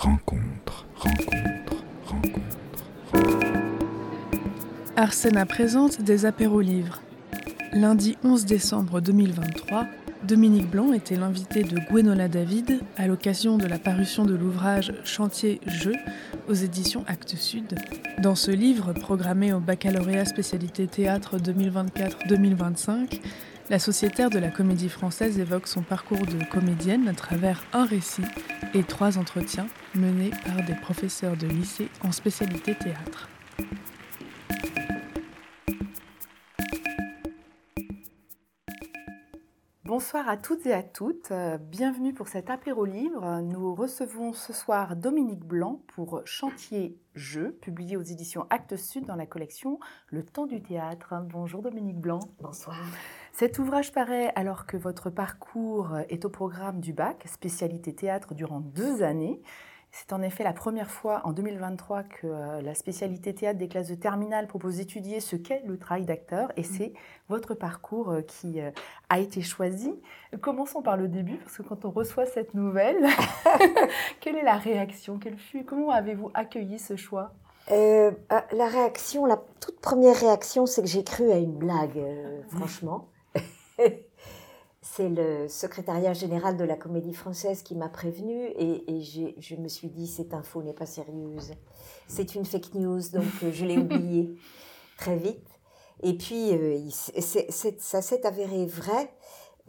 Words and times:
rencontre, 0.00 0.86
rencontre, 0.96 1.84
rencontre. 2.06 2.84
Arsena 4.96 5.44
présente 5.44 6.00
des 6.00 6.24
apéros 6.24 6.62
livres. 6.62 7.02
Lundi 7.74 8.16
11 8.24 8.46
décembre 8.46 9.02
2023, 9.02 9.86
Dominique 10.26 10.70
Blanc 10.70 10.94
était 10.94 11.16
l'invité 11.16 11.64
de 11.64 11.78
Gwenola 11.78 12.28
David 12.28 12.80
à 12.96 13.06
l'occasion 13.08 13.58
de 13.58 13.66
la 13.66 13.78
parution 13.78 14.24
de 14.24 14.34
l'ouvrage 14.34 14.94
Chantier 15.04 15.60
Jeu 15.66 15.94
aux 16.48 16.54
éditions 16.54 17.04
Actes 17.06 17.36
Sud. 17.36 17.74
Dans 18.22 18.34
ce 18.34 18.50
livre, 18.50 18.94
programmé 18.94 19.52
au 19.52 19.60
baccalauréat 19.60 20.24
spécialité 20.24 20.86
théâtre 20.86 21.36
2024-2025, 21.36 23.20
la 23.70 23.78
sociétaire 23.78 24.30
de 24.30 24.40
la 24.40 24.50
comédie 24.50 24.88
française 24.88 25.38
évoque 25.38 25.68
son 25.68 25.82
parcours 25.82 26.26
de 26.26 26.44
comédienne 26.50 27.06
à 27.06 27.14
travers 27.14 27.62
un 27.72 27.84
récit 27.84 28.24
et 28.74 28.82
trois 28.82 29.16
entretiens 29.16 29.68
menés 29.94 30.30
par 30.44 30.66
des 30.66 30.74
professeurs 30.74 31.36
de 31.36 31.46
lycée 31.46 31.88
en 32.02 32.10
spécialité 32.10 32.74
théâtre. 32.74 33.28
Bonsoir 39.84 40.28
à 40.28 40.36
toutes 40.36 40.66
et 40.66 40.72
à 40.72 40.82
toutes, 40.82 41.30
euh, 41.30 41.58
bienvenue 41.58 42.12
pour 42.12 42.26
cet 42.26 42.50
apéro 42.50 42.84
livre. 42.84 43.40
Nous 43.40 43.74
recevons 43.74 44.32
ce 44.32 44.52
soir 44.52 44.96
Dominique 44.96 45.44
Blanc 45.44 45.82
pour 45.94 46.22
Chantier 46.24 46.98
Jeu, 47.14 47.56
publié 47.60 47.96
aux 47.96 48.02
éditions 48.02 48.46
Actes 48.50 48.76
Sud 48.76 49.04
dans 49.04 49.16
la 49.16 49.26
collection 49.26 49.78
Le 50.08 50.24
Temps 50.24 50.46
du 50.46 50.60
théâtre. 50.60 51.14
Bonjour 51.28 51.62
Dominique 51.62 51.98
Blanc. 51.98 52.20
Bonsoir. 52.40 52.76
Cet 53.32 53.58
ouvrage 53.58 53.92
paraît 53.92 54.32
alors 54.34 54.66
que 54.66 54.76
votre 54.76 55.10
parcours 55.10 55.96
est 56.08 56.24
au 56.24 56.30
programme 56.30 56.80
du 56.80 56.92
bac, 56.92 57.24
spécialité 57.26 57.94
théâtre 57.94 58.34
durant 58.34 58.60
deux 58.60 59.02
années. 59.02 59.40
C'est 59.92 60.12
en 60.12 60.22
effet 60.22 60.44
la 60.44 60.52
première 60.52 60.90
fois 60.90 61.20
en 61.24 61.32
2023 61.32 62.04
que 62.04 62.26
euh, 62.26 62.62
la 62.62 62.74
spécialité 62.74 63.34
théâtre 63.34 63.58
des 63.58 63.66
classes 63.66 63.88
de 63.88 63.96
terminale 63.96 64.46
propose 64.46 64.76
d'étudier 64.76 65.18
ce 65.18 65.34
qu'est 65.34 65.62
le 65.66 65.78
travail 65.78 66.04
d'acteur 66.04 66.52
et 66.56 66.62
c'est 66.62 66.92
votre 67.28 67.54
parcours 67.54 68.10
euh, 68.10 68.22
qui 68.22 68.60
euh, 68.60 68.70
a 69.08 69.18
été 69.18 69.42
choisi. 69.42 69.92
Commençons 70.40 70.80
par 70.80 70.96
le 70.96 71.08
début 71.08 71.38
parce 71.38 71.56
que 71.56 71.62
quand 71.62 71.84
on 71.84 71.90
reçoit 71.90 72.26
cette 72.26 72.54
nouvelle, 72.54 73.04
quelle 74.20 74.36
est 74.36 74.44
la 74.44 74.56
réaction? 74.56 75.18
Quelle 75.18 75.38
fut 75.38 75.64
Comment 75.64 75.90
avez-vous 75.90 76.30
accueilli 76.34 76.78
ce 76.78 76.96
choix? 76.96 77.32
La 77.68 78.66
réaction, 78.66 79.26
la 79.26 79.40
toute 79.60 79.80
première 79.80 80.16
réaction, 80.16 80.66
c'est 80.66 80.82
que 80.82 80.88
j'ai 80.88 81.04
cru 81.04 81.30
à 81.30 81.36
une 81.36 81.54
blague, 81.54 82.02
franchement. 82.48 83.06
c'est 84.82 85.08
le 85.08 85.48
secrétariat 85.48 86.12
général 86.12 86.56
de 86.56 86.64
la 86.64 86.76
Comédie 86.76 87.14
Française 87.14 87.62
qui 87.62 87.74
m'a 87.74 87.88
prévenu 87.88 88.46
et, 88.56 89.00
je 89.38 89.56
me 89.56 89.68
suis 89.68 89.88
dit 89.88 90.06
cette 90.06 90.34
info 90.34 90.62
n'est 90.62 90.72
pas 90.72 90.86
sérieuse. 90.86 91.52
C'est 92.08 92.34
une 92.34 92.44
fake 92.44 92.74
news, 92.74 93.00
donc 93.12 93.24
euh, 93.42 93.52
je 93.52 93.64
l'ai 93.64 93.78
oubliée 93.78 94.34
très 94.96 95.16
vite. 95.16 95.46
Et 96.02 96.16
puis 96.16 96.52
euh, 96.52 96.78
ça 96.90 98.02
s'est 98.02 98.26
avéré 98.26 98.66
vrai. 98.66 99.14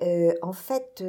Euh, 0.02 0.34
en 0.42 0.54
fait, 0.54 1.04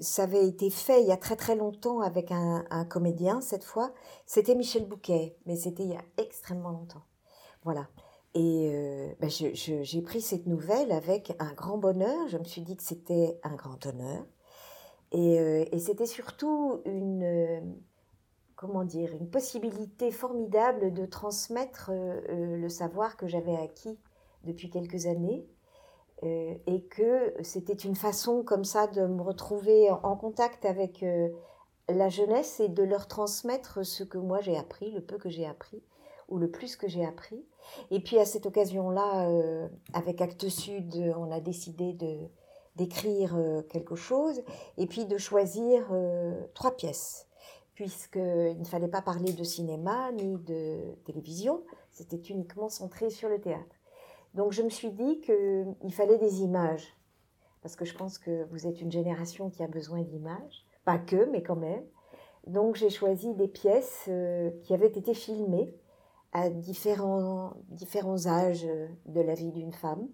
ça 0.00 0.22
avait 0.22 0.46
été 0.46 0.70
fait 0.70 1.02
il 1.02 1.06
y 1.06 1.12
a 1.12 1.16
très 1.18 1.36
très 1.36 1.54
longtemps 1.54 2.00
avec 2.00 2.32
un, 2.32 2.64
un 2.70 2.84
comédien 2.86 3.40
cette 3.42 3.64
fois. 3.64 3.92
C'était 4.26 4.54
Michel 4.54 4.86
Bouquet, 4.86 5.36
mais 5.44 5.56
c'était 5.56 5.82
il 5.82 5.90
y 5.90 5.96
a 5.96 6.04
extrêmement 6.16 6.70
longtemps. 6.70 7.04
Voilà. 7.62 7.88
Et 8.34 8.70
euh, 8.72 9.12
ben 9.20 9.30
j'ai 9.30 10.02
pris 10.02 10.20
cette 10.20 10.46
nouvelle 10.46 10.90
avec 10.90 11.34
un 11.38 11.52
grand 11.52 11.78
bonheur. 11.78 12.28
Je 12.28 12.36
me 12.36 12.44
suis 12.44 12.62
dit 12.62 12.76
que 12.76 12.82
c'était 12.82 13.38
un 13.44 13.54
grand 13.54 13.86
honneur. 13.86 14.24
Et, 15.12 15.38
euh, 15.38 15.64
et 15.70 15.78
c'était 15.78 16.06
surtout 16.06 16.82
une, 16.84 17.22
euh, 17.22 17.60
comment 18.56 18.84
dire, 18.84 19.14
une 19.14 19.30
possibilité 19.30 20.10
formidable 20.10 20.92
de 20.92 21.06
transmettre 21.06 21.92
le 22.28 22.68
savoir 22.68 23.16
que 23.16 23.28
j'avais 23.28 23.56
acquis 23.56 23.98
depuis 24.42 24.68
quelques 24.70 25.06
années. 25.06 25.46
et 26.22 26.86
que 26.90 27.34
c'était 27.42 27.74
une 27.74 27.96
façon 27.96 28.42
comme 28.44 28.64
ça 28.64 28.86
de 28.86 29.06
me 29.06 29.20
retrouver 29.20 29.90
en 29.90 30.16
contact 30.16 30.64
avec 30.64 31.04
la 31.88 32.08
jeunesse 32.08 32.60
et 32.60 32.68
de 32.68 32.82
leur 32.82 33.08
transmettre 33.08 33.84
ce 33.84 34.04
que 34.04 34.16
moi 34.16 34.40
j'ai 34.40 34.56
appris, 34.56 34.90
le 34.92 35.02
peu 35.02 35.18
que 35.18 35.28
j'ai 35.28 35.44
appris 35.44 35.82
ou 36.28 36.38
le 36.38 36.50
plus 36.50 36.76
que 36.76 36.88
j'ai 36.88 37.04
appris. 37.04 37.44
Et 37.90 38.00
puis 38.00 38.18
à 38.18 38.24
cette 38.24 38.46
occasion-là, 38.46 39.28
euh, 39.28 39.68
avec 39.92 40.20
Actes 40.20 40.48
Sud, 40.48 40.94
on 41.16 41.30
a 41.30 41.40
décidé 41.40 41.92
de 41.92 42.18
d'écrire 42.76 43.36
euh, 43.36 43.62
quelque 43.62 43.94
chose 43.94 44.42
et 44.78 44.86
puis 44.88 45.06
de 45.06 45.16
choisir 45.16 45.86
euh, 45.92 46.34
trois 46.54 46.74
pièces, 46.74 47.28
puisqu'il 47.74 48.58
ne 48.58 48.64
fallait 48.64 48.88
pas 48.88 49.00
parler 49.00 49.32
de 49.32 49.44
cinéma 49.44 50.10
ni 50.10 50.38
de 50.38 50.80
télévision, 51.04 51.62
c'était 51.92 52.16
uniquement 52.16 52.68
centré 52.68 53.10
sur 53.10 53.28
le 53.28 53.40
théâtre. 53.40 53.76
Donc 54.34 54.50
je 54.50 54.62
me 54.62 54.70
suis 54.70 54.90
dit 54.90 55.20
qu'il 55.20 55.92
fallait 55.92 56.18
des 56.18 56.42
images, 56.42 56.98
parce 57.62 57.76
que 57.76 57.84
je 57.84 57.94
pense 57.94 58.18
que 58.18 58.44
vous 58.50 58.66
êtes 58.66 58.80
une 58.80 58.90
génération 58.90 59.50
qui 59.50 59.62
a 59.62 59.68
besoin 59.68 60.02
d'images, 60.02 60.66
pas 60.84 60.98
que, 60.98 61.26
mais 61.26 61.44
quand 61.44 61.54
même. 61.54 61.84
Donc 62.48 62.74
j'ai 62.74 62.90
choisi 62.90 63.34
des 63.34 63.46
pièces 63.46 64.10
qui 64.64 64.74
avaient 64.74 64.88
été 64.88 65.14
filmées 65.14 65.72
à 66.34 66.50
différents, 66.50 67.54
différents 67.68 68.26
âges 68.26 68.66
de 69.06 69.20
la 69.20 69.34
vie 69.34 69.52
d'une 69.52 69.72
femme. 69.72 70.08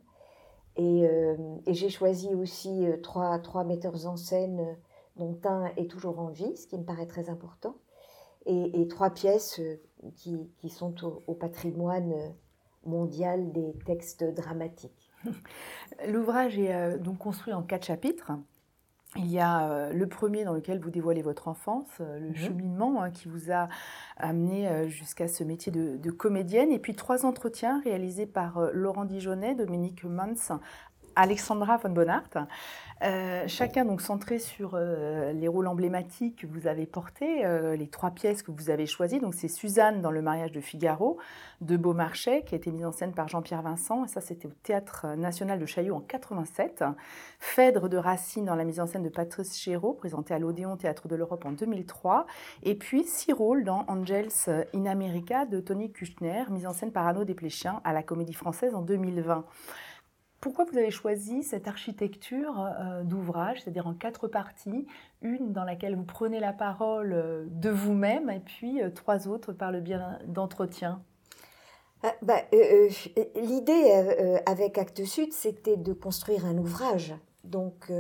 Et, 0.77 1.07
euh, 1.07 1.37
j'ai 1.67 1.91
choisi 1.91 2.35
aussi 2.35 2.87
euh, 2.87 2.97
trois, 2.99 3.39
trois 3.39 3.65
metteurs 3.65 4.07
en 4.07 4.17
scène 4.17 4.61
euh, 4.61 4.75
dont 5.17 5.39
un 5.45 5.67
est 5.77 5.91
toujours 5.91 6.21
en 6.21 6.29
vie, 6.29 6.57
ce 6.57 6.67
qui 6.67 6.79
me 6.79 6.85
paraît 6.85 7.07
très 7.07 7.29
important, 7.29 7.77
et, 8.47 8.89
trois 8.89 9.11
pièces 9.11 9.61
qui, 10.17 10.51
qui 10.57 10.71
sont 10.71 10.95
au, 11.27 11.35
patrimoine 11.35 12.15
mondial 12.87 13.53
des 13.53 13.75
textes 13.85 14.25
dramatiques. 14.25 15.13
L'ouvrage 16.09 16.59
est 16.59 16.99
donc 16.99 17.19
construit 17.19 17.53
en 17.53 17.63
quatre 17.63 17.85
chapitres. 17.85 18.33
Il 19.17 19.27
y 19.27 19.41
a 19.41 19.69
euh, 19.69 19.93
le 19.93 20.07
premier 20.07 20.45
dans 20.45 20.53
lequel 20.53 20.79
vous 20.79 20.91
dévoilez 20.91 21.23
votre 21.23 21.49
enfance, 21.49 21.89
euh, 22.01 22.21
le 22.21 22.29
mhm. 22.29 22.37
cheminement 22.37 23.03
hein, 23.03 23.11
qui 23.11 23.27
vous 23.27 23.51
a 23.51 23.69
amené 24.17 24.69
euh, 24.69 24.89
jusqu'à 24.89 25.27
ce 25.27 25.43
métier 25.43 25.73
de, 25.73 25.97
de, 25.97 26.11
comédienne, 26.13 26.71
et 26.71 26.79
puis 26.79 26.95
trois 26.95 27.27
entretiens 27.27 27.81
réalisés 27.83 28.27
par 28.27 28.71
Laurent 28.73 29.05
Dijonnet, 29.05 29.57
Dominique 29.57 30.05
Mans, 30.05 30.61
Alexandra 31.21 31.77
von 31.77 31.91
Bonart. 31.91 32.47
Euh, 33.03 33.45
chacun 33.47 33.87
donc 33.87 34.03
centré 34.03 34.39
sur 34.39 34.73
euh, 34.75 35.33
les 35.33 35.49
rôles 35.49 35.67
emblématiques 35.67 36.43
que 36.43 36.47
vous 36.47 36.67
avez 36.67 36.85
portés, 36.85 37.47
euh, 37.47 37.75
les 37.75 37.89
trois 37.89 38.11
pièces 38.11 38.43
que 38.43 38.51
vous 38.51 38.69
avez 38.69 38.87
choisies. 38.87 39.21
Donc 39.21 39.35
c'est 39.35 39.49
Suzanne 39.49 40.03
dans 40.03 40.11
le 40.11 40.21
mariage 40.21 40.53
de 40.53 40.61
Figaro 40.61 41.19
de 41.63 41.79
Beaumarchais 41.79 42.43
qui 42.45 42.55
a 42.55 42.59
été 42.59 42.71
mise 42.71 42.85
en 42.85 42.93
scène 42.93 43.13
par 43.13 43.29
Jean-Pierre 43.29 43.63
Vincent 43.63 44.05
et 44.05 44.09
ça 44.09 44.21
c'était 44.21 44.49
au 44.49 44.53
Théâtre 44.63 45.07
National 45.17 45.59
de 45.59 45.65
Chaillot 45.65 45.95
en 45.95 46.01
87. 46.01 46.85
Phèdre 47.39 47.89
de 47.89 47.97
Racine 47.97 48.45
dans 48.45 48.55
la 48.55 48.65
mise 48.65 48.81
en 48.81 48.87
scène 48.87 49.03
de 49.03 49.09
Patrice 49.09 49.59
Chéreau 49.59 49.95
présenté 49.95 50.35
à 50.35 50.39
l'Odéon 50.39 50.77
Théâtre 50.77 51.09
de 51.09 51.17
l'Europe 51.17 51.47
en 51.47 51.53
2003 51.53 52.27
et 52.65 52.75
puis 52.75 53.05
six 53.05 53.33
rôles 53.33 53.65
dans 53.65 53.85
Angels 53.89 54.67
in 54.75 54.85
America 54.85 55.47
de 55.47 55.61
Tony 55.61 55.91
Kushner 55.91 56.45
mise 56.51 56.67
en 56.67 56.75
scène 56.75 56.93
par 56.93 57.07
Arnaud 57.07 57.25
Desplechin 57.25 57.81
à 57.85 57.95
la 57.95 58.03
Comédie 58.03 58.35
Française 58.35 58.75
en 58.75 58.83
2020. 58.83 59.45
Pourquoi 60.41 60.65
vous 60.65 60.79
avez 60.79 60.91
choisi 60.91 61.43
cette 61.43 61.69
architecture 61.69 62.61
euh, 62.61 63.03
d'ouvrage, 63.03 63.61
c'est-à-dire 63.61 63.87
en 63.87 63.93
quatre 63.93 64.27
parties, 64.27 64.87
une 65.21 65.53
dans 65.53 65.65
laquelle 65.65 65.97
vous 65.97 66.05
prenez 66.05 66.41
la 66.41 66.55
parole 66.55 67.13
euh, 67.13 67.45
de 67.51 67.69
vous-même 67.69 68.31
et 68.31 68.41
puis 68.41 68.83
euh, 68.83 68.89
trois 68.89 69.29
autres 69.29 69.53
par 69.53 69.71
le 69.71 69.81
bien 69.81 70.19
d'entretien? 70.27 71.03
Ah, 72.03 72.15
bah, 72.23 72.41
L'idée 73.37 74.41
avec 74.47 74.79
Actes 74.79 75.05
Sud, 75.05 75.35
c'était 75.35 75.77
de 75.77 75.93
construire 75.93 76.47
un 76.47 76.57
ouvrage. 76.57 77.15
Donc 77.45 77.93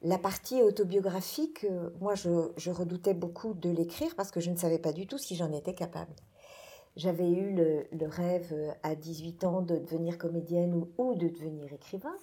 la 0.00 0.16
partie 0.16 0.62
autobiographique, 0.62 1.66
moi 2.00 2.14
je 2.14 2.70
redoutais 2.70 3.12
beaucoup 3.12 3.52
de 3.52 3.68
l'écrire 3.68 4.14
parce 4.16 4.30
que 4.30 4.40
je 4.40 4.50
ne 4.50 4.56
savais 4.56 4.78
pas 4.78 4.94
du 4.94 5.06
tout 5.06 5.18
si 5.18 5.36
j'en 5.36 5.52
étais 5.52 5.74
capable. 5.74 6.14
J'avais 6.96 7.30
eu 7.30 7.52
le, 7.52 8.08
rêve 8.08 8.52
euh, 8.52 8.70
à 8.82 8.94
18 8.94 9.44
ans 9.44 9.60
de 9.60 9.76
devenir 9.76 10.16
comédienne 10.16 10.86
ou, 10.96 11.14
de 11.14 11.28
devenir 11.28 11.70
écrivain, 11.70 12.16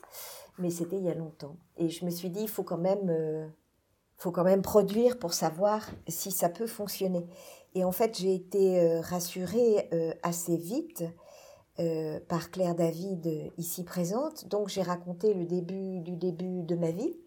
mais 0.57 0.71
c'était 0.71 0.97
il 0.97 1.03
y 1.03 1.09
a 1.09 1.13
longtemps. 1.13 1.55
Et 1.77 1.89
je 1.89 2.03
me 2.05 2.09
suis 2.09 2.31
dit, 2.31 2.41
il 2.41 2.49
faut 2.49 2.63
quand 2.63 2.79
même, 2.79 3.09
euh, 3.09 3.47
faut 4.17 4.31
quand 4.31 4.43
même 4.43 4.63
produire 4.63 5.19
pour 5.19 5.33
savoir 5.33 5.87
si 6.07 6.31
ça 6.31 6.49
peut 6.49 6.65
fonctionner. 6.65 7.27
Et 7.75 7.83
en 7.83 7.91
fait, 7.91 8.17
j'ai 8.17 8.33
été 8.33 8.81
euh, 8.81 9.01
rassurée 9.01 9.89
assez 10.23 10.57
vite 10.57 11.03
par 12.27 12.51
Claire 12.51 12.75
David, 12.75 13.51
ici 13.57 13.83
présente. 13.83 14.47
Donc, 14.47 14.69
j'ai 14.69 14.83
raconté 14.83 15.33
le 15.33 15.45
début 15.45 16.01
du 16.01 16.15
début 16.15 16.61
de 16.61 16.75
ma 16.75 16.91
vie. 16.91 17.17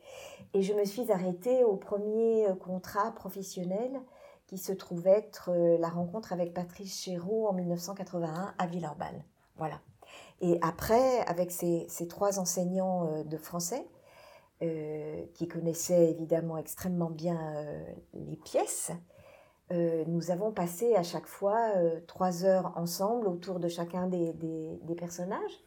Et 0.54 0.62
je 0.62 0.72
me 0.72 0.84
suis 0.84 1.10
arrêtée 1.10 1.64
au 1.64 1.76
premier 1.76 2.46
contrat 2.60 3.12
professionnel 3.12 4.00
qui 4.46 4.58
se 4.58 4.72
trouve 4.72 5.06
être 5.06 5.50
euh, 5.50 5.76
la 5.78 5.88
rencontre 5.88 6.32
avec 6.32 6.54
Patrice 6.54 7.02
Chéreau 7.02 7.48
en 7.48 7.52
1981 7.52 8.54
à 8.56 8.66
Villeurbanne. 8.66 9.22
Voilà. 9.56 9.80
Et 10.40 10.58
après, 10.62 11.20
avec 11.26 11.50
ces, 11.50 11.88
trois 12.08 12.38
enseignants 12.38 13.08
euh, 13.08 13.24
de 13.24 13.36
français, 13.36 13.86
euh, 14.62 15.24
qui 15.34 15.48
connaissaient 15.48 16.10
évidemment 16.10 16.56
extrêmement 16.56 17.10
bien 17.10 17.38
les 18.14 18.36
pièces, 18.36 18.90
nous 19.70 20.30
avons 20.30 20.52
passé 20.52 20.94
à 20.94 21.02
chaque 21.02 21.26
fois 21.26 21.72
trois 22.06 22.44
heures 22.44 22.72
ensemble 22.76 23.26
autour 23.26 23.58
de 23.58 23.68
chacun 23.68 24.06
des, 24.06 24.32
des, 24.32 24.94
personnages. 24.94 25.64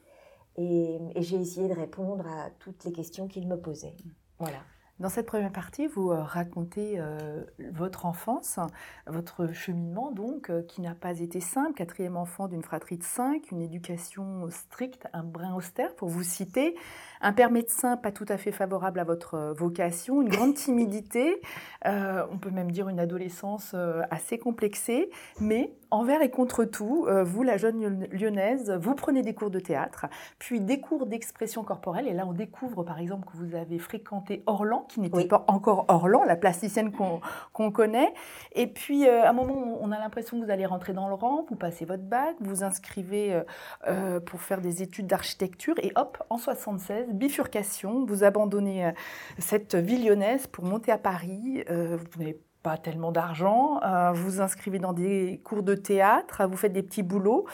Et, 0.55 0.97
et 1.13 1.21
j'ai 1.21 1.35
essayé 1.35 1.67
de 1.67 1.73
répondre 1.73 2.25
à 2.25 2.49
toutes 2.59 2.85
les 2.85 2.93
questions 2.93 3.27
qu'il 3.27 3.47
me 3.47 3.59
posait. 3.59 3.95
Voilà. 4.39 4.59
Dans 4.99 5.07
cette 5.07 5.27
première 5.27 5.53
partie, 5.53 5.87
vous 5.87 6.11
euh, 6.11 6.21
racontez 6.21 6.95
euh, 6.97 7.43
votre 7.71 8.05
enfance, 8.05 8.59
votre 9.07 9.53
cheminement 9.53 10.11
donc, 10.11 10.49
euh, 10.49 10.61
qui 10.61 10.81
n'a 10.81 10.93
pas 10.93 11.21
été 11.21 11.39
simple, 11.39 11.73
quatrième 11.73 12.17
enfant 12.17 12.49
d'une 12.49 12.63
fratrie 12.63 12.97
de 12.97 13.03
cinq, 13.03 13.49
une 13.51 13.61
éducation 13.61 14.49
stricte, 14.49 15.07
un 15.13 15.23
brin 15.23 15.55
austère 15.55 15.95
pour 15.95 16.09
vous 16.09 16.23
citer, 16.23 16.75
un 17.21 17.33
père 17.33 17.51
médecin 17.51 17.97
pas 17.97 18.11
tout 18.11 18.25
à 18.29 18.37
fait 18.37 18.51
favorable 18.51 18.99
à 18.99 19.03
votre 19.03 19.53
vocation, 19.57 20.21
une 20.21 20.29
grande 20.29 20.53
timidité, 20.55 21.41
on 21.85 22.37
peut 22.39 22.51
même 22.51 22.71
dire 22.71 22.89
une 22.89 22.99
adolescence 22.99 23.75
assez 24.11 24.37
complexée, 24.37 25.09
mais 25.39 25.73
envers 25.91 26.21
et 26.21 26.29
contre 26.29 26.65
tout, 26.65 27.07
vous, 27.23 27.43
la 27.43 27.57
jeune 27.57 28.07
lyonnaise, 28.11 28.71
vous 28.79 28.95
prenez 28.95 29.21
des 29.21 29.33
cours 29.33 29.49
de 29.49 29.59
théâtre, 29.59 30.05
puis 30.37 30.59
des 30.59 30.79
cours 30.79 31.05
d'expression 31.05 31.63
corporelle, 31.63 32.07
et 32.07 32.13
là 32.13 32.25
on 32.27 32.33
découvre 32.33 32.83
par 32.83 32.99
exemple 32.99 33.27
que 33.29 33.37
vous 33.37 33.55
avez 33.55 33.79
fréquenté 33.79 34.43
Orlan, 34.45 34.85
qui 34.89 34.99
n'était 34.99 35.25
pas 35.25 35.45
encore 35.47 35.85
Orlan, 35.87 36.23
la 36.23 36.35
plasticienne 36.35 36.91
qu'on 36.91 37.71
connaît. 37.71 38.13
Et 38.53 38.67
puis, 38.67 39.07
euh, 39.07 39.23
à 39.23 39.29
un 39.29 39.33
moment, 39.33 39.77
on 39.81 39.91
a 39.91 39.99
l'impression 39.99 40.39
que 40.39 40.45
vous 40.45 40.51
allez 40.51 40.65
rentrer 40.65 40.93
dans 40.93 41.07
le 41.07 41.13
rang, 41.13 41.45
vous 41.49 41.55
passez 41.55 41.85
votre 41.85 42.03
bac, 42.03 42.35
vous 42.39 42.63
inscrivez 42.63 43.33
euh, 43.33 43.43
euh, 43.87 44.19
pour 44.19 44.41
faire 44.41 44.61
des 44.61 44.81
études 44.81 45.07
d'architecture, 45.07 45.75
et 45.81 45.91
hop, 45.95 46.21
en 46.29 46.37
76, 46.37 47.08
bifurcation, 47.13 48.05
vous 48.05 48.23
abandonnez 48.23 48.91
cette 49.37 49.75
ville 49.75 50.05
lyonnaise 50.05 50.47
pour 50.47 50.65
monter 50.65 50.91
à 50.91 50.97
Paris. 50.97 51.63
vous 51.67 52.19
n'avez 52.19 52.39
pas 52.61 52.77
tellement 52.77 53.11
d'argent, 53.11 53.79
vous 54.13 54.41
inscrivez 54.41 54.79
dans 54.79 54.93
des 54.93 55.41
cours 55.43 55.63
de 55.63 55.75
théâtre, 55.75 56.45
vous 56.45 56.57
faites 56.57 56.73
des 56.73 56.83
petits 56.83 57.03
boulots. 57.03 57.45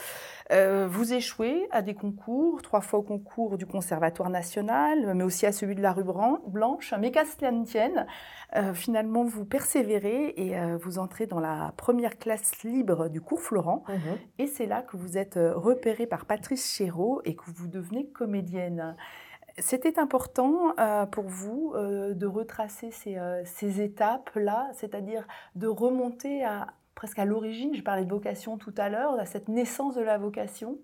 Euh, 0.51 0.87
vous 0.87 1.13
échouez 1.13 1.67
à 1.71 1.81
des 1.81 1.95
concours, 1.95 2.61
trois 2.61 2.81
fois 2.81 2.99
au 2.99 3.01
concours 3.01 3.57
du 3.57 3.65
Conservatoire 3.65 4.29
national, 4.29 5.13
mais 5.15 5.23
aussi 5.23 5.45
à 5.45 5.51
celui 5.51 5.75
de 5.75 5.81
la 5.81 5.91
rue 5.91 6.03
Blanche. 6.47 6.93
Mais 6.99 7.11
qu'à 7.11 7.25
cela 7.25 7.51
ne 7.51 7.65
tienne, 7.65 8.05
euh, 8.55 8.73
finalement, 8.73 9.23
vous 9.23 9.45
persévérez 9.45 10.33
et 10.37 10.57
euh, 10.57 10.77
vous 10.77 10.99
entrez 10.99 11.25
dans 11.25 11.39
la 11.39 11.73
première 11.77 12.17
classe 12.17 12.63
libre 12.63 13.09
du 13.09 13.21
cours 13.21 13.41
Florent. 13.41 13.83
Mhm. 13.87 14.17
Et 14.37 14.47
c'est 14.47 14.67
là 14.67 14.83
que 14.83 14.97
vous 14.97 15.17
êtes 15.17 15.39
repérée 15.39 16.05
par 16.05 16.25
Patrice 16.25 16.75
Chéreau 16.75 17.21
et 17.25 17.35
que 17.35 17.43
vous 17.47 17.67
devenez 17.67 18.07
comédienne. 18.07 18.95
C'était 19.57 19.99
important 19.99 20.75
pour 21.11 21.23
vous 21.23 21.73
de 21.75 22.25
retracer 22.25 22.91
ces, 22.91 23.17
ces 23.45 23.81
étapes-là, 23.81 24.69
c'est-à-dire 24.73 25.25
de 25.55 25.67
remonter 25.67 26.45
presque 26.95 27.19
à 27.19 27.25
l'origine, 27.25 27.75
je 27.75 27.83
parlais 27.83 28.05
de 28.05 28.09
vocation 28.09 28.57
tout 28.57 28.73
à 28.77 28.89
l'heure, 28.89 29.19
à 29.19 29.25
cette 29.25 29.49
naissance 29.49 29.95
de 29.95 30.01
la 30.01 30.17
vocation? 30.17 30.79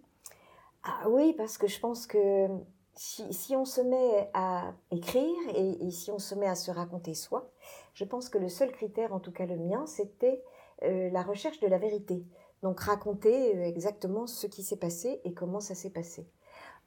Ah 0.83 1.09
Oui, 1.09 1.33
parce 1.33 1.57
que 1.57 1.67
je 1.67 1.79
pense 1.79 2.05
que 2.05 2.47
si, 2.95 3.55
on 3.55 3.65
se 3.65 3.81
met 3.81 4.29
à 4.33 4.73
écrire 4.91 5.35
et, 5.55 5.89
si 5.91 6.11
on 6.11 6.19
se 6.19 6.35
met 6.35 6.47
à 6.47 6.55
se 6.55 6.69
raconter 6.69 7.13
soi, 7.13 7.49
je 7.93 8.03
pense 8.03 8.29
que 8.29 8.37
le 8.37 8.49
seul 8.49 8.71
critère, 8.71 9.13
en 9.13 9.19
tout 9.19 9.31
cas 9.31 9.45
le 9.45 9.57
mien, 9.57 9.85
c'était 9.87 10.43
euh, 10.83 11.09
la 11.09 11.23
recherche 11.23 11.59
de 11.59 11.67
la 11.67 11.77
vérité. 11.77 12.25
Donc 12.61 12.81
raconter 12.81 13.55
euh, 13.55 13.63
exactement 13.63 14.27
ce 14.27 14.47
qui 14.47 14.63
s'est 14.63 14.77
passé 14.77 15.21
et 15.23 15.33
comment 15.33 15.59
ça 15.59 15.75
s'est 15.75 15.89
passé. 15.89 16.27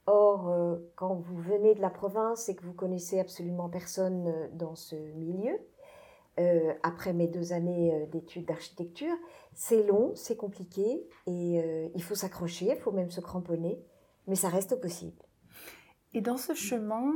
Or, 0.07 0.49
euh, 0.49 0.75
quand 0.95 1.15
vous 1.15 1.37
venez 1.37 1.73
de 1.73 1.81
la 1.81 1.89
province 1.89 2.47
et 2.49 2.55
que 2.55 2.63
vous 2.63 2.73
connaissez 2.73 3.19
absolument 3.19 3.69
personne 3.69 4.49
dans 4.53 4.75
ce 4.75 4.95
milieu, 4.95 5.59
euh, 6.37 6.73
après 6.83 7.13
mes 7.13 7.27
deux 7.27 7.53
années 7.53 7.93
euh, 7.93 8.05
d'études 8.07 8.45
d'architecture. 8.45 9.15
C'est 9.53 9.83
long, 9.83 10.11
c'est 10.15 10.35
compliqué 10.35 11.07
et 11.27 11.61
euh, 11.63 11.87
il 11.95 12.03
faut 12.03 12.15
s'accrocher, 12.15 12.71
il 12.71 12.77
faut 12.77 12.91
même 12.91 13.09
se 13.09 13.21
cramponner, 13.21 13.79
mais 14.27 14.35
ça 14.35 14.49
reste 14.49 14.81
possible. 14.81 15.15
Et 16.13 16.19
dans 16.19 16.35
ce 16.37 16.53
chemin, 16.53 17.11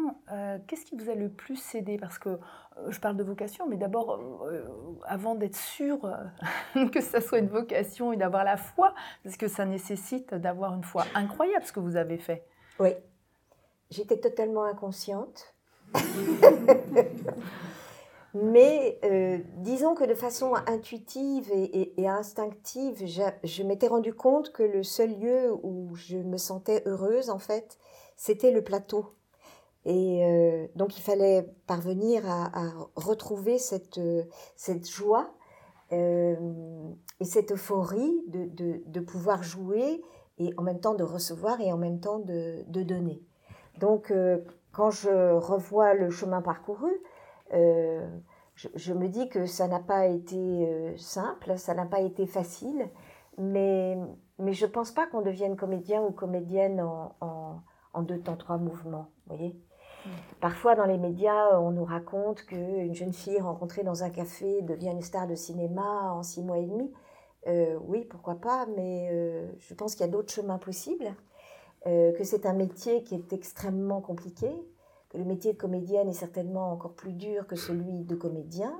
qu'est-ce 0.68 0.84
qui 0.84 0.98
vous 0.98 1.10
a 1.10 1.16
le 1.16 1.30
plus 1.30 1.74
aidé? 1.74 1.98
Parce 1.98 2.20
que 2.20 2.38
je 2.90 3.00
parle 3.00 3.16
de 3.16 3.24
vocation, 3.24 3.66
mais 3.66 3.78
d'abord, 3.78 4.20
avant 5.06 5.36
d'être 5.36 5.56
sûr 5.56 6.00
que 6.92 7.00
ça 7.00 7.22
soit 7.22 7.40
une 7.40 7.48
vocation 7.48 8.12
et 8.12 8.18
d'avoir 8.18 8.44
la 8.44 8.58
foi, 8.58 8.94
parce 9.24 9.38
que 9.38 9.48
ça 9.48 9.66
nécessite 9.66 10.34
d'avoir 10.34 10.74
une 10.74 10.84
foi 10.84 11.06
incroyable, 11.16 11.64
ce 11.64 11.72
que 11.72 11.80
vous 11.80 11.96
avez 11.96 12.18
fait. 12.18 12.46
Oui, 12.80 12.92
j'étais 13.92 14.18
totalement 14.18 14.64
inconsciente. 14.64 15.54
Mais 18.36 19.00
euh, 19.04 19.40
disons 19.58 19.96
que 19.96 20.04
de 20.04 20.14
façon 20.14 20.54
intuitive 20.68 21.52
et, 21.52 22.08
instinctive, 22.08 23.04
je, 23.06 23.64
m'étais 23.64 23.88
rendu 23.88 24.14
compte 24.14 24.52
que 24.52 24.62
le 24.62 24.84
seul 24.84 25.20
lieu 25.20 25.52
où 25.64 25.96
je 25.96 26.18
me 26.18 26.38
sentais 26.38 26.84
heureuse, 26.86 27.32
en 27.32 27.40
fait, 27.40 27.80
c'était 28.18 28.52
le 28.52 28.64
plateau. 28.64 29.08
Et 29.86 30.26
euh, 30.26 30.68
donc 30.76 30.98
il 30.98 31.02
fallait 31.02 31.48
parvenir 31.66 32.30
à, 32.30 32.72
retrouver 32.96 33.58
cette, 33.58 34.00
cette 34.56 34.88
joie 34.88 35.34
euh, 35.92 36.36
et 37.20 37.26
cette 37.26 37.52
euphorie 37.52 38.22
de, 38.28 38.82
de, 38.86 39.00
pouvoir 39.00 39.42
jouer 39.42 40.04
et 40.40 40.54
en 40.58 40.64
même 40.64 40.80
temps 40.80 40.96
de 40.96 41.04
recevoir 41.04 41.62
et 41.62 41.72
en 41.72 41.78
même 41.78 42.00
temps 42.00 42.20
de, 42.20 42.64
de 42.68 42.84
donner. 42.84 43.22
Donc 43.80 44.12
quand 44.72 44.92
je 44.92 45.34
revois 45.36 45.94
le 45.94 46.10
chemin 46.10 46.42
parcouru, 46.42 46.92
euh, 47.54 48.08
je, 48.56 48.94
me 48.94 49.08
dis 49.08 49.30
que 49.30 49.46
ça 49.46 49.68
n'a 49.68 49.80
pas 49.80 50.08
été 50.08 50.38
euh, 50.38 50.96
simple, 50.98 51.58
ça 51.58 51.74
n'a 51.74 51.86
pas 51.86 52.02
été 52.02 52.26
facile, 52.26 52.90
mais, 53.38 53.98
mais 54.38 54.54
je 54.54 54.66
ne 54.66 54.72
pense 54.72 54.92
pas 54.92 55.08
qu'on 55.08 55.22
devienne 55.22 55.56
comédien 55.56 56.02
ou 56.02 56.12
comédienne 56.12 56.82
en, 56.82 57.16
en, 57.94 58.02
deux 58.02 58.20
temps, 58.20 58.36
trois 58.36 58.58
mouvements. 58.58 59.10
voyez 59.28 59.60
mm. 60.06 60.10
Parfois, 60.42 60.76
dans 60.76 60.86
les 60.86 60.98
médias, 60.98 61.58
on 61.60 61.72
nous 61.72 61.86
raconte 61.86 62.44
qu'une 62.44 62.94
jeune 62.94 63.14
fille 63.14 63.40
rencontrée 63.40 63.84
dans 63.84 64.04
un 64.04 64.10
café 64.10 64.62
devient 64.62 64.92
une 64.92 65.02
star 65.02 65.28
de 65.28 65.36
cinéma 65.36 66.14
en 66.14 66.24
six 66.24 66.44
mois 66.44 66.60
et 66.60 66.66
demi. 66.66 66.92
Euh, 67.48 67.78
oui, 67.82 68.06
pourquoi 68.06 68.36
pas, 68.36 68.66
mais 68.76 69.10
je 69.60 69.74
pense 69.74 69.96
qu'il 69.96 70.06
y 70.06 70.10
a 70.10 70.12
d'autres 70.12 70.34
chemins 70.34 70.58
possibles, 70.58 71.16
que 71.86 72.24
c'est 72.24 72.46
un 72.46 72.54
métier 72.54 73.04
qui 73.04 73.16
est 73.16 73.34
extrêmement 73.34 74.02
compliqué, 74.02 74.50
que 75.10 75.18
le 75.18 75.26
métier 75.26 75.54
de 75.54 75.58
comédienne 75.58 76.08
est 76.08 76.14
certainement 76.14 76.72
encore 76.72 76.94
plus 76.94 77.14
dur 77.14 77.48
que 77.48 77.56
celui 77.56 78.04
de 78.04 78.16
comédien. 78.16 78.80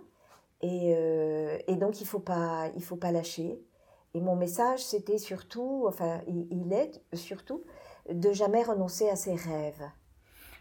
Et, 0.62 0.94
euh, 0.96 1.58
donc, 1.76 2.00
il 2.00 2.04
ne 2.04 2.08
faut, 2.08 2.20
pas, 2.20 2.70
il 2.76 2.84
faut 2.84 2.96
pas 2.96 3.12
lâcher. 3.12 3.62
Et 4.14 4.22
mon 4.22 4.36
message, 4.36 4.84
c'était 4.84 5.18
surtout, 5.18 5.86
enfin, 5.88 6.22
il 6.28 6.74
est 6.74 7.02
surtout, 7.16 7.64
de 8.12 8.32
jamais 8.32 8.64
renoncer 8.64 9.10
à 9.10 9.16
ses 9.16 9.36
rêves. 9.36 9.84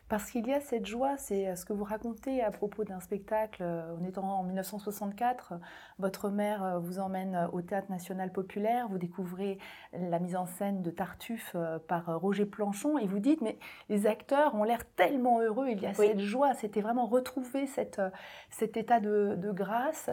Parce 0.09 0.31
qu'il 0.31 0.47
y 0.47 0.55
a 0.55 0.61
cette 0.61 0.87
joie, 0.87 1.19
c'est 1.19 1.49
euh, 1.49 1.55
ce 1.55 1.67
que 1.67 1.75
vous 1.75 1.85
racontez 1.85 2.43
à 2.43 2.51
propos 2.51 2.85
d'un 2.85 3.01
spectacle. 3.01 3.63
Euh, 3.63 3.95
en 3.95 4.05
étant 4.05 4.25
en 4.25 4.43
1964, 4.43 5.55
votre 5.99 6.31
mère 6.31 6.65
euh, 6.65 6.79
vous 6.79 6.99
emmène 6.99 7.49
au 7.53 7.61
Théâtre 7.61 7.91
national 7.91 8.33
populaire, 8.33 8.89
vous 8.89 8.97
découvrez 8.97 9.59
la 9.93 10.19
mise 10.19 10.37
en 10.37 10.47
scène 10.47 10.83
de 10.83 10.91
Tartuffe 10.91 11.55
par 11.87 12.21
Roger 12.21 12.47
Planchon 12.47 12.99
et 12.99 13.07
vous 13.07 13.19
dites, 13.19 13.41
mais 13.43 13.59
les 13.89 14.07
acteurs 14.07 14.55
ont 14.55 14.65
l'air 14.65 14.85
tellement 14.97 15.41
heureux, 15.41 15.69
il 15.69 15.81
y 15.81 15.87
a 15.87 15.95
cette 15.95 16.21
joie, 16.21 16.55
c'était 16.55 16.81
vraiment 16.81 17.07
retrouver 17.07 17.67
cette, 17.67 18.01
cet 18.51 18.77
état 18.77 19.01
de, 19.01 19.37
grâce 19.53 20.11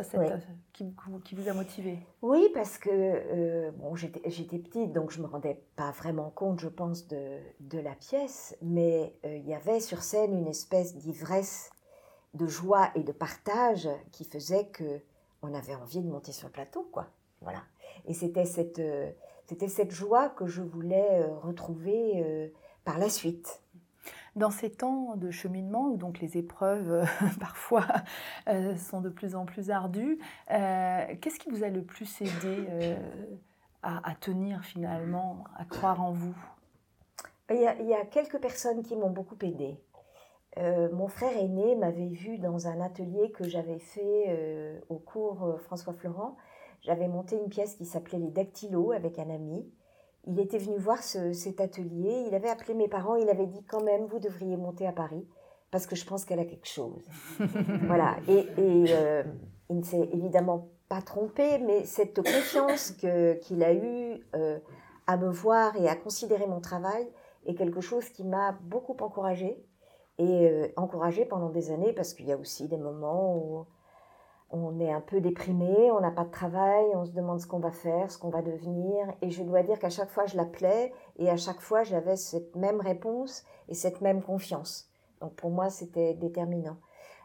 qui, 0.76 1.36
vous 1.36 1.50
a 1.50 1.54
motivé? 1.54 2.00
Oui, 2.22 2.50
parce 2.54 2.78
que 2.78 3.72
bon, 3.72 3.96
j'étais 3.96 4.60
petite, 4.60 4.92
donc 4.92 5.12
je 5.12 5.20
ne 5.20 5.24
me 5.26 5.32
rendais 5.32 5.62
pas 5.76 5.92
vraiment 5.92 6.30
compte, 6.30 6.60
je 6.60 6.68
pense, 6.68 7.08
de, 7.08 7.40
de 7.62 7.80
la 7.80 7.96
pièce, 7.96 8.58
mais 8.62 9.16
il 9.24 9.48
y 9.48 9.54
avait 9.54 9.80
sur 9.80 10.04
scène 10.04 10.38
une 10.38 10.48
espèce 10.48 10.96
d'ivresse, 10.98 11.70
de 12.34 12.46
joie 12.46 12.90
et 12.96 13.04
de 13.04 13.14
partage 13.14 13.88
qui 14.12 14.26
faisait 14.26 14.68
que 14.68 15.02
on 15.42 15.54
avait 15.54 15.76
envie 15.76 16.02
de 16.02 16.10
monter 16.10 16.32
sur 16.32 16.48
le 16.48 16.52
plateau, 16.52 16.88
quoi. 16.92 17.08
Voilà. 17.42 17.64
Et 18.08 18.14
c'était 18.14 18.46
cette, 18.46 18.80
euh, 18.80 19.12
c'était 19.46 19.68
cette 19.68 19.92
joie 19.92 20.30
que 20.30 20.48
je 20.48 20.62
voulais 20.62 21.22
euh, 21.22 21.36
retrouver 21.40 22.24
euh, 22.24 22.48
par 22.84 22.98
la 22.98 23.10
suite. 23.10 23.62
Dans 24.36 24.52
ces 24.52 24.70
temps 24.70 25.16
de 25.16 25.32
cheminement, 25.32 25.88
où 25.88 25.98
donc 25.98 26.20
les 26.20 26.38
épreuves 26.38 27.08
parfois 27.40 27.86
sont 28.78 29.00
de 29.00 29.10
plus 29.10 29.36
en 29.36 29.46
plus 29.46 29.72
ardues, 29.72 30.20
qu'est-ce 30.48 31.40
qui 31.40 31.50
vous 31.50 31.64
a 31.64 31.70
le 31.70 31.84
plus 31.84 32.22
aidé 32.22 32.98
à, 33.82 34.16
tenir 34.20 34.64
finalement, 34.64 35.46
à 35.58 35.64
croire 35.64 36.02
en 36.02 36.12
vous? 36.12 36.36
Il 37.52 37.62
y, 37.62 37.94
a, 37.94 38.06
quelques 38.06 38.40
personnes 38.40 38.82
qui 38.82 38.96
m'ont 38.96 39.12
beaucoup 39.12 39.38
aidé. 39.44 39.80
Euh, 40.58 40.90
mon 40.92 41.08
frère 41.08 41.38
aîné 41.38 41.76
m'avait 41.76 42.08
vu 42.08 42.40
dans 42.40 42.68
un 42.68 42.82
atelier 42.82 43.30
que 43.32 43.44
j'avais 43.48 43.78
fait 43.78 44.26
euh, 44.30 44.80
au 44.90 44.96
cours 44.96 45.44
euh, 45.44 45.58
François 45.58 45.94
Florent. 45.94 46.38
J'avais 46.82 47.08
monté 47.08 47.36
une 47.36 47.50
pièce 47.50 47.76
qui 47.76 47.86
s'appelait 47.86 48.18
Les 48.18 48.32
Dactylos 48.32 48.94
avec 48.94 49.20
un 49.20 49.30
ami. 49.30 49.70
Il 50.28 50.40
était 50.40 50.58
venu 50.58 50.78
voir 50.78 51.02
cet 51.04 51.62
atelier. 51.62 52.26
Il 52.28 52.36
avait 52.36 52.50
appelé 52.50 52.74
mes 52.74 52.88
parents. 52.88 53.16
Il 53.16 53.30
avait 53.30 53.46
dit 53.46 53.64
quand 53.68 53.84
même, 53.84 54.06
vous 54.06 54.20
devriez 54.20 54.58
monter 54.58 54.88
à 54.88 54.92
Paris 54.92 55.28
parce 55.72 55.88
que 55.88 55.96
je 55.96 56.06
pense 56.06 56.26
qu'elle 56.26 56.40
a 56.40 56.46
quelque 56.46 56.68
chose. 56.68 57.08
voilà. 57.88 58.18
Et, 58.28 58.48
et 58.58 58.86
il 59.70 59.78
ne 59.78 59.84
s'est 59.84 60.10
évidemment 60.14 60.70
pas 60.90 61.02
trompé, 61.02 61.60
mais 61.60 61.86
cette 61.86 62.22
confiance 62.22 62.92
qu'il 62.92 63.64
a 63.64 63.74
eue 63.74 64.24
euh, 64.36 64.60
à 65.08 65.18
me 65.18 65.30
voir 65.30 65.76
et 65.76 65.88
à 65.88 65.96
considérer 65.96 66.48
mon 66.48 66.62
travail 66.62 67.08
est 67.46 67.56
quelque 67.56 67.82
chose 67.82 68.10
qui 68.10 68.24
m'a 68.24 68.54
beaucoup 68.64 68.96
encouragée. 69.00 69.64
Et 70.18 70.48
euh, 70.48 70.68
encouragée 70.78 71.26
pendant 71.26 71.50
des 71.50 71.72
années 71.72 71.92
parce 71.92 72.14
qu'il 72.14 72.28
y 72.28 72.32
a 72.32 72.38
aussi 72.38 72.70
des 72.70 72.78
moments 72.78 73.36
où 73.36 73.66
on 74.50 74.80
est 74.80 74.92
un 74.92 75.02
peu 75.02 75.22
déprimé, 75.22 75.92
on 75.92 76.00
n'a 76.00 76.12
pas 76.12 76.24
de 76.24 76.32
travail, 76.32 76.86
on 76.94 77.06
se 77.06 77.12
demande 77.12 77.40
ce 77.40 77.48
qu'on 77.48 77.60
va 77.60 77.72
faire, 77.72 78.12
ce 78.12 78.18
qu'on 78.18 78.30
va 78.30 78.42
devenir. 78.42 79.08
Et 79.22 79.30
je 79.30 79.44
dois 79.44 79.64
dire 79.64 79.80
qu'à 79.80 79.90
chaque 79.90 80.10
fois, 80.10 80.26
je 80.26 80.38
l'appelais 80.38 80.94
et 81.18 81.30
à 81.30 81.38
chaque 81.38 81.62
fois, 81.62 81.84
j'avais 81.84 82.16
cette 82.16 82.56
même 82.56 82.80
réponse 82.80 83.44
et 83.68 83.74
cette 83.74 84.02
même 84.02 84.22
confiance. 84.22 84.90
Donc 85.22 85.34
pour 85.36 85.50
moi, 85.50 85.70
c'était 85.70 86.14
déterminant. 86.14 86.78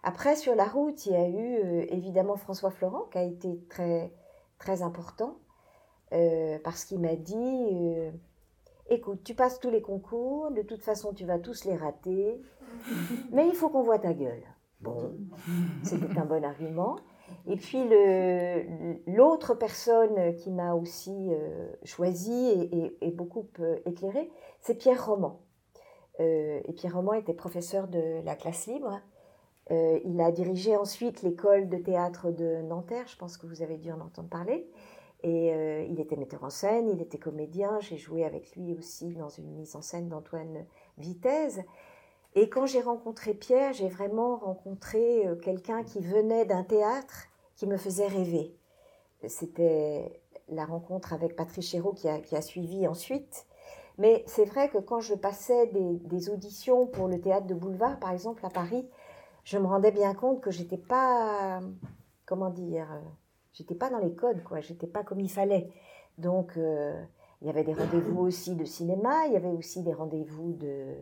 Après, 0.02 0.34
sur 0.34 0.54
la 0.54 0.64
route, 0.64 1.04
il 1.06 1.12
y 1.12 1.16
a 1.16 1.28
eu 1.28 1.56
euh, 1.58 1.86
évidemment 1.90 2.36
François 2.36 2.70
Florent 2.70 3.04
qui 3.12 3.18
a 3.18 3.22
été 3.22 3.60
très, 3.68 4.12
très 4.58 4.82
important 4.82 5.36
euh, 6.12 6.58
parce 6.64 6.84
qu'il 6.84 7.00
m'a 7.00 7.16
dit 7.16 7.34
euh, 7.36 8.10
Écoute, 8.88 9.22
tu 9.22 9.34
passes 9.34 9.60
tous 9.60 9.70
les 9.70 9.82
concours, 9.82 10.50
de 10.50 10.62
toute 10.62 10.82
façon, 10.82 11.12
tu 11.12 11.24
vas 11.24 11.38
tous 11.38 11.64
les 11.64 11.76
rater, 11.76 12.40
mais 13.30 13.46
il 13.46 13.54
faut 13.54 13.68
qu'on 13.68 13.82
voit 13.82 13.98
ta 13.98 14.14
gueule. 14.14 14.42
Bon, 14.80 15.12
c'était 15.82 16.18
un 16.18 16.24
bon 16.24 16.44
argument. 16.44 16.96
Et 17.46 17.56
puis 17.56 17.78
l'autre 19.06 19.54
personne 19.54 20.34
qui 20.36 20.50
m'a 20.50 20.74
aussi 20.74 21.30
choisi 21.84 22.32
et, 22.32 22.96
et, 23.00 23.10
beaucoup 23.12 23.46
éclairé, 23.86 24.30
c'est 24.60 24.74
Pierre 24.74 25.06
Roman. 25.06 25.40
et 26.18 26.72
Pierre 26.76 26.96
Roman 26.96 27.12
était 27.12 27.34
professeur 27.34 27.86
de 27.86 28.24
la 28.24 28.34
classe 28.34 28.66
libre 28.66 29.00
euh, 29.70 30.00
il 30.04 30.20
a 30.20 30.32
dirigé 30.32 30.76
ensuite 30.76 31.22
l'école 31.22 31.68
de 31.68 31.76
théâtre 31.76 32.30
de 32.30 32.62
Nanterre, 32.62 33.06
je 33.06 33.16
pense 33.16 33.36
que 33.36 33.46
vous 33.46 33.62
avez 33.62 33.76
dû 33.76 33.92
en 33.92 34.00
entendre 34.00 34.28
parler. 34.28 34.68
Et 35.22 35.52
euh, 35.52 35.84
il 35.88 36.00
était 36.00 36.16
metteur 36.16 36.42
en 36.44 36.50
scène, 36.50 36.88
il 36.88 37.00
était 37.00 37.18
comédien, 37.18 37.78
j'ai 37.80 37.98
joué 37.98 38.24
avec 38.24 38.56
lui 38.56 38.74
aussi 38.74 39.14
dans 39.14 39.28
une 39.28 39.52
mise 39.52 39.76
en 39.76 39.82
scène 39.82 40.08
d'Antoine 40.08 40.64
Vitesse. 40.98 41.60
Et 42.34 42.48
quand 42.48 42.66
j'ai 42.66 42.80
rencontré 42.80 43.34
Pierre, 43.34 43.72
j'ai 43.72 43.88
vraiment 43.88 44.36
rencontré 44.36 45.26
euh, 45.26 45.34
quelqu'un 45.34 45.82
qui 45.82 46.00
venait 46.00 46.44
d'un 46.44 46.62
théâtre 46.62 47.26
qui 47.56 47.66
me 47.66 47.76
faisait 47.76 48.06
rêver. 48.06 48.56
C'était 49.26 50.22
la 50.48 50.64
rencontre 50.64 51.12
avec 51.12 51.36
Patrice 51.36 51.68
Chéreau 51.68 51.92
qui 51.92 52.08
a, 52.08 52.42
suivi 52.42 52.86
ensuite. 52.86 53.46
Mais 53.98 54.24
c'est 54.26 54.46
vrai 54.46 54.70
que 54.70 54.78
quand 54.78 55.00
je 55.00 55.14
passais 55.14 55.66
des, 55.66 56.30
auditions 56.30 56.86
pour 56.86 57.06
le 57.06 57.20
théâtre 57.20 57.46
de 57.46 57.54
boulevard, 57.54 57.98
par 57.98 58.12
exemple, 58.12 58.44
à 58.46 58.50
Paris, 58.50 58.88
je 59.44 59.58
me 59.58 59.66
rendais 59.66 59.90
bien 59.90 60.14
compte 60.14 60.40
que 60.40 60.50
j'étais 60.50 60.78
pas, 60.78 61.60
comment 62.24 62.50
dire, 62.50 62.90
euh, 62.92 63.00
j'étais 63.52 63.74
pas 63.74 63.90
dans 63.90 63.98
les 63.98 64.14
codes, 64.14 64.42
quoi. 64.42 64.60
J'étais 64.60 64.86
pas 64.86 65.02
comme 65.04 65.20
il 65.20 65.30
fallait. 65.30 65.70
Donc, 66.16 66.56
euh, 66.56 67.02
il 67.42 67.46
y 67.46 67.50
avait 67.50 67.64
des 67.64 67.74
rendez-vous 67.74 68.20
aussi 68.20 68.54
de 68.54 68.64
cinéma, 68.64 69.26
il 69.26 69.32
y 69.32 69.36
avait 69.36 69.48
aussi 69.48 69.82
des 69.82 69.92
rendez-vous 69.92 70.52
de, 70.52 70.94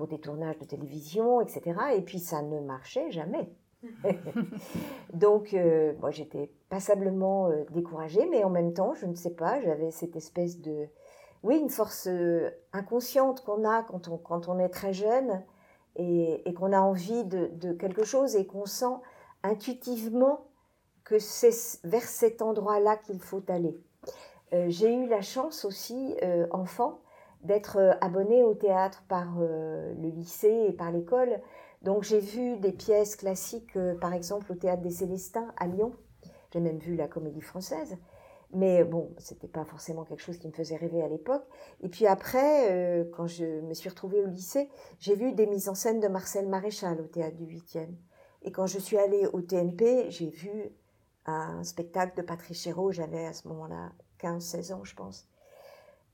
pour 0.00 0.08
des 0.08 0.18
tournages 0.18 0.56
de 0.56 0.64
télévision, 0.64 1.42
etc. 1.42 1.78
Et 1.94 2.00
puis, 2.00 2.20
ça 2.20 2.40
ne 2.40 2.58
marchait 2.60 3.10
jamais. 3.10 3.52
Donc, 5.12 5.52
euh, 5.52 5.92
moi, 6.00 6.10
j'étais 6.10 6.50
passablement 6.70 7.50
découragée, 7.70 8.26
mais 8.30 8.42
en 8.42 8.48
même 8.48 8.72
temps, 8.72 8.94
je 8.94 9.04
ne 9.04 9.14
sais 9.14 9.34
pas, 9.34 9.60
j'avais 9.60 9.90
cette 9.90 10.16
espèce 10.16 10.58
de, 10.58 10.86
oui, 11.42 11.58
une 11.58 11.68
force 11.68 12.08
inconsciente 12.72 13.44
qu'on 13.44 13.68
a 13.68 13.82
quand 13.82 14.08
on, 14.08 14.16
quand 14.16 14.48
on 14.48 14.58
est 14.58 14.70
très 14.70 14.94
jeune 14.94 15.42
et, 15.96 16.54
qu'on 16.54 16.72
a 16.72 16.80
envie 16.80 17.24
de, 17.24 17.74
quelque 17.74 18.04
chose 18.04 18.36
et 18.36 18.46
qu'on 18.46 18.64
sent 18.64 18.96
intuitivement 19.42 20.46
que 21.04 21.18
c'est 21.18 21.78
vers 21.84 22.04
cet 22.04 22.40
endroit-là 22.40 22.96
qu'il 22.96 23.20
faut 23.20 23.42
aller. 23.48 23.78
Euh, 24.54 24.64
j'ai 24.68 24.94
eu 24.94 25.06
la 25.08 25.20
chance 25.20 25.66
aussi, 25.66 26.16
euh, 26.22 26.46
enfant, 26.52 27.00
d'être 27.42 27.78
euh, 27.78 27.92
abonnée 28.00 28.42
au 28.42 28.54
théâtre 28.54 29.04
par 29.08 29.38
le 29.38 30.08
lycée 30.10 30.66
et 30.68 30.72
par 30.72 30.92
l'école. 30.92 31.40
Donc 31.82 32.02
j'ai 32.02 32.20
vu 32.20 32.58
des 32.58 32.72
pièces 32.72 33.16
classiques, 33.16 33.78
par 34.00 34.12
exemple 34.12 34.52
au 34.52 34.54
théâtre 34.54 34.82
des 34.82 34.90
Célestins 34.90 35.52
à 35.56 35.66
Lyon. 35.66 35.92
J'ai 36.52 36.60
même 36.60 36.78
vu 36.78 36.94
la 36.96 37.08
comédie 37.08 37.40
française. 37.40 37.96
Mais 38.52 38.82
bon, 38.82 39.14
c'était 39.18 39.46
pas 39.46 39.64
forcément 39.64 40.04
quelque 40.04 40.22
chose 40.22 40.38
qui 40.38 40.48
me 40.48 40.52
faisait 40.52 40.76
rêver 40.76 41.02
à 41.02 41.08
l'époque. 41.08 41.44
Et 41.82 41.88
puis 41.88 42.06
après, 42.06 42.70
euh, 42.70 43.04
quand 43.12 43.28
je 43.28 43.44
me 43.60 43.74
suis 43.74 43.88
retrouvée 43.88 44.20
au 44.20 44.26
lycée, 44.26 44.68
j'ai 44.98 45.14
vu 45.14 45.32
des 45.32 45.46
mises 45.46 45.68
en 45.68 45.74
scène 45.74 46.00
de 46.00 46.08
Marcel 46.08 46.48
Maréchal 46.48 47.00
au 47.00 47.06
théâtre 47.06 47.36
du 47.36 47.46
8e. 47.46 47.94
Et 48.42 48.50
quand 48.50 48.66
je 48.66 48.78
suis 48.78 48.98
allée 48.98 49.26
au 49.32 49.40
TNP, 49.40 50.10
j'ai 50.10 50.30
vu 50.30 50.72
un 51.26 51.62
spectacle 51.62 52.16
de 52.16 52.22
Patrice 52.22 52.62
Chéreau, 52.62 52.90
j'avais 52.90 53.26
à 53.26 53.32
ce 53.32 53.46
moment-là 53.48 53.92
15-16 54.20 54.72
ans, 54.72 54.84
je 54.84 54.94
pense. 54.96 55.28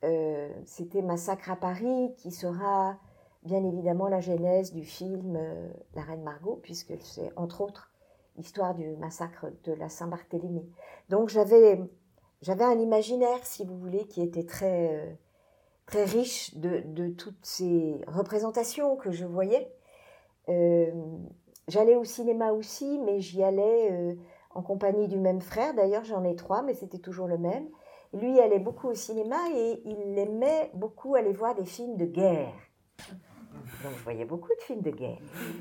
Euh, 0.05 0.51
c'était 0.65 1.03
Massacre 1.03 1.51
à 1.51 1.57
Paris, 1.57 2.13
qui 2.19 2.31
sera 2.31 2.99
bien 3.43 3.65
évidemment 3.65 4.09
la 4.09 4.21
genèse 4.21 4.73
du 4.73 4.85
film 4.85 5.37
euh, 5.37 5.69
La 5.95 6.03
Reine 6.03 6.23
Margot, 6.23 6.59
puisque 6.63 6.95
c'est 7.01 7.31
entre 7.37 7.63
autres 7.63 7.91
l'histoire 8.37 8.75
du 8.75 8.97
massacre 8.97 9.47
de 9.65 9.73
la 9.73 9.89
Saint-Barthélemy. 9.89 10.63
Donc 11.09 11.31
j'avais 11.31 11.81
j'avais 12.43 12.65
un 12.65 12.79
imaginaire, 12.79 13.47
si 13.47 13.65
vous 13.65 13.79
voulez, 13.79 14.07
qui 14.07 14.21
était 14.21 14.45
très, 14.45 14.95
euh, 14.95 15.11
très 15.87 16.05
riche 16.05 16.55
de, 16.57 17.09
toutes 17.09 17.45
ces 17.45 17.99
représentations 18.07 18.97
que 18.97 19.11
je 19.11 19.25
voyais. 19.25 19.73
J'allais 21.67 21.97
au 21.97 22.05
cinéma 22.05 22.53
aussi, 22.53 22.99
mais 22.99 23.21
j'y 23.21 23.43
allais 23.43 24.17
en 24.55 24.63
compagnie 24.63 25.09
du 25.09 25.19
même 25.19 25.41
frère. 25.41 25.75
D'ailleurs, 25.75 26.05
j'en 26.05 26.25
ai 26.25 26.37
trois, 26.37 26.63
mais 26.63 26.75
c'était 26.75 26.99
toujours 26.99 27.27
le 27.27 27.39
même. 27.39 27.69
Lui, 28.13 28.41
allait 28.41 28.59
beaucoup 28.59 28.89
au 28.89 28.95
cinéma 28.95 29.37
et 29.55 29.81
il 29.85 30.19
aimait 30.19 30.71
beaucoup 30.75 31.15
aller 31.15 31.33
voir 31.33 31.55
des 31.55 31.65
films 31.65 31.97
de 31.97 32.07
guerre. 32.07 32.53
Donc 33.83 33.93
je 33.99 34.03
voyais 34.05 34.25
beaucoup 34.25 34.55
de 34.55 34.63
films 34.63 34.83
de 34.83 34.91
guerre. 34.91 35.19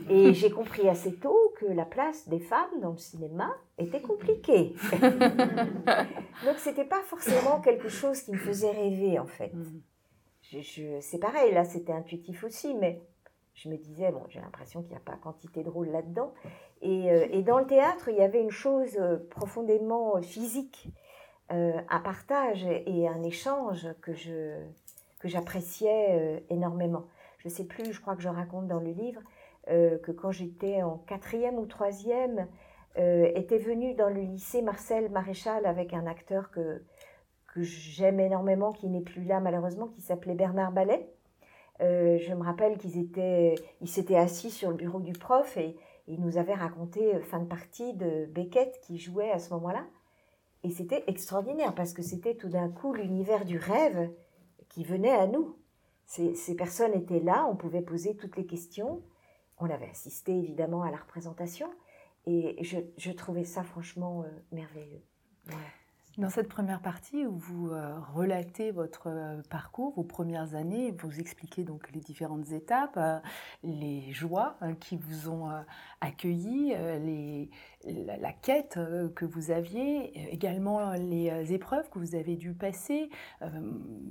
Et 0.09 0.33
j'ai 0.33 0.49
compris 0.49 0.87
assez 0.87 1.15
tôt 1.15 1.53
que 1.57 1.65
la 1.65 1.85
place 1.85 2.27
des 2.27 2.39
femmes 2.39 2.79
dans 2.81 2.91
le 2.91 2.97
cinéma 2.97 3.55
était 3.77 4.01
compliquée. 4.01 4.75
Donc 6.45 6.57
c'était 6.57 6.85
pas 6.85 7.01
forcément 7.03 7.59
quelque 7.61 7.89
chose 7.89 8.21
qui 8.21 8.31
me 8.31 8.37
faisait 8.37 8.71
rêver 8.71 9.19
en 9.19 9.27
fait. 9.27 9.53
Mm. 9.53 9.81
Je, 10.51 10.99
c'est 11.01 11.17
pareil, 11.17 11.53
là 11.53 11.65
c'était 11.65 11.93
intuitif 11.93 12.43
aussi, 12.43 12.75
mais 12.75 13.01
je 13.55 13.69
me 13.69 13.77
disais, 13.77 14.11
bon, 14.11 14.21
j'ai 14.29 14.39
l'impression 14.39 14.81
qu'il 14.81 14.91
n'y 14.91 14.97
a 14.97 14.99
pas 14.99 15.15
quantité 15.15 15.63
de 15.63 15.69
rôle 15.69 15.87
là-dedans. 15.87 16.33
Et, 16.81 17.09
euh, 17.09 17.25
et, 17.31 17.41
dans 17.41 17.57
le 17.57 17.65
théâtre, 17.65 18.09
il 18.09 18.17
y 18.17 18.21
avait 18.21 18.41
une 18.41 18.51
chose 18.51 18.97
euh, 18.99 19.17
profondément 19.29 20.21
physique, 20.21 20.89
euh, 21.51 21.79
un 21.89 21.99
partage 21.99 22.65
et 22.65 23.07
un 23.07 23.23
échange 23.23 23.87
que, 24.01 24.13
je, 24.13 24.55
que 25.19 25.27
j'appréciais 25.27 26.43
énormément 26.49 27.05
je 27.45 27.51
ne 27.51 27.53
sais 27.53 27.63
plus, 27.63 27.93
je 27.93 28.01
crois 28.01 28.15
que 28.15 28.23
je 28.23 28.29
raconte 28.29 28.67
dans 28.67 28.79
le 28.79 28.89
livre, 28.89 29.21
euh, 29.69 29.99
que 29.99 30.11
quand 30.11 30.31
j'étais 30.31 30.81
en 30.81 30.97
quatrième 30.97 31.59
ou 31.59 31.67
troisième, 31.67 32.47
euh, 32.97 33.31
était 33.35 33.59
venu 33.59 33.93
dans 33.93 34.09
le 34.09 34.21
lycée 34.21 34.63
Marcel 34.63 35.11
Maréchal 35.11 35.67
avec 35.67 35.93
un 35.93 36.07
acteur 36.07 36.49
que, 36.49 36.81
que 37.53 37.61
j'aime 37.61 38.19
énormément, 38.19 38.71
qui 38.71 38.87
n'est 38.87 39.01
plus 39.01 39.25
là 39.25 39.39
malheureusement, 39.41 39.87
qui 39.87 40.01
s'appelait 40.01 40.33
Bernard 40.33 40.71
Ballet. 40.71 41.07
Euh, 41.81 42.17
je 42.17 42.33
me 42.33 42.41
rappelle 42.41 42.79
qu'ils 42.79 42.97
étaient, 42.97 43.55
assis 44.15 44.49
sur 44.49 44.71
le 44.71 44.75
bureau 44.75 44.99
du 44.99 45.13
prof 45.13 45.55
et, 45.57 45.75
ils 46.07 46.21
nous 46.21 46.37
avaient 46.37 46.53
raconté 46.53 47.19
fin 47.21 47.39
de 47.39 47.47
partie 47.47 47.95
de 47.95 48.25
Beckett 48.27 48.79
qui 48.81 48.99
jouait 48.99 49.31
à 49.31 49.39
ce 49.39 49.51
moment-là. 49.55 49.83
Et 50.65 50.71
c'était 50.71 51.03
extraordinaire 51.05 51.75
parce 51.75 51.93
que 51.93 52.01
c'était 52.01 52.33
tout 52.33 52.49
d'un 52.49 52.69
coup 52.69 52.91
l'univers 52.91 53.45
du 53.45 53.59
rêve 53.59 54.09
qui 54.67 54.83
venait 54.83 55.11
à 55.11 55.27
nous. 55.27 55.59
Ces, 56.07 56.55
personnes 56.55 56.95
étaient 56.95 57.19
là, 57.19 57.45
on 57.47 57.55
pouvait 57.55 57.83
poser 57.83 58.15
toutes 58.15 58.35
les 58.35 58.47
questions. 58.47 59.03
On 59.59 59.69
avait 59.69 59.91
assisté 59.91 60.35
évidemment 60.35 60.81
à 60.81 60.89
la 60.89 60.97
représentation 60.97 61.69
et 62.25 62.57
je, 62.63 63.11
trouvais 63.11 63.43
ça 63.43 63.63
franchement 63.63 64.23
euh, 64.23 64.29
merveilleux. 64.51 65.03
Dans 66.17 66.29
cette 66.29 66.47
première 66.47 66.79
partie 66.79 67.25
où 67.25 67.35
vous 67.35 67.71
euh, 67.71 67.93
relatez 68.13 68.71
votre 68.71 69.07
euh, 69.07 69.41
parcours, 69.49 69.91
vos 69.97 70.03
premières 70.03 70.55
années, 70.55 70.95
vous 70.97 71.19
expliquez 71.19 71.65
donc 71.65 71.91
les 71.91 71.99
différentes 71.99 72.53
étapes, 72.53 72.95
euh, 72.95 73.19
les 73.63 74.13
joies 74.13 74.55
qui 74.79 74.95
vous 74.95 75.29
ont 75.29 75.51
accueilli, 75.99 76.73
les, 77.01 77.49
la, 77.83 78.31
quête 78.31 78.79
que 79.15 79.25
vous 79.25 79.51
aviez, 79.51 80.33
également 80.33 80.93
les 80.93 81.53
épreuves 81.53 81.89
que 81.89 81.99
vous 81.99 82.15
avez 82.15 82.35
dû 82.35 82.53
passer. 82.53 83.09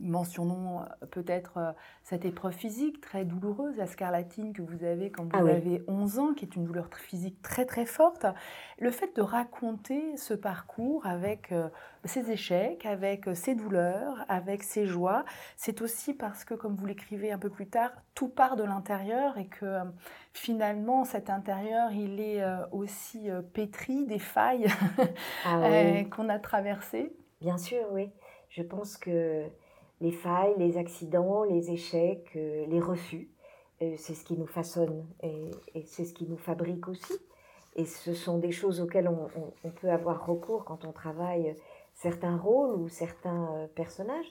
mentionnons 0.00 0.84
peut-être 1.10 1.74
cette 2.02 2.24
épreuve 2.24 2.52
physique 2.52 3.00
très 3.00 3.24
douloureuse, 3.24 3.76
la 3.76 3.86
scarlatine 3.86 4.52
que 4.52 4.62
vous 4.62 4.84
avez 4.84 5.10
quand 5.10 5.24
vous 5.24 5.46
ah 5.48 5.50
avez 5.50 5.82
11 5.88 6.18
ans, 6.18 6.34
qui 6.34 6.44
est 6.44 6.56
une 6.56 6.64
douleur 6.64 6.88
physique 6.94 7.40
très 7.42 7.64
très 7.64 7.86
forte. 7.86 8.26
Le 8.78 8.90
fait 8.90 9.14
de 9.16 9.22
raconter 9.22 10.16
ce 10.16 10.34
parcours 10.34 11.06
avec 11.06 11.52
ses 12.04 12.30
échecs, 12.30 12.86
avec 12.86 13.28
ses 13.34 13.54
douleurs, 13.54 14.24
avec 14.28 14.62
ses 14.62 14.86
joies. 14.86 15.24
C'est 15.56 15.82
aussi 15.82 16.14
parce 16.14 16.44
que, 16.44 16.54
comme 16.54 16.74
vous 16.74 16.86
l'écrivez 16.86 17.32
un 17.32 17.38
peu 17.38 17.50
plus 17.50 17.68
tard, 17.68 17.90
tout 18.14 18.28
part 18.28 18.56
de 18.56 18.64
l'intérieur 18.64 19.38
et 19.38 19.46
que 19.46 19.78
finalement 20.32 21.04
cet 21.04 21.30
intérieur, 21.30 21.92
il 21.92 22.20
est 22.20 22.42
aussi 22.72 23.28
pétri 23.52 24.06
des 24.06 24.18
failles 24.18 24.66
ah 25.46 25.60
qu'on 26.10 26.28
a 26.28 26.38
traversées. 26.38 27.12
Bien 27.40 27.58
sûr, 27.58 27.84
oui. 27.92 28.10
Je 28.48 28.62
pense 28.62 28.96
que 28.96 29.44
les 30.00 30.12
failles, 30.12 30.54
les 30.58 30.76
accidents, 30.76 31.44
les 31.44 31.70
échecs, 31.70 32.34
les 32.34 32.80
refus, 32.80 33.30
c'est 33.80 34.14
ce 34.14 34.24
qui 34.24 34.36
nous 34.36 34.46
façonne 34.46 35.06
et, 35.22 35.50
c'est 35.86 36.04
ce 36.04 36.14
qui 36.14 36.26
nous 36.26 36.36
fabrique 36.36 36.88
aussi. 36.88 37.14
Et 37.76 37.84
ce 37.84 38.14
sont 38.14 38.38
des 38.38 38.52
choses 38.52 38.80
auxquelles 38.80 39.08
on, 39.08 39.70
peut 39.80 39.90
avoir 39.90 40.26
recours 40.26 40.64
quand 40.64 40.84
on 40.84 40.92
travaille 40.92 41.56
certains 41.94 42.36
rôles 42.36 42.74
ou 42.74 42.88
certains 42.88 43.48
euh, 43.54 43.66
personnages. 43.74 44.30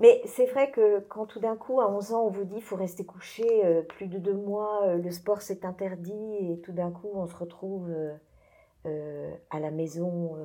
Mais 0.00 0.22
c'est 0.26 0.46
vrai 0.46 0.70
que 0.70 1.00
quand 1.00 1.26
tout 1.26 1.40
d'un 1.40 1.56
coup, 1.56 1.80
à 1.80 1.90
11 1.90 2.12
ans, 2.12 2.26
on 2.26 2.30
vous 2.30 2.44
dit 2.44 2.60
faut 2.60 2.76
rester 2.76 3.04
couché 3.04 3.44
euh, 3.64 3.82
plus 3.82 4.06
de 4.06 4.18
deux 4.18 4.34
mois, 4.34 4.84
euh, 4.84 4.96
le 4.96 5.10
sport 5.10 5.42
c'est 5.42 5.64
interdit, 5.64 6.52
et 6.52 6.60
tout 6.60 6.72
d'un 6.72 6.92
coup, 6.92 7.10
on 7.14 7.26
se 7.26 7.36
retrouve 7.36 7.92
à 9.50 9.60
la 9.60 9.70
maison 9.70 10.38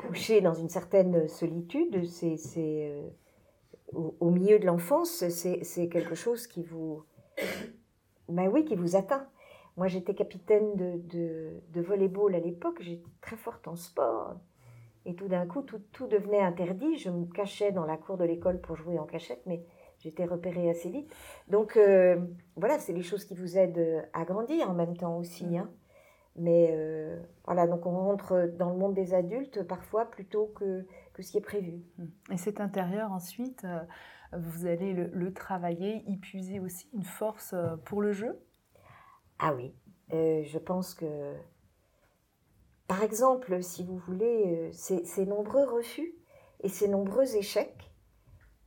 couché 0.00 0.40
dans 0.40 0.54
une 0.54 0.68
certaine 0.68 1.28
solitude, 1.28 2.04
c'est 2.08 2.92
au, 3.92 4.30
milieu 4.30 4.58
de 4.58 4.66
l'enfance, 4.66 5.28
c'est 5.28 5.88
quelque 5.88 6.16
chose 6.16 6.48
qui 6.48 6.64
vous, 6.64 7.04
ben 8.28 8.48
oui, 8.48 8.64
qui 8.64 8.74
vous 8.74 8.96
atteint. 8.96 9.28
Moi, 9.76 9.86
j'étais 9.86 10.14
capitaine 10.14 10.74
de, 10.74 10.98
de, 11.04 11.50
de 11.72 11.80
volleyball 11.80 12.34
à 12.34 12.40
l'époque, 12.40 12.78
j'étais 12.80 13.08
très 13.20 13.36
forte 13.36 13.68
en 13.68 13.76
sport. 13.76 14.34
Et 15.04 15.14
tout 15.14 15.28
d'un 15.28 15.46
coup, 15.46 15.62
tout, 15.62 15.80
tout, 15.92 16.06
devenait 16.06 16.40
interdit. 16.40 16.96
Je 16.98 17.10
me 17.10 17.26
cachais 17.26 17.72
dans 17.72 17.84
la 17.84 17.96
cour 17.96 18.16
de 18.16 18.24
l'école 18.24 18.60
pour 18.60 18.76
jouer 18.76 18.98
en 18.98 19.04
cachette, 19.04 19.42
mais 19.46 19.64
j'étais 19.98 20.24
repérée 20.24 20.70
assez 20.70 20.90
vite. 20.90 21.12
Donc, 21.48 21.76
euh, 21.76 22.20
voilà, 22.56 22.78
c'est 22.78 22.92
les 22.92 23.02
choses 23.02 23.24
qui 23.24 23.34
vous 23.34 23.58
aident 23.58 24.08
à 24.12 24.24
grandir 24.24 24.70
en 24.70 24.74
même 24.74 24.96
temps 24.96 25.18
aussi. 25.18 25.56
Hein. 25.56 25.70
Mais 26.36 26.70
euh, 26.72 27.20
voilà, 27.44 27.66
donc 27.66 27.84
on 27.84 27.90
rentre 27.90 28.50
dans 28.58 28.70
le 28.70 28.76
monde 28.76 28.94
des 28.94 29.12
adultes 29.12 29.62
parfois 29.64 30.06
plutôt 30.06 30.46
que, 30.46 30.86
que 31.12 31.22
ce 31.22 31.32
qui 31.32 31.38
est 31.38 31.42
prévu. 31.42 31.82
Et 32.30 32.38
cet 32.38 32.60
intérieur, 32.60 33.12
ensuite, 33.12 33.64
euh, 33.64 33.80
vous 34.32 34.66
allez 34.66 34.94
le, 34.94 35.32
travailler, 35.34 36.02
y 36.06 36.16
puiser 36.16 36.58
aussi 36.58 36.88
une 36.94 37.04
force 37.04 37.52
euh, 37.52 37.76
pour 37.84 38.00
le 38.00 38.12
jeu? 38.12 38.40
Ah 39.38 39.54
oui, 39.54 39.74
je 40.10 40.58
pense 40.58 40.94
que, 40.94 41.34
par 42.92 43.02
exemple, 43.02 43.62
si 43.62 43.84
vous 43.84 43.96
voulez, 43.96 44.70
ces, 44.74 45.24
nombreux 45.24 45.64
refus 45.64 46.12
et 46.60 46.68
ces 46.68 46.88
nombreux 46.88 47.36
échecs, 47.36 47.90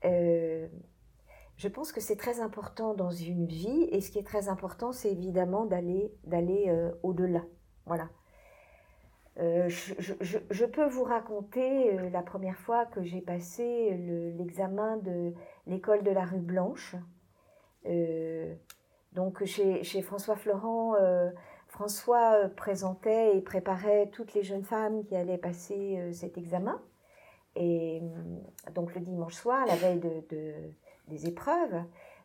je 0.01 1.67
pense 1.72 1.91
que 1.91 2.01
c'est 2.01 2.15
très 2.15 2.39
important 2.39 2.96
dans 2.96 3.12
une 3.12 3.46
vie 3.46 3.88
et 3.91 4.01
ce 4.01 4.10
qui 4.10 4.17
est 4.17 4.25
très 4.25 4.50
important, 4.50 4.91
c'est 4.91 5.12
évidemment 5.12 5.65
d'aller 5.65 6.12
d'aller 6.24 6.75
au-delà. 7.03 7.44
Voilà. 7.86 8.10
Euh, 9.38 9.67
je, 9.67 10.65
peux 10.65 10.88
vous 10.88 11.03
raconter 11.03 11.94
euh, 11.94 12.10
la 12.10 12.22
première 12.22 12.58
fois 12.58 12.86
que 12.86 13.03
j'ai 13.03 13.20
passé 13.20 13.91
l'examen 14.38 14.96
de 14.98 15.34
l'école 15.67 16.03
de 16.03 16.12
la 16.12 16.24
rue 16.24 16.39
Blanche. 16.39 16.96
Euh, 17.86 18.55
donc 19.12 19.44
chez, 19.44 20.01
François 20.01 20.36
Florent, 20.36 20.96
François 21.75 22.50
présentait 22.55 23.38
et 23.38 23.41
préparait 23.41 24.10
toutes 24.12 24.34
les 24.34 24.44
jeunes 24.44 24.63
femmes 24.63 25.03
qui 25.03 25.15
allaient 25.15 25.38
passer 25.38 26.00
cet 26.13 26.38
examen. 26.38 26.82
Et 27.55 28.01
donc 28.74 28.96
le 28.96 29.01
dimanche 29.01 29.36
soir, 29.36 29.65
la 29.65 29.75
veille 29.75 30.00
de, 30.00 30.53
des 31.08 31.27
épreuves, 31.27 31.84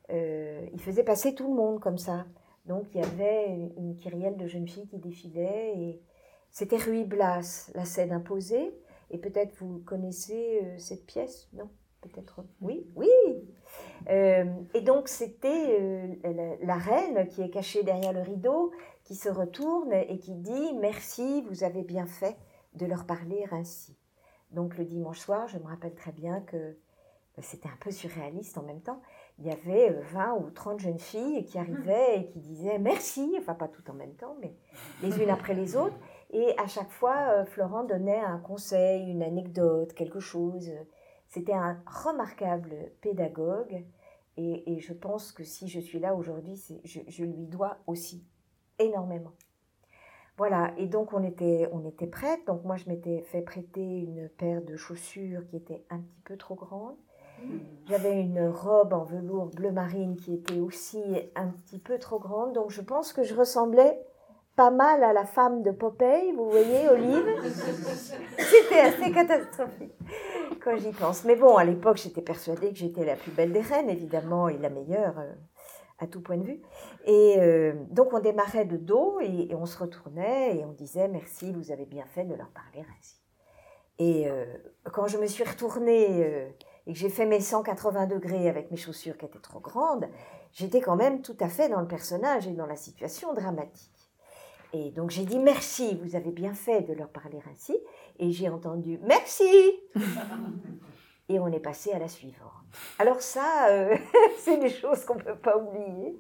il 0.09 0.80
faisait 0.80 1.02
passer 1.02 1.35
tout 1.35 1.49
le 1.49 1.54
monde 1.54 1.80
comme 1.80 1.99
ça. 1.99 2.26
Donc 2.66 2.85
il 2.95 3.00
y 3.00 3.04
avait 3.04 3.73
une 3.76 3.97
kyrielle 3.97 4.37
de 4.37 4.47
jeunes 4.47 4.69
filles 4.69 4.87
qui 4.87 4.99
défilaient 4.99 5.73
et 5.76 6.00
c'était 6.50 6.76
Ruy 6.76 7.04
Blas, 7.04 7.71
la 7.75 7.85
scène 7.85 8.12
imposée. 8.12 8.73
Et 9.11 9.19
peut-être 9.19 9.54
vous 9.59 9.78
connaissez 9.85 10.61
euh, 10.62 10.78
cette 10.78 11.07
pièce, 11.07 11.49
non? 11.52 11.69
Peut-être 12.00 12.45
oui, 12.62 12.86
oui. 12.97 13.08
Euh, 14.08 14.45
et 14.73 14.80
donc 14.80 15.08
c'était 15.08 15.78
euh, 15.80 16.56
la, 16.63 16.76
reine 16.76 17.28
qui 17.28 17.43
est 17.43 17.50
cachée 17.50 17.82
derrière 17.82 18.15
le 18.15 18.23
rideau, 18.23 18.73
qui 19.10 19.16
se 19.16 19.28
retourne 19.28 19.92
et 19.92 20.20
qui 20.20 20.36
dit 20.36 20.73
merci, 20.75 21.42
vous 21.49 21.64
avez 21.64 21.82
bien 21.82 22.06
fait 22.06 22.36
de 22.75 22.86
leur 22.86 23.06
parler 23.06 23.44
ainsi. 23.50 23.99
Donc 24.52 24.78
le 24.78 24.84
dimanche 24.84 25.18
soir, 25.18 25.49
je 25.49 25.58
me 25.58 25.66
rappelle 25.66 25.96
très 25.96 26.12
bien 26.12 26.40
que 26.42 26.76
c'était 27.42 27.68
un 27.68 27.78
peu 27.80 27.90
surréaliste 27.90 28.56
en 28.56 28.62
même 28.62 28.82
temps 28.82 29.00
il 29.40 29.46
y 29.46 29.50
avait 29.50 29.90
20 30.12 30.34
euh, 30.34 30.38
ou 30.38 30.50
30 30.50 30.80
jeunes 30.80 30.99
filles 30.99 31.44
qui 31.44 31.58
arrivaient 31.58 32.20
et 32.20 32.26
qui 32.26 32.40
disaient 32.40 32.78
merci, 32.78 33.34
enfin 33.38 33.54
pas 33.54 33.68
tout 33.68 33.90
en 33.90 33.94
même 33.94 34.14
temps, 34.14 34.36
mais 34.40 34.54
les 35.02 35.23
unes 35.23 35.30
après 35.30 35.54
les 35.54 35.76
autres. 35.76 35.96
Et 36.30 36.54
à 36.58 36.66
chaque 36.66 36.90
fois, 36.90 37.16
euh, 37.30 37.44
Florent 37.46 37.84
donnait 37.84 38.20
un 38.20 38.38
conseil, 38.38 39.10
une 39.10 39.23
anecdote, 39.23 39.94
quelque 39.94 40.20
chose. 40.20 40.70
C'était 41.26 41.54
un 41.54 41.82
remarquable 41.86 42.92
pédagogue. 43.00 43.84
Et, 44.36 44.78
je 44.80 44.94
pense 44.94 45.32
que 45.32 45.44
si 45.44 45.68
je 45.68 45.80
suis 45.80 45.99
là 45.99 46.14
aujourd'hui, 46.14 46.58
je, 46.84 47.00
je, 47.06 47.25
lui 47.25 47.44
dois 47.46 47.76
aussi 47.86 48.25
énormément. 48.80 49.32
Voilà, 50.36 50.73
et 50.78 50.86
donc 50.86 51.12
on 51.12 51.23
était, 51.23 51.69
on 51.73 51.86
était 51.86 52.06
prête. 52.06 52.47
Donc 52.47 52.64
moi, 52.64 52.76
je 52.76 52.88
m'étais 52.88 53.23
fait 53.23 53.43
prêter 53.43 53.80
une 53.82 54.28
paire 54.28 54.62
de 54.62 54.76
chaussures 54.76 55.47
qui 55.49 55.56
était 55.56 55.84
un 55.90 55.99
petit 55.99 56.21
peu 56.25 56.36
trop 56.36 56.54
grande. 56.54 56.97
J'avais 57.86 58.21
une 58.21 58.49
robe 58.49 58.93
en 58.93 59.04
velours 59.04 59.47
bleu 59.47 59.71
marine 59.71 60.16
qui 60.16 60.34
était 60.34 60.60
aussi 60.60 61.02
un 61.34 61.49
petit 61.49 61.78
peu 61.78 61.99
trop 61.99 62.19
grande, 62.19 62.52
donc 62.52 62.71
je 62.71 62.82
pense 62.82 63.12
que 63.12 63.23
je 63.23 63.34
ressemblais 63.34 63.99
pas 64.56 64.71
mal 64.71 65.02
à 65.02 65.12
la 65.12 65.25
femme 65.25 65.62
de 65.62 65.71
Popeye, 65.71 66.32
vous 66.32 66.50
voyez, 66.50 66.88
Olive. 66.88 67.25
C'était 68.38 68.80
assez 68.80 69.10
catastrophique 69.10 69.95
quand 70.62 70.76
j'y 70.76 70.93
pense. 70.93 71.25
Mais 71.25 71.34
bon, 71.34 71.56
à 71.56 71.64
l'époque, 71.64 71.97
j'étais 71.97 72.21
persuadée 72.21 72.71
que 72.71 72.76
j'étais 72.76 73.04
la 73.04 73.16
plus 73.16 73.30
belle 73.30 73.52
des 73.52 73.60
reines, 73.60 73.88
évidemment, 73.88 74.49
et 74.49 74.58
la 74.58 74.69
meilleure 74.69 75.19
euh, 75.19 75.32
à 76.00 76.06
tout 76.06 76.21
point 76.21 76.39
de 76.39 76.45
vue. 76.45 76.60
Et 77.04 77.36
euh, 77.39 77.75
donc, 77.91 78.13
on 78.13 78.21
démarrait 78.21 78.65
de 78.65 78.76
dos 78.76 79.21
et, 79.21 79.54
on 79.54 79.67
se 79.67 79.78
retournait 79.78 80.56
et 80.56 80.65
on 80.65 80.73
disait 80.73 81.08
merci, 81.08 81.52
vous 81.52 81.71
avez 81.71 81.86
bien 81.86 82.06
fait 82.06 82.25
de 82.25 82.34
leur 82.34 82.49
parler 82.49 82.84
ainsi. 82.99 83.17
Et 83.99 84.28
euh, 84.28 84.47
quand 84.93 85.06
je 85.06 85.19
me 85.19 85.26
suis 85.26 85.45
retournée 85.45 86.23
et 86.86 86.93
que 86.93 86.99
j'ai 86.99 87.10
fait 87.10 87.26
mes 87.26 87.41
180 87.41 88.06
degrés 88.06 88.49
avec 88.49 88.71
mes 88.71 88.78
chaussures 88.78 89.19
qui 89.19 89.26
étaient 89.26 89.39
trop 89.39 89.60
grandes, 89.60 90.06
j'étais 90.52 90.80
quand 90.80 90.97
même 90.97 91.21
tout 91.21 91.36
à 91.39 91.49
fait 91.49 91.69
dans 91.69 91.80
le 91.80 91.86
personnage 91.86 92.49
et 92.49 92.52
dans 92.52 92.67
la 92.67 92.76
situation 92.76 93.34
dramatique. 93.34 93.91
Et 94.73 94.91
donc 94.93 95.10
j'ai 95.10 95.25
dit 95.25 95.39
merci, 95.39 95.99
vous 96.02 96.17
avez 96.17 96.30
bien 96.30 96.54
fait 96.54 96.82
de 96.82 96.95
leur 96.95 97.08
parler 97.08 97.41
ainsi. 97.52 97.76
Et 98.19 98.30
j'ai 98.30 98.49
entendu 98.49 98.99
merci. 99.02 99.45
et 101.30 101.38
on 101.38 101.49
est 101.49 101.60
passé 101.60 101.93
à 101.93 101.99
la 101.99 102.08
suivante. 102.08 102.50
Alors 102.99 103.21
ça, 103.21 103.69
euh, 103.71 103.97
c'est 104.38 104.58
des 104.58 104.69
choses 104.69 105.04
qu'on 105.04 105.14
ne 105.14 105.23
peut 105.23 105.36
pas 105.36 105.56
oublier. 105.56 106.19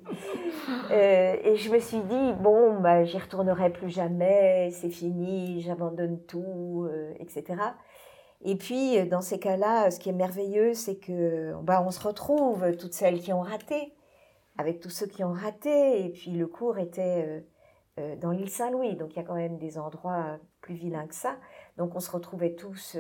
Euh, 0.90 1.36
et 1.42 1.56
je 1.56 1.70
me 1.70 1.78
suis 1.78 2.00
dit, 2.00 2.32
bon, 2.40 2.80
bah, 2.80 3.04
j'y 3.04 3.18
retournerai 3.18 3.70
plus 3.70 3.90
jamais, 3.90 4.70
c'est 4.72 4.88
fini, 4.88 5.60
j'abandonne 5.62 6.20
tout, 6.26 6.86
euh, 6.88 7.12
etc. 7.18 7.60
Et 8.42 8.56
puis, 8.56 9.04
dans 9.08 9.20
ces 9.20 9.38
cas-là, 9.38 9.90
ce 9.90 9.98
qui 9.98 10.08
est 10.08 10.14
merveilleux, 10.14 10.74
c'est 10.74 10.96
que 10.96 11.54
bah, 11.62 11.82
on 11.86 11.90
se 11.90 12.00
retrouve, 12.00 12.76
toutes 12.76 12.94
celles 12.94 13.20
qui 13.20 13.32
ont 13.32 13.42
raté, 13.42 13.94
avec 14.56 14.80
tous 14.80 14.90
ceux 14.90 15.06
qui 15.06 15.24
ont 15.24 15.32
raté. 15.32 16.04
Et 16.04 16.08
puis, 16.10 16.30
le 16.30 16.46
cours 16.46 16.78
était 16.78 17.44
dans 18.22 18.30
l'île 18.30 18.48
Saint-Louis, 18.48 18.96
donc 18.96 19.12
il 19.12 19.16
y 19.16 19.18
a 19.20 19.24
quand 19.24 19.34
même 19.34 19.58
des 19.58 19.76
endroits 19.76 20.38
plus 20.62 20.74
vilains 20.74 21.06
que 21.06 21.14
ça. 21.14 21.36
Donc, 21.76 21.94
on 21.94 22.00
se 22.00 22.10
retrouvait 22.10 22.54
tous 22.54 22.96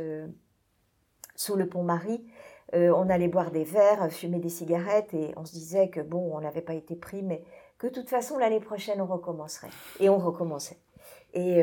sous 1.40 1.56
le 1.56 1.68
pont 1.68 1.82
Marie. 1.82 2.24
on 2.72 3.08
allait 3.08 3.28
boire 3.28 3.50
des 3.50 3.64
verres, 3.64 4.10
fumer 4.10 4.38
des 4.38 4.48
cigarettes, 4.48 5.14
et 5.14 5.32
on 5.36 5.44
se 5.44 5.52
disait 5.52 5.88
que 5.88 6.00
bon, 6.00 6.36
on 6.36 6.40
n'avait 6.40 6.60
pas 6.60 6.74
été 6.74 6.94
pris, 6.96 7.22
mais 7.22 7.42
que 7.78 7.86
de 7.86 7.92
toute 7.92 8.10
façon, 8.10 8.38
l'année 8.38 8.60
prochaine, 8.60 9.00
on 9.00 9.06
recommencerait. 9.06 9.70
Et 10.00 10.08
on 10.08 10.18
recommençait. 10.18 10.78
Et 11.32 11.62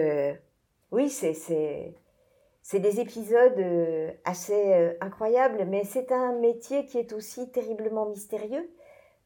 oui, 0.91 1.09
c'est 1.09 2.79
des 2.79 2.99
épisodes 2.99 3.59
euh, 3.59 4.11
assez 4.23 4.73
euh, 4.73 4.93
incroyables, 5.01 5.65
mais 5.65 5.83
c'est 5.83 6.11
un 6.11 6.33
métier 6.33 6.85
qui 6.85 6.97
est 6.97 7.11
aussi 7.13 7.51
terriblement 7.51 8.05
mystérieux. 8.05 8.69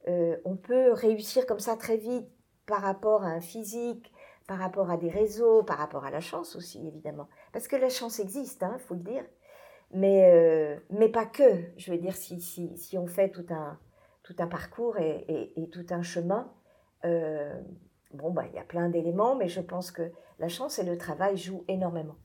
Euh, 0.07 0.37
on 0.43 0.55
peut 0.55 0.91
réussir 0.91 1.45
comme 1.45 1.59
ça 1.59 1.75
très 1.75 1.97
vite 1.97 2.27
par 2.65 2.81
rapport 2.81 3.23
à 3.23 3.27
un 3.27 3.41
physique, 3.41 4.11
par 4.47 4.57
rapport 4.57 4.89
à 4.89 4.97
des 4.97 5.09
réseaux, 5.09 5.61
par 5.61 5.77
rapport 5.77 6.05
à 6.05 6.09
la 6.09 6.19
chance 6.19 6.55
aussi, 6.55 6.85
évidemment. 6.87 7.27
Parce 7.53 7.67
que 7.67 7.75
la 7.75 7.89
chance 7.89 8.19
existe, 8.19 8.61
il 8.61 8.65
hein, 8.65 8.77
faut 8.79 8.95
le 8.95 9.01
dire. 9.01 9.23
Mais, 9.93 10.79
mais 10.89 11.09
pas 11.09 11.25
que. 11.25 11.43
Je 11.77 11.91
veux 11.91 11.97
dire, 11.97 12.15
si, 12.15 12.39
si, 12.39 12.77
si 12.77 12.97
on 12.97 13.07
fait 13.07 13.29
tout 13.29 13.45
un, 13.49 13.77
tout 14.23 14.35
un 14.39 14.47
parcours 14.47 14.97
et, 14.97 15.53
et, 15.55 15.69
tout 15.69 15.85
un 15.89 16.01
chemin, 16.01 16.51
bon, 17.03 18.31
bah, 18.31 18.45
il 18.47 18.55
y 18.55 18.59
a 18.59 18.63
plein 18.63 18.89
d'éléments, 18.89 19.35
mais 19.35 19.49
je 19.49 19.61
pense 19.61 19.91
que 19.91 20.11
la 20.39 20.47
chance 20.47 20.79
et 20.79 20.83
le 20.83 20.97
travail 20.97 21.37
jouent 21.37 21.65
énormément. 21.67 22.15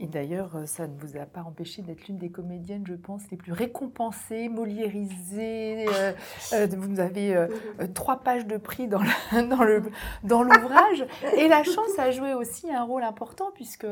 Et 0.00 0.06
d'ailleurs, 0.06 0.54
euh, 0.54 0.66
ça 0.66 0.86
ne 0.86 0.96
vous 0.96 1.16
a 1.16 1.26
pas 1.26 1.42
empêché 1.42 1.82
d'être 1.82 2.06
l'une 2.06 2.18
des 2.18 2.30
comédiennes, 2.30 2.84
je 2.86 2.94
pense, 2.94 3.28
les 3.32 3.36
plus 3.36 3.52
récompensées, 3.52 4.48
moliérisées. 4.48 5.86
Euh, 5.88 6.12
euh, 6.52 6.68
vous 6.70 7.00
avez 7.00 7.48
trois 7.94 8.20
pages 8.20 8.46
de 8.46 8.56
prix 8.56 8.86
dans 8.86 9.02
dans 10.22 10.42
l'ouvrage. 10.42 11.04
Et 11.36 11.48
la 11.48 11.64
chance 11.64 11.98
a 11.98 12.12
joué 12.12 12.34
aussi 12.34 12.70
un 12.72 12.84
rôle 12.84 13.02
important, 13.02 13.50
puisque, 13.54 13.86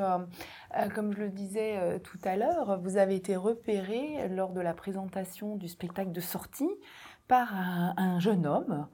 comme 0.95 1.12
je 1.12 1.19
le 1.19 1.29
disais 1.31 2.01
tout 2.01 2.19
à 2.25 2.37
l'heure, 2.37 2.81
vous 2.81 2.97
avez 2.97 3.16
été 3.16 3.35
repérée 3.37 4.29
lors 4.29 4.53
de 4.53 4.61
la 4.61 4.75
présentation 4.75 5.57
du 5.57 5.69
spectacle 5.69 6.12
de 6.12 6.21
sortie 6.21 6.71
par 7.27 7.53
un 7.97 8.21
jeune 8.21 8.47
homme 8.47 8.87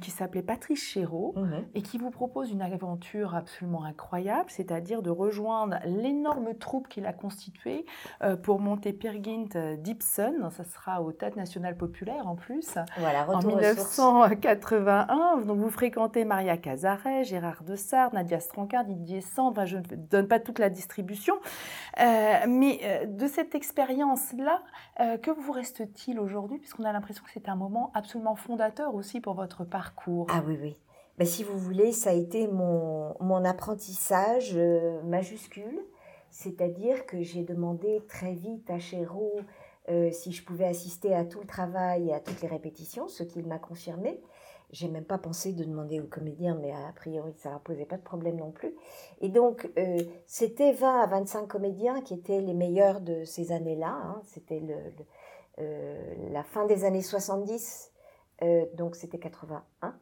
qui 0.00 0.10
s'appelait 0.10 0.42
Patrice 0.42 0.82
Chéreau 0.82 1.34
et 1.74 1.82
qui 1.82 1.98
vous 1.98 2.10
propose 2.10 2.50
une 2.50 2.62
aventure 2.62 3.34
absolument 3.34 3.84
incroyable, 3.84 4.48
c'est-à-dire 4.48 5.02
de 5.02 5.10
rejoindre 5.10 5.78
l'énorme 5.84 6.54
troupe 6.54 6.88
qu'il 6.88 7.06
a 7.06 7.12
constituée 7.12 7.84
euh, 8.22 8.36
pour 8.36 8.60
monter 8.60 8.92
Peer 8.92 9.22
Gynt 9.22 9.76
d'Ibsen. 9.78 10.48
Ça 10.50 10.64
sera 10.64 11.02
au 11.02 11.12
Théâtre 11.12 11.36
National 11.36 11.76
Populaire 11.76 12.26
en 12.26 12.36
plus. 12.36 12.78
Voilà, 12.98 13.28
en 13.28 13.42
1981. 13.42 15.42
Donc 15.46 15.58
vous 15.58 15.70
fréquentez 15.70 16.24
Maria 16.24 16.56
Cazaret, 16.56 17.24
Gérard 17.24 17.62
Dessart, 17.62 18.14
Nadia 18.14 18.40
Strancard, 18.40 18.84
Didier 18.84 19.20
Sand. 19.20 19.60
je 19.64 19.78
ne 19.78 19.82
donne 19.82 20.28
pas 20.28 20.40
toute 20.40 20.58
la 20.58 20.70
distribution. 20.70 21.34
Euh, 22.00 22.34
mais 22.48 23.06
de 23.06 23.26
cette 23.26 23.54
expérience-là, 23.54 24.62
que 25.22 25.30
vous 25.30 25.52
reste-t-il 25.52 26.18
aujourd'hui? 26.18 26.58
Puisqu'on 26.58 26.84
a 26.84 26.92
l'impression 26.92 27.24
que 27.24 27.30
c'est 27.30 27.48
un 27.48 27.56
moment 27.56 27.90
absolument 27.94 28.36
fondateur 28.36 28.94
aussi 28.94 29.20
pour 29.20 29.34
votre 29.34 29.64
parcours 29.72 30.26
Ah 30.30 30.44
oui, 30.46 30.58
oui. 30.60 30.76
Mais 31.18 31.24
si 31.24 31.42
vous 31.42 31.58
voulez, 31.58 31.92
ça 31.92 32.10
a 32.10 32.12
été 32.12 32.46
mon, 32.46 33.16
mon 33.20 33.44
apprentissage 33.44 34.52
euh, 34.54 35.02
majuscule. 35.02 35.80
C'est-à-dire 36.30 37.04
que 37.06 37.22
j'ai 37.22 37.42
demandé 37.42 38.02
très 38.08 38.32
vite 38.32 38.70
à 38.70 38.78
Chéreau 38.78 39.32
euh, 39.88 40.10
si 40.10 40.32
je 40.32 40.44
pouvais 40.44 40.64
assister 40.64 41.14
à 41.14 41.24
tout 41.24 41.40
le 41.40 41.46
travail 41.46 42.08
et 42.08 42.14
à 42.14 42.20
toutes 42.20 42.40
les 42.40 42.48
répétitions, 42.48 43.08
ce 43.08 43.22
qu'il 43.22 43.46
m'a 43.46 43.58
confirmé. 43.58 44.20
J'ai 44.70 44.88
même 44.88 45.04
pas 45.04 45.18
pensé 45.18 45.52
de 45.52 45.64
demander 45.64 46.00
aux 46.00 46.06
comédiens, 46.06 46.56
mais 46.58 46.72
a 46.72 46.92
priori, 46.96 47.34
ça 47.36 47.50
leur 47.50 47.60
posait 47.60 47.84
pas 47.84 47.98
de 47.98 48.02
problème 48.02 48.36
non 48.36 48.52
plus. 48.52 48.74
Et 49.20 49.28
donc, 49.28 49.70
euh, 49.76 49.98
c'était 50.26 50.72
20 50.72 51.00
à 51.02 51.06
25 51.06 51.46
comédiens 51.46 52.00
qui 52.00 52.14
étaient 52.14 52.40
les 52.40 52.54
meilleurs 52.54 53.02
de 53.02 53.24
ces 53.24 53.52
années-là. 53.52 53.92
Hein. 53.92 54.22
C'était 54.24 54.62
la 55.58 56.42
fin 56.42 56.64
des 56.64 56.84
années 56.84 57.02
70 57.02 57.91
euh, 58.42 58.66
donc 58.74 58.96
c'était 58.96 59.18
81, 59.18 59.94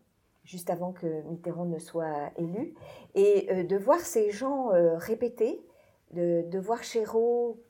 juste 0.44 0.70
avant 0.70 0.92
que 0.92 1.22
Mitterrand 1.22 1.66
ne 1.66 1.78
soit 1.78 2.30
élu. 2.36 2.74
Et 3.14 3.48
euh, 3.50 3.64
de 3.64 3.76
voir 3.76 4.00
ces 4.00 4.30
gens 4.30 4.72
euh, 4.72 4.96
répéter, 4.96 5.64
de, 6.12 6.58
voir 6.58 6.82
Chéreau 6.82 7.62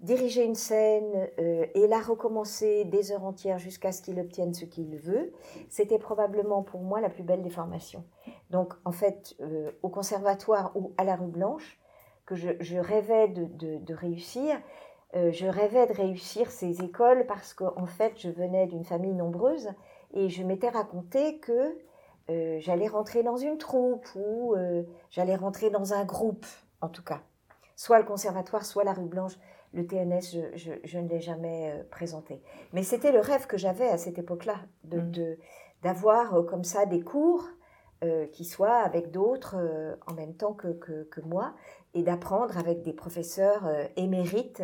diriger 0.00 0.44
une 0.44 0.54
scène 0.54 1.28
et 1.38 1.88
la 1.88 2.00
recommencer 2.00 2.84
des 2.84 3.10
heures 3.10 3.24
entières 3.24 3.58
jusqu'à 3.58 3.90
ce 3.90 4.00
qu'il 4.00 4.20
obtienne 4.20 4.54
ce 4.54 4.64
qu'il 4.64 4.96
veut, 4.96 5.32
c'était 5.68 5.98
probablement 5.98 6.62
pour 6.62 6.82
moi 6.82 7.00
la 7.00 7.10
plus 7.10 7.24
belle 7.24 7.42
des 7.42 7.50
formations. 7.50 8.04
Donc 8.50 8.74
en 8.84 8.92
fait, 8.92 9.36
au 9.82 9.88
conservatoire 9.88 10.70
ou 10.76 10.94
à 10.98 11.04
la 11.04 11.16
rue 11.16 11.26
Blanche, 11.26 11.80
que 12.26 12.36
je, 12.36 12.78
rêvais 12.78 13.26
de 13.26 13.92
réussir, 13.94 14.56
euh, 15.16 15.32
je 15.32 15.46
rêvais 15.46 15.86
de 15.86 15.94
réussir 15.94 16.50
ces 16.50 16.82
écoles 16.82 17.24
parce 17.26 17.54
qu'en 17.54 17.86
fait, 17.86 18.12
je 18.18 18.28
venais 18.28 18.66
d'une 18.66 18.84
famille 18.84 19.14
nombreuse 19.14 19.70
et 20.12 20.28
je 20.28 20.42
m'étais 20.42 20.68
raconté 20.68 21.38
que 21.38 21.78
euh, 22.30 22.58
j'allais 22.60 22.88
rentrer 22.88 23.22
dans 23.22 23.38
une 23.38 23.56
troupe 23.56 24.06
ou 24.14 24.54
euh, 24.54 24.82
j'allais 25.10 25.36
rentrer 25.36 25.70
dans 25.70 25.94
un 25.94 26.04
groupe, 26.04 26.44
en 26.82 26.88
tout 26.88 27.02
cas. 27.02 27.22
Soit 27.74 27.98
le 28.00 28.04
conservatoire, 28.04 28.66
soit 28.66 28.84
la 28.84 28.92
rue 28.92 29.06
Blanche. 29.06 29.38
Le 29.74 29.86
TNS, 29.86 30.56
je, 30.56 30.98
ne 30.98 31.08
l'ai 31.08 31.20
jamais 31.20 31.84
présenté. 31.90 32.42
Mais 32.72 32.82
c'était 32.82 33.12
le 33.12 33.20
rêve 33.20 33.46
que 33.46 33.58
j'avais 33.58 33.86
à 33.86 33.98
cette 33.98 34.18
époque-là, 34.18 34.56
d'avoir 34.82 35.10
de, 35.10 35.38
d'avoir 35.82 36.46
comme 36.46 36.64
ça 36.64 36.86
des 36.86 37.02
cours 37.02 37.46
qui 38.32 38.46
soient 38.46 38.78
avec 38.78 39.10
d'autres 39.10 39.56
en 40.06 40.14
même 40.14 40.32
temps 40.34 40.54
que, 40.54 40.68
que, 40.68 41.02
que 41.04 41.20
moi 41.20 41.52
et 41.92 42.02
d'apprendre 42.02 42.56
avec 42.56 42.80
des 42.80 42.94
professeurs 42.94 43.68
émérites 43.96 44.62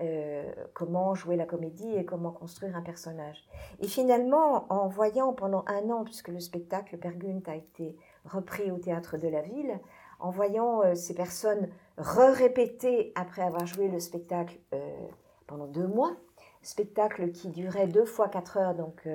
euh, 0.00 0.52
comment 0.72 1.14
jouer 1.14 1.36
la 1.36 1.46
comédie 1.46 1.94
et 1.94 2.04
comment 2.04 2.32
construire 2.32 2.76
un 2.76 2.82
personnage. 2.82 3.46
Et 3.78 3.86
finalement, 3.86 4.66
en 4.68 4.88
voyant 4.88 5.32
pendant 5.32 5.64
un 5.68 5.88
an, 5.90 6.02
puisque 6.02 6.28
le 6.28 6.40
spectacle 6.40 6.98
Pergunt 6.98 7.42
a 7.46 7.54
été 7.54 7.96
repris 8.24 8.72
au 8.72 8.78
théâtre 8.78 9.18
de 9.18 9.28
la 9.28 9.40
ville, 9.40 9.78
en 10.18 10.30
voyant 10.30 10.82
euh, 10.82 10.96
ces 10.96 11.14
personnes 11.14 11.68
re-répéter 11.96 13.12
après 13.14 13.42
avoir 13.42 13.66
joué 13.66 13.86
le 13.86 14.00
spectacle 14.00 14.58
euh, 14.72 15.06
pendant 15.46 15.68
deux 15.68 15.86
mois, 15.86 16.16
spectacle 16.62 17.30
qui 17.30 17.50
durait 17.50 17.86
deux 17.86 18.06
fois 18.06 18.28
quatre 18.28 18.56
heures, 18.56 18.74
donc 18.74 19.06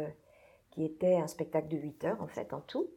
qui 0.69 0.85
était 0.85 1.15
un 1.15 1.27
spectacle 1.27 1.67
de 1.67 1.77
huit 1.77 2.05
heures 2.05 2.21
en 2.21 2.27
fait 2.27 2.53
en 2.53 2.61
tout. 2.61 2.87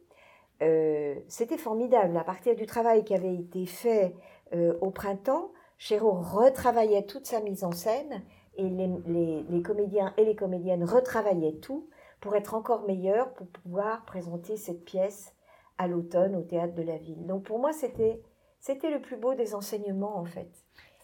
C'était 1.27 1.57
formidable. 1.57 2.15
À 2.15 2.23
partir 2.23 2.55
du 2.55 2.67
travail 2.67 3.03
qui 3.03 3.15
avait 3.15 3.33
été 3.33 3.65
fait 3.65 4.15
au 4.53 4.91
printemps, 4.91 5.51
Chéreau 5.77 6.13
retravaillait 6.13 7.05
toute 7.05 7.25
sa 7.25 7.41
mise 7.41 7.63
en 7.63 7.71
scène 7.71 8.23
et 8.57 8.69
les, 8.69 9.61
comédiens 9.63 10.13
et 10.17 10.25
les 10.25 10.35
comédiennes 10.35 10.83
retravaillaient 10.83 11.59
tout 11.59 11.89
pour 12.21 12.35
être 12.35 12.53
encore 12.53 12.85
meilleurs, 12.85 13.33
pour 13.33 13.47
pouvoir 13.47 14.05
présenter 14.05 14.55
cette 14.55 14.85
pièce 14.85 15.35
à 15.77 15.87
l'automne 15.87 16.35
au 16.35 16.41
théâtre 16.41 16.75
de 16.75 16.83
la 16.83 16.97
ville. 16.97 17.25
Donc 17.25 17.43
pour 17.43 17.59
moi, 17.59 17.73
c'était, 17.73 18.21
c'était 18.59 18.91
le 18.91 19.01
plus 19.01 19.17
beau 19.17 19.33
des 19.33 19.55
enseignements 19.55 20.17
en 20.17 20.25
fait. 20.25 20.49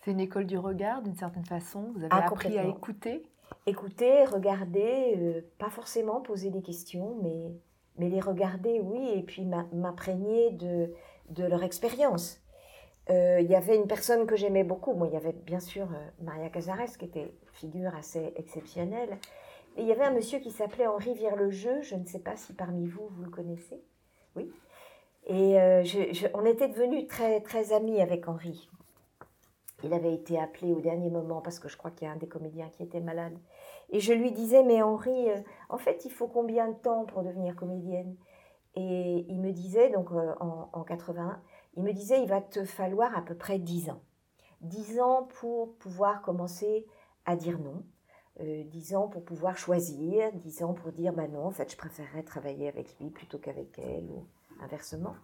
C'est 0.01 0.12
une 0.12 0.19
école 0.19 0.45
du 0.45 0.58
regard 0.58 1.01
d'une 1.01 1.15
certaine 1.15 1.45
façon. 1.45 1.91
Vous 1.93 1.99
avez 1.99 2.08
ah, 2.12 2.27
appris 2.27 2.58
à 2.58 2.65
écouter 2.65 3.23
Écouter, 3.65 4.25
regarder, 4.25 5.15
euh, 5.17 5.41
pas 5.58 5.69
forcément 5.69 6.21
poser 6.21 6.51
des 6.51 6.62
questions, 6.62 7.17
mais, 7.21 7.51
mais 7.97 8.10
les 8.10 8.21
regarder, 8.21 8.79
oui, 8.79 9.10
et 9.13 9.23
puis 9.23 9.45
m'imprégner 9.73 10.51
de, 10.51 10.93
de 11.29 11.43
leur 11.43 11.63
expérience. 11.63 12.38
Euh, 13.10 13.39
il 13.41 13.50
y 13.50 13.56
avait 13.56 13.76
une 13.76 13.88
personne 13.88 14.28
que 14.28 14.36
j'aimais 14.36 14.63
beaucoup. 14.63 14.93
Moi, 14.93 15.08
il 15.08 15.13
y 15.13 15.17
avait 15.17 15.34
bien 15.34 15.60
sûr 15.60 15.86
euh, 15.86 16.10
Maria 16.22 16.50
Casares, 16.50 16.98
qui 16.98 17.06
était 17.06 17.34
figure 17.54 17.95
assez 17.95 18.34
exceptionnelle. 18.36 19.17
Il 19.78 19.86
y 19.86 19.91
avait 19.91 20.04
un 20.04 20.12
monsieur 20.12 20.39
qui 20.39 20.52
s'appelait 20.52 20.86
Henri 20.86 21.13
Vire-le-Jeu. 21.15 21.82
Je 21.82 21.95
ne 21.95 22.06
sais 22.06 22.19
pas 22.19 22.36
si 22.36 22.54
parmi 22.54 22.88
vous, 22.88 23.08
vous 23.10 23.24
le 23.24 23.32
connaissez. 23.32 23.82
Oui. 24.36 24.52
Et 25.26 25.60
euh, 25.60 25.84
on 26.34 26.45
était 26.45 26.67
devenus 26.67 27.08
très, 27.08 27.41
très 27.41 27.74
amis 27.74 28.00
avec 28.00 28.28
Henri. 28.28 28.69
Il 29.84 29.93
avait 29.93 30.13
été 30.13 30.38
appelé 30.39 30.74
au 30.74 30.82
dernier 30.82 31.10
moment 31.10 31.41
parce 31.41 31.60
que 31.60 31.69
je 31.69 31.78
crois 31.78 31.91
qu'il 31.91 32.08
y 32.08 32.12
a 32.12 32.13
un 32.13 32.17
des 32.17 32.28
comédiens 32.28 32.69
qui 32.69 32.84
était 32.84 33.00
malade. 33.00 33.38
Et 33.89 34.00
je 34.02 34.13
lui 34.13 34.32
disais, 34.32 34.63
mais 34.63 34.82
Henri, 34.82 35.30
en 35.69 35.78
fait, 35.78 36.06
il 36.06 36.12
faut 36.12 36.28
combien 36.28 36.67
de 36.67 36.76
temps 36.76 37.06
pour 37.06 37.24
devenir 37.24 37.56
comédienne? 37.56 38.15
Et 38.76 39.26
il 39.30 39.39
me 39.39 39.52
disait, 39.52 39.89
donc 39.89 40.12
en, 40.12 40.69
en 40.74 40.84
81, 40.84 41.41
il 41.79 41.85
me 41.85 41.93
disait, 41.93 42.21
il 42.21 42.27
va 42.27 42.41
te 42.41 42.65
falloir 42.65 43.17
à 43.17 43.21
peu 43.21 43.35
près 43.35 43.57
10 43.57 43.89
ans. 43.89 44.01
10 44.59 44.99
ans 44.99 45.29
pour 45.39 45.77
pouvoir 45.77 46.21
commencer 46.21 46.85
à 47.25 47.37
dire 47.37 47.57
non. 47.57 47.85
Euh, 48.41 48.65
10 48.65 48.95
ans 48.95 49.07
pour 49.07 49.23
pouvoir 49.23 49.55
choisir, 49.55 50.33
10 50.33 50.63
ans 50.63 50.73
pour 50.73 50.91
dire, 50.91 51.13
bah 51.13 51.29
non, 51.29 51.45
en 51.45 51.51
fait, 51.51 51.71
je 51.71 51.77
préférerais 51.77 52.23
travailler 52.23 52.67
avec 52.67 52.99
lui 52.99 53.09
plutôt 53.11 53.37
qu'avec 53.37 53.79
elle, 53.79 54.11
ou 54.11 54.27
inversement. 54.61 55.15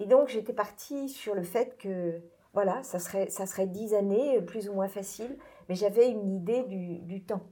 Et 0.00 0.06
donc, 0.06 0.26
j'étais 0.26 0.52
partie 0.52 1.08
sur 1.08 1.36
le 1.36 1.44
fait 1.44 1.78
que, 1.78 2.20
voilà, 2.54 2.82
ça 2.82 2.98
serait, 2.98 3.30
ça 3.30 3.46
serait 3.46 3.68
10 3.68 3.94
années, 3.94 4.42
plus 4.42 4.68
ou 4.68 4.72
moins 4.72 4.88
facile, 4.88 5.38
mais 5.68 5.76
j'avais 5.76 6.10
une 6.10 6.28
idée 6.28 6.64
du 6.64 7.22
temps. 7.22 7.42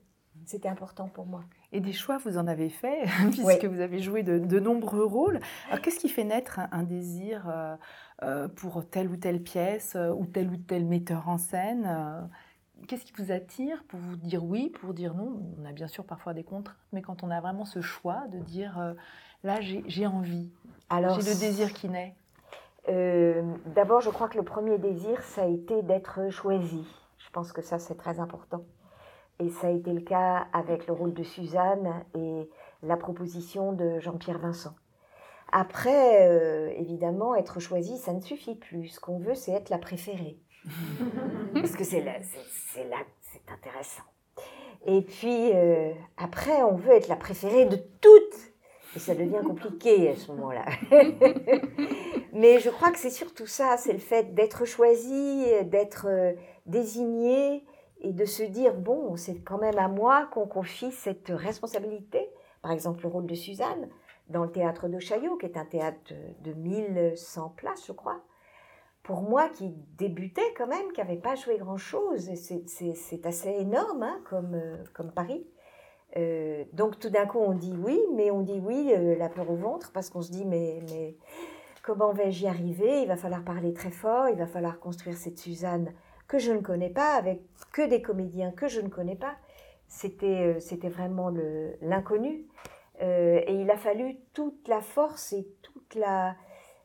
C'était 0.47 0.69
important 0.69 1.09
pour 1.09 1.27
moi. 1.27 1.45
Et 1.75 1.81
des 1.81 1.93
choix, 1.93 2.19
vous 2.19 2.37
en 2.37 2.47
avez 2.47 2.69
fait, 2.69 3.05
puisque 3.31 3.65
vous 3.65 3.81
avez 3.81 3.99
joué 3.99 4.23
de, 4.23 4.39
de 4.39 4.61
nombreux 4.61 5.05
rôles. 5.05 5.41
Alors, 5.69 5.81
qu'est-ce 5.81 5.99
qui 5.99 6.11
fait 6.11 6.25
naître 6.25 6.61
un, 6.71 6.83
désir 6.83 7.49
euh, 7.49 7.77
euh, 8.23 8.49
pour 8.49 8.87
telle 8.89 9.09
ou 9.09 9.17
telle 9.17 9.43
pièce 9.43 9.95
euh, 9.97 10.11
ou 10.11 10.27
tel 10.27 10.51
ou 10.51 10.57
tel 10.57 10.85
metteur 10.85 11.29
en 11.29 11.39
scène 11.39 12.29
Qu'est-ce 12.89 13.05
qui 13.05 13.13
vous 13.17 13.31
attire 13.31 13.85
pour 13.85 14.01
vous 14.01 14.17
dire 14.17 14.45
oui, 14.45 14.69
pour 14.69 14.93
dire 14.93 15.15
non? 15.15 15.41
On 15.61 15.65
a 15.65 15.73
bien 15.73 15.87
sûr 15.87 16.05
parfois 16.05 16.35
des 16.35 16.43
contraintes, 16.43 16.77
mais 16.93 17.01
quand 17.01 17.23
on 17.23 17.31
a 17.31 17.41
vraiment 17.41 17.65
ce 17.65 17.81
choix 17.81 18.27
de 18.33 18.39
dire 18.39 18.95
là 19.45 19.61
j'ai 19.61 20.07
envie, 20.07 20.51
j'ai 20.91 20.99
le 20.99 21.39
désir 21.39 21.73
qui 21.73 21.89
naît. 21.89 22.17
D'abord, 22.89 24.01
je 24.01 24.11
crois 24.11 24.29
que 24.29 24.37
le 24.37 24.43
premier 24.43 24.79
désir, 24.79 25.23
ça 25.23 25.45
a 25.45 25.47
été 25.47 25.83
d'être 25.83 26.29
choisi. 26.31 26.85
Je 27.19 27.31
pense 27.31 27.53
que 27.53 27.63
ça, 27.63 27.79
c'est 27.79 27.95
très 27.95 28.19
important. 28.19 28.65
Et 29.41 29.49
ça 29.49 29.69
a 29.69 29.71
été 29.71 29.93
le 29.93 30.01
cas 30.01 30.47
avec 30.53 30.87
le 30.87 30.93
rôle 30.93 31.15
de 31.15 31.23
Suzanne 31.23 32.05
et 32.15 32.49
la 32.83 32.97
proposition 32.97 33.73
de 33.73 33.99
Jean-Pierre 34.01 34.39
Vincent. 34.39 34.75
Après, 35.53 36.27
euh, 36.29 36.71
évidemment, 36.77 37.35
être 37.35 37.61
choisi, 37.61 37.99
ça 37.99 38.15
ne 38.15 38.21
suffit 38.21 38.55
plus. 38.55 38.89
Ce 38.89 39.01
qu'on 39.01 39.19
veut, 39.19 39.35
c'est 39.35 39.53
être 39.53 39.69
la 39.69 39.79
préférée. 39.79 40.39
Parce 41.55 41.73
que 41.73 41.85
c'est 41.85 42.01
là, 42.01 42.15
c'est 42.73 42.89
là, 42.89 42.97
c'est 43.21 43.53
intéressant. 43.53 44.03
Et 44.87 45.03
puis, 45.03 45.53
euh, 45.53 45.93
après, 46.17 46.63
on 46.63 46.75
veut 46.75 46.93
être 46.93 47.09
la 47.09 47.17
préférée 47.17 47.67
de 47.67 47.77
toutes. 47.77 48.53
Et 48.97 48.99
ça 48.99 49.15
devient 49.15 49.43
compliqué 49.45 50.11
à 50.11 50.17
ce 50.17 50.33
moment-là. 50.33 50.65
Mais 52.33 52.59
je 52.59 52.71
crois 52.71 52.91
que 52.91 52.99
c'est 52.99 53.11
surtout 53.11 53.47
ça, 53.47 53.77
c'est 53.77 53.93
le 53.93 53.99
fait 53.99 54.35
d'être 54.35 54.65
choisi, 54.65 55.45
d'être 55.65 56.07
euh, 56.09 56.33
désigné 56.67 57.65
et 58.03 58.13
de 58.13 58.25
se 58.25 58.43
dire, 58.43 58.75
bon, 58.75 59.17
c'est 59.17 59.39
quand 59.39 59.59
même 59.59 59.79
à 59.79 59.89
moi 59.89 60.27
qu'on 60.33 60.47
confie 60.47 60.93
cette 60.93 61.29
responsabilité. 61.29 62.29
Par 62.61 62.73
exemple, 62.73 63.03
le 63.03 63.09
rôle 63.09 63.27
de 63.27 63.35
Suzanne 63.35 63.89
dans 64.29 64.45
le 64.45 64.51
théâtre 64.51 64.89
de 64.89 64.99
Chaillot, 64.99 65.37
qui 65.37 65.47
est 65.47 65.57
un 65.57 65.65
théâtre 65.65 66.13
de 66.43 66.53
1100 66.53 67.51
places, 67.57 67.87
je 67.87 67.93
crois. 67.93 68.21
Pour 69.03 69.23
moi, 69.23 69.49
qui 69.49 69.75
débutais 69.99 70.55
quand 70.57 70.67
même, 70.67 70.93
qui 70.93 71.01
n'avait 71.01 71.17
pas 71.17 71.35
joué 71.35 71.59
grand-chose, 71.59 72.31
c'est 72.35 73.27
assez 73.27 73.51
énorme 73.51 74.03
hein, 74.03 74.21
comme, 74.29 74.55
euh, 74.55 74.77
comme 74.95 75.11
Paris. 75.13 75.47
Euh, 76.17 76.65
donc 76.73 76.99
tout 76.99 77.11
d'un 77.11 77.27
coup, 77.27 77.39
on 77.39 77.55
dit 77.55 77.75
oui, 77.77 78.01
mais 78.15 78.31
on 78.31 78.43
dit 78.43 78.61
oui 78.63 78.93
euh, 78.95 79.17
la 79.17 79.29
peur 79.29 79.51
au 79.51 79.57
ventre 79.57 79.93
parce 79.93 80.11
qu'on 80.11 80.21
se 80.21 80.31
dit 80.31 80.45
mais, 80.45 80.81
mais 80.91 81.17
comment 81.83 82.13
vais-je 82.13 82.45
y 82.45 82.47
arriver? 82.47 83.03
Il 83.03 83.09
va 83.09 83.17
falloir 83.17 83.43
parler 83.43 83.73
très 83.73 83.91
fort, 83.91 84.29
il 84.29 84.37
va 84.37 84.47
falloir 84.47 84.79
construire 84.79 85.17
cette 85.17 85.39
Suzanne 85.39 85.93
que 86.33 86.39
je 86.39 86.53
ne 86.53 86.61
connais 86.61 86.89
pas 86.89 87.15
avec 87.15 87.43
que 87.73 87.87
des 87.87 88.01
comédiens 88.01 88.53
que 88.53 88.67
je 88.67 88.81
ne 88.81 88.89
connais 88.89 89.17
pas. 89.17 89.37
C'était 89.87 90.59
c'était 90.61 90.89
vraiment 90.89 91.31
l'inconnu. 91.83 92.47
et 93.01 93.55
il 93.55 93.71
a 93.71 93.77
fallu 93.77 94.17
toute 94.33 94.67
la 94.67 94.81
force 94.81 95.35
et 95.35 95.47
toute 95.61 95.95
la, 95.95 96.35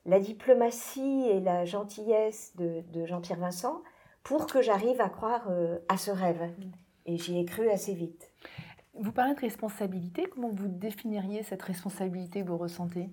la 0.07 0.19
diplomatie 0.19 1.27
et 1.29 1.39
la 1.41 1.65
gentillesse 1.65 2.53
de, 2.55 3.05
Jean-Pierre 3.05 3.39
Vincent 3.39 3.83
pour 4.23 4.47
que 4.47 4.62
j'arrive 4.62 4.99
à 4.99 5.10
croire 5.10 5.47
euh, 5.49 5.77
à 5.89 5.97
ce 5.97 6.12
rêve. 6.12 6.49
Et 7.05 7.17
j'y 7.17 7.39
ai 7.39 7.45
cru 7.45 7.69
assez 7.69 7.93
vite. 7.93 8.29
Vous 8.95 9.12
parlez 9.12 9.36
de 9.36 9.39
responsabilité. 9.39 10.25
Comment 10.33 10.49
vous 10.49 10.67
définiriez 10.67 11.43
cette 11.43 11.62
responsabilité 11.62 12.41
que 12.41 12.47
vous 12.47 12.57
ressentez? 12.57 13.10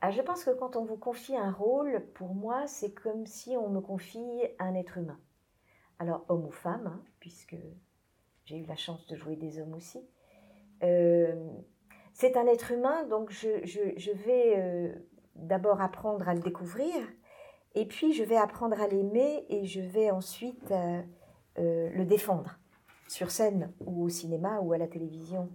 Ah, 0.00 0.10
Je 0.10 0.22
pense 0.22 0.44
que 0.44 0.50
quand 0.50 0.76
on 0.76 0.84
vous 0.84 0.96
confie 0.96 1.36
un 1.36 1.50
rôle, 1.50 2.04
pour 2.14 2.34
moi, 2.34 2.66
c'est 2.66 2.92
comme 2.92 3.26
si 3.26 3.56
on 3.56 3.68
me 3.68 3.80
confie 3.80 4.42
un 4.58 4.74
être 4.74 4.98
humain. 4.98 5.18
Alors, 5.98 6.24
homme 6.28 6.46
ou 6.46 6.50
femme, 6.50 6.86
hein, 6.86 7.02
puisque 7.20 7.56
j'ai 8.44 8.58
eu 8.58 8.64
la 8.64 8.76
chance 8.76 9.06
de 9.06 9.16
jouer 9.16 9.36
des 9.36 9.60
hommes 9.60 9.74
aussi. 9.74 10.00
Euh, 10.82 11.34
c'est 12.12 12.36
un 12.36 12.46
être 12.46 12.72
humain, 12.72 13.04
donc 13.04 13.30
je, 13.30 14.12
vais 14.12 14.54
euh, 14.56 14.92
d'abord 15.34 15.80
apprendre 15.80 16.28
à 16.28 16.34
le 16.34 16.40
découvrir, 16.40 16.94
et 17.74 17.86
puis 17.86 18.12
je 18.12 18.24
vais 18.24 18.36
apprendre 18.36 18.80
à 18.80 18.88
l'aimer 18.88 19.44
et 19.48 19.66
je 19.66 19.80
vais 19.80 20.10
ensuite 20.10 20.72
euh, 20.72 21.02
le 21.56 22.04
défendre 22.04 22.58
sur 23.06 23.30
scène 23.30 23.72
ou 23.80 24.04
au 24.04 24.08
cinéma 24.08 24.60
ou 24.60 24.72
à 24.72 24.78
la 24.78 24.86
télévision. 24.86 25.50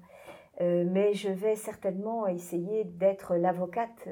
Euh, 0.62 0.86
mais 0.88 1.14
je 1.14 1.30
vais 1.30 1.56
certainement 1.56 2.28
essayer 2.28 2.84
d'être 2.84 3.36
l'avocate 3.36 4.08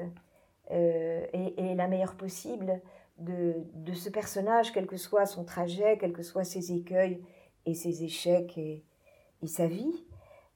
et, 0.70 1.74
la 1.74 1.86
meilleure 1.86 2.14
possible 2.14 2.80
de, 3.18 3.62
ce 3.92 4.08
personnage, 4.08 4.72
quel 4.72 4.86
que 4.86 4.96
soit 4.96 5.26
son 5.26 5.44
trajet, 5.44 5.98
quels 5.98 6.14
que 6.14 6.22
soient 6.22 6.44
ses 6.44 6.72
écueils 6.72 7.22
et 7.66 7.74
ses 7.74 8.04
échecs 8.04 8.56
et, 8.56 8.82
sa 9.44 9.66
vie. 9.66 10.06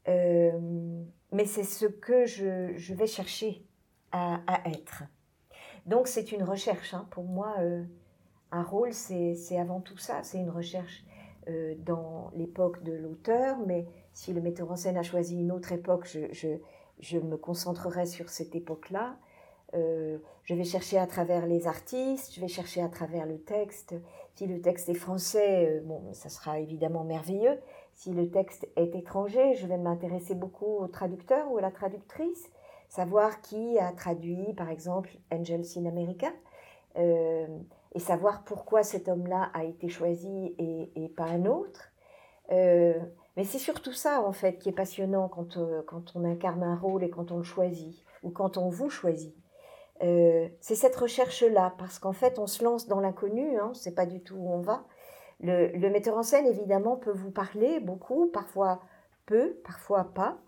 mais 0.06 1.44
c'est 1.44 1.64
ce 1.64 1.84
que 1.84 2.24
je, 2.24 2.94
vais 2.94 3.06
chercher 3.06 3.66
à, 4.12 4.40
être. 4.66 5.02
Donc 5.86 6.08
c'est 6.08 6.32
une 6.32 6.42
recherche. 6.42 6.94
Hein. 6.94 7.06
Pour 7.10 7.24
moi, 7.24 7.54
euh, 7.60 7.84
un 8.50 8.62
rôle, 8.62 8.92
c'est 8.92 9.58
avant 9.58 9.80
tout 9.80 9.96
ça. 9.98 10.22
C'est 10.22 10.38
une 10.38 10.50
recherche 10.50 11.04
euh, 11.48 11.74
dans 11.78 12.30
l'époque 12.34 12.82
de 12.82 12.92
l'auteur, 12.92 13.58
mais 13.66 13.86
si 14.16 14.32
le 14.32 14.40
metteur 14.40 14.72
en 14.72 14.76
scène 14.76 14.96
a 14.96 15.02
choisi 15.02 15.38
une 15.38 15.52
autre 15.52 15.72
époque, 15.72 16.08
je, 16.08 17.18
me 17.18 17.36
concentrerai 17.36 18.06
sur 18.06 18.30
cette 18.30 18.54
époque-là. 18.54 19.18
Euh, 19.74 20.16
je 20.44 20.54
vais 20.54 20.64
chercher 20.64 20.96
à 20.96 21.06
travers 21.06 21.46
les 21.46 21.66
artistes, 21.66 22.32
je 22.34 22.40
vais 22.40 22.48
chercher 22.48 22.80
à 22.80 22.88
travers 22.88 23.26
le 23.26 23.38
texte. 23.38 23.94
Si 24.34 24.46
le 24.46 24.62
texte 24.62 24.88
est 24.88 24.94
français, 24.94 25.82
bon, 25.84 26.14
ça 26.14 26.30
sera 26.30 26.60
évidemment 26.60 27.04
merveilleux. 27.04 27.60
Si 27.94 28.10
le 28.10 28.30
texte 28.30 28.66
est 28.76 28.94
étranger, 28.94 29.54
je 29.54 29.66
vais 29.66 29.76
m'intéresser 29.76 30.34
beaucoup 30.34 30.78
au 30.78 30.88
traducteur 30.88 31.52
ou 31.52 31.58
à 31.58 31.60
la 31.60 31.70
traductrice 31.70 32.50
savoir 32.88 33.42
qui 33.42 33.78
a 33.78 33.92
traduit, 33.92 34.54
par 34.54 34.70
exemple, 34.70 35.10
Angels 35.30 35.66
in 35.76 35.84
America, 35.84 36.28
euh, 36.96 37.46
et 37.94 37.98
savoir 37.98 38.44
pourquoi 38.44 38.82
cet 38.82 39.08
homme-là 39.08 39.50
a 39.52 39.64
été 39.64 39.88
choisi 39.88 40.54
et, 40.58 41.12
pas 41.16 41.24
un 41.24 41.44
autre. 41.44 41.92
Euh, 43.36 43.40
mais 43.40 43.44
c'est 43.44 43.58
surtout 43.58 43.92
ça, 43.92 44.22
en 44.22 44.32
fait, 44.32 44.58
qui 44.58 44.68
est 44.68 44.72
passionnant 44.72 45.28
quand, 45.28 45.56
euh, 45.56 45.82
quand 45.86 46.14
on 46.14 46.24
incarne 46.24 46.62
un 46.62 46.76
rôle 46.76 47.04
et 47.04 47.10
quand 47.10 47.32
on 47.32 47.38
le 47.38 47.44
choisit, 47.44 48.04
ou 48.22 48.30
quand 48.30 48.56
on 48.56 48.68
vous 48.68 48.90
choisit. 48.90 49.34
c'est 50.00 50.74
cette 50.74 50.96
recherche-là, 50.96 51.74
parce 51.78 51.98
qu'en 51.98 52.12
fait, 52.12 52.38
on 52.38 52.46
se 52.46 52.62
lance 52.62 52.86
dans 52.86 53.00
l'inconnu, 53.00 53.58
hein, 53.58 53.66
on 53.66 53.68
ne 53.70 53.74
sait 53.74 53.94
pas 53.94 54.06
du 54.06 54.20
tout 54.20 54.36
où 54.36 54.50
on 54.52 54.60
va. 54.60 54.84
Le, 55.40 55.88
metteur 55.90 56.16
en 56.16 56.22
scène, 56.22 56.46
évidemment, 56.46 56.96
peut 56.96 57.12
vous 57.12 57.30
parler 57.30 57.80
beaucoup, 57.80 58.26
parfois 58.26 58.80
peu, 59.26 59.54
parfois 59.64 60.04
pas. 60.04 60.38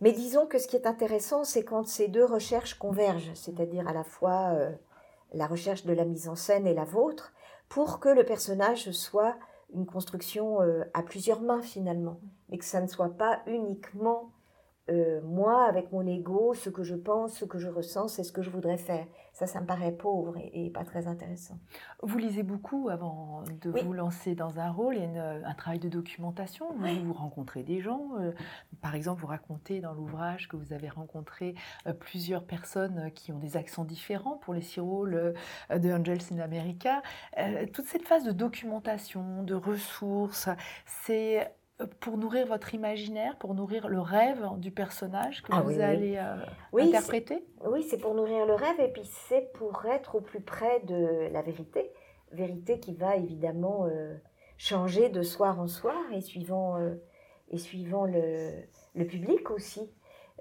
Mais 0.00 0.12
disons 0.12 0.46
que 0.46 0.58
ce 0.58 0.66
qui 0.66 0.76
est 0.76 0.86
intéressant, 0.86 1.44
c'est 1.44 1.64
quand 1.64 1.86
ces 1.86 2.08
deux 2.08 2.24
recherches 2.24 2.74
convergent, 2.74 3.32
c'est-à-dire 3.34 3.88
à 3.88 3.92
la 3.92 4.04
fois 4.04 4.52
euh, 4.54 4.70
la 5.32 5.46
recherche 5.46 5.84
de 5.84 5.92
la 5.92 6.04
mise 6.04 6.28
en 6.28 6.36
scène 6.36 6.66
et 6.66 6.74
la 6.74 6.84
vôtre, 6.84 7.32
pour 7.68 8.00
que 8.00 8.08
le 8.08 8.24
personnage 8.24 8.90
soit 8.92 9.36
une 9.76 9.86
construction 9.86 10.60
euh, 10.62 10.82
à 10.94 11.02
plusieurs 11.02 11.40
mains 11.42 11.62
finalement, 11.62 12.20
et 12.50 12.58
que 12.58 12.64
ça 12.64 12.80
ne 12.80 12.86
soit 12.86 13.16
pas 13.16 13.42
uniquement 13.46 14.32
euh, 14.88 15.20
moi, 15.22 15.64
avec 15.64 15.90
mon 15.92 16.06
ego, 16.06 16.54
ce 16.54 16.70
que 16.70 16.84
je 16.84 16.94
pense, 16.94 17.34
ce 17.34 17.44
que 17.44 17.58
je 17.58 17.68
ressens, 17.68 18.08
c'est 18.08 18.24
ce 18.24 18.32
que 18.32 18.42
je 18.42 18.50
voudrais 18.50 18.78
faire. 18.78 19.06
Ça, 19.36 19.46
ça 19.46 19.60
me 19.60 19.66
paraît 19.66 19.92
pauvre 19.92 20.34
et, 20.54 20.70
pas 20.70 20.82
très 20.82 21.08
intéressant. 21.08 21.58
Vous 22.02 22.16
lisez 22.16 22.42
beaucoup 22.42 22.88
avant 22.88 23.42
de 23.60 23.68
vous 23.68 23.92
lancer 23.92 24.34
dans 24.34 24.58
un 24.58 24.70
rôle. 24.70 24.96
Il 24.96 25.12
y 25.12 25.18
a 25.18 25.46
un 25.46 25.52
travail 25.52 25.78
de 25.78 25.90
documentation. 25.90 26.72
Vous, 26.72 27.12
rencontrez 27.12 27.62
des 27.62 27.82
gens. 27.82 28.12
Euh, 28.18 28.32
par 28.80 28.94
exemple, 28.94 29.20
vous 29.20 29.26
racontez 29.26 29.80
dans 29.80 29.92
l'ouvrage 29.92 30.48
que 30.48 30.56
vous 30.56 30.72
avez 30.72 30.88
rencontré 30.88 31.54
euh, 31.86 31.92
plusieurs 31.92 32.44
personnes 32.44 33.10
qui 33.14 33.30
ont 33.30 33.38
des 33.38 33.58
accents 33.58 33.84
différents 33.84 34.38
pour 34.38 34.54
les 34.54 34.62
six 34.62 34.80
rôles 34.80 35.34
de 35.68 35.92
Angels 35.92 36.32
in 36.32 36.38
America. 36.38 37.02
toute 37.74 37.84
cette 37.84 38.08
phase 38.08 38.24
de 38.24 38.32
documentation, 38.32 39.42
de 39.42 39.54
ressources, 39.54 40.48
c'est 40.86 41.52
pour 42.00 42.16
nourrir 42.16 42.46
votre 42.46 42.74
imaginaire, 42.74 43.36
pour 43.36 43.54
nourrir 43.54 43.88
le 43.88 44.00
rêve 44.00 44.48
du 44.58 44.70
personnage 44.70 45.42
que 45.42 45.52
ah 45.52 45.60
vous 45.60 45.80
allez 45.80 46.16
euh, 46.16 46.36
interpréter 46.78 47.44
Oui, 47.66 47.82
c'est 47.82 47.98
pour 47.98 48.14
nourrir 48.14 48.46
le 48.46 48.54
rêve 48.54 48.80
et 48.80 48.88
puis 48.88 49.04
c'est 49.28 49.52
pour 49.52 49.84
être 49.84 50.14
au 50.14 50.20
plus 50.20 50.40
près 50.40 50.80
de 50.80 51.28
la 51.30 51.42
vérité. 51.42 51.90
Vérité 52.32 52.80
qui 52.80 52.94
va 52.94 53.16
évidemment 53.16 53.86
euh, 53.86 54.14
changer 54.56 55.10
de 55.10 55.22
soir 55.22 55.60
en 55.60 55.66
soir 55.66 56.00
et 56.12 56.22
suivant, 56.22 56.78
euh, 56.78 56.94
et 57.50 57.58
suivant 57.58 58.06
le, 58.06 58.52
le 58.94 59.06
public 59.06 59.50
aussi. 59.50 59.90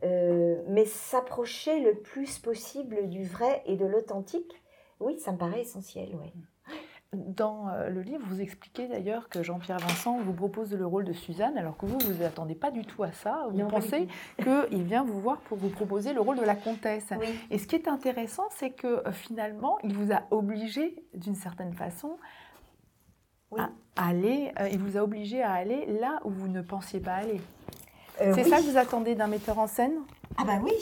mais 0.01 0.85
s'approcher 0.85 1.81
le 1.81 1.95
plus 1.99 2.39
possible 2.39 3.09
du 3.09 3.25
vrai 3.25 3.61
et 3.65 3.75
de 3.75 3.85
l'authentique, 3.85 4.61
oui, 5.01 5.19
ça 5.19 5.33
me 5.33 5.37
paraît 5.37 5.61
essentiel. 5.61 6.15
Ouais. 6.15 6.31
Dans 7.13 7.69
euh, 7.69 7.89
le 7.89 8.01
livre, 8.01 8.23
vous 8.27 8.41
expliquez 8.41 8.87
d'ailleurs 8.87 9.29
que 9.29 9.41
Jean-Pierre 9.41 9.79
Vincent 9.79 10.19
vous 10.19 10.33
propose 10.33 10.73
le 10.73 10.85
rôle 10.85 11.05
de 11.05 11.13
Suzanne, 11.13 11.57
alors 11.57 11.77
que 11.77 11.85
vous, 11.85 11.97
vous 11.99 12.23
attendez 12.23 12.55
pas 12.55 12.71
du 12.71 12.85
tout 12.85 13.03
à 13.03 13.11
ça. 13.11 13.47
Vous 13.51 13.67
pensez 13.67 14.07
qu'il 14.43 14.83
vient 14.83 15.03
vous 15.03 15.21
voir 15.21 15.37
pour 15.41 15.57
vous 15.57 15.69
proposer 15.69 16.13
le 16.13 16.21
rôle 16.21 16.37
de 16.37 16.43
la 16.43 16.55
comtesse. 16.55 17.07
Et 17.51 17.57
ce 17.57 17.67
qui 17.67 17.75
est 17.75 17.87
intéressant, 17.87 18.45
c'est 18.51 18.71
que 18.71 19.07
euh, 19.07 19.11
finalement, 19.11 19.77
il 19.83 19.93
vous 19.95 20.11
a 20.11 20.23
obligé, 20.31 21.03
d'une 21.13 21.35
certaine 21.35 21.73
façon, 21.73 22.17
à 23.57 23.69
aller, 23.95 24.51
euh, 24.59 24.67
il 24.69 24.79
vous 24.79 24.97
a 24.97 25.01
obligé 25.01 25.41
à 25.41 25.53
aller 25.53 25.85
là 25.85 26.19
où 26.25 26.29
vous 26.31 26.49
ne 26.49 26.61
pensiez 26.61 26.99
pas 26.99 27.13
aller. 27.13 27.39
c'est 28.17 28.43
ça 28.43 28.57
que 28.57 28.63
vous 28.63 28.77
attendez 28.77 29.15
d'un 29.15 29.27
metteur 29.27 29.59
en 29.59 29.67
scène? 29.67 29.99
Ah 30.37 30.43
bah 30.43 30.59
oui, 30.61 30.73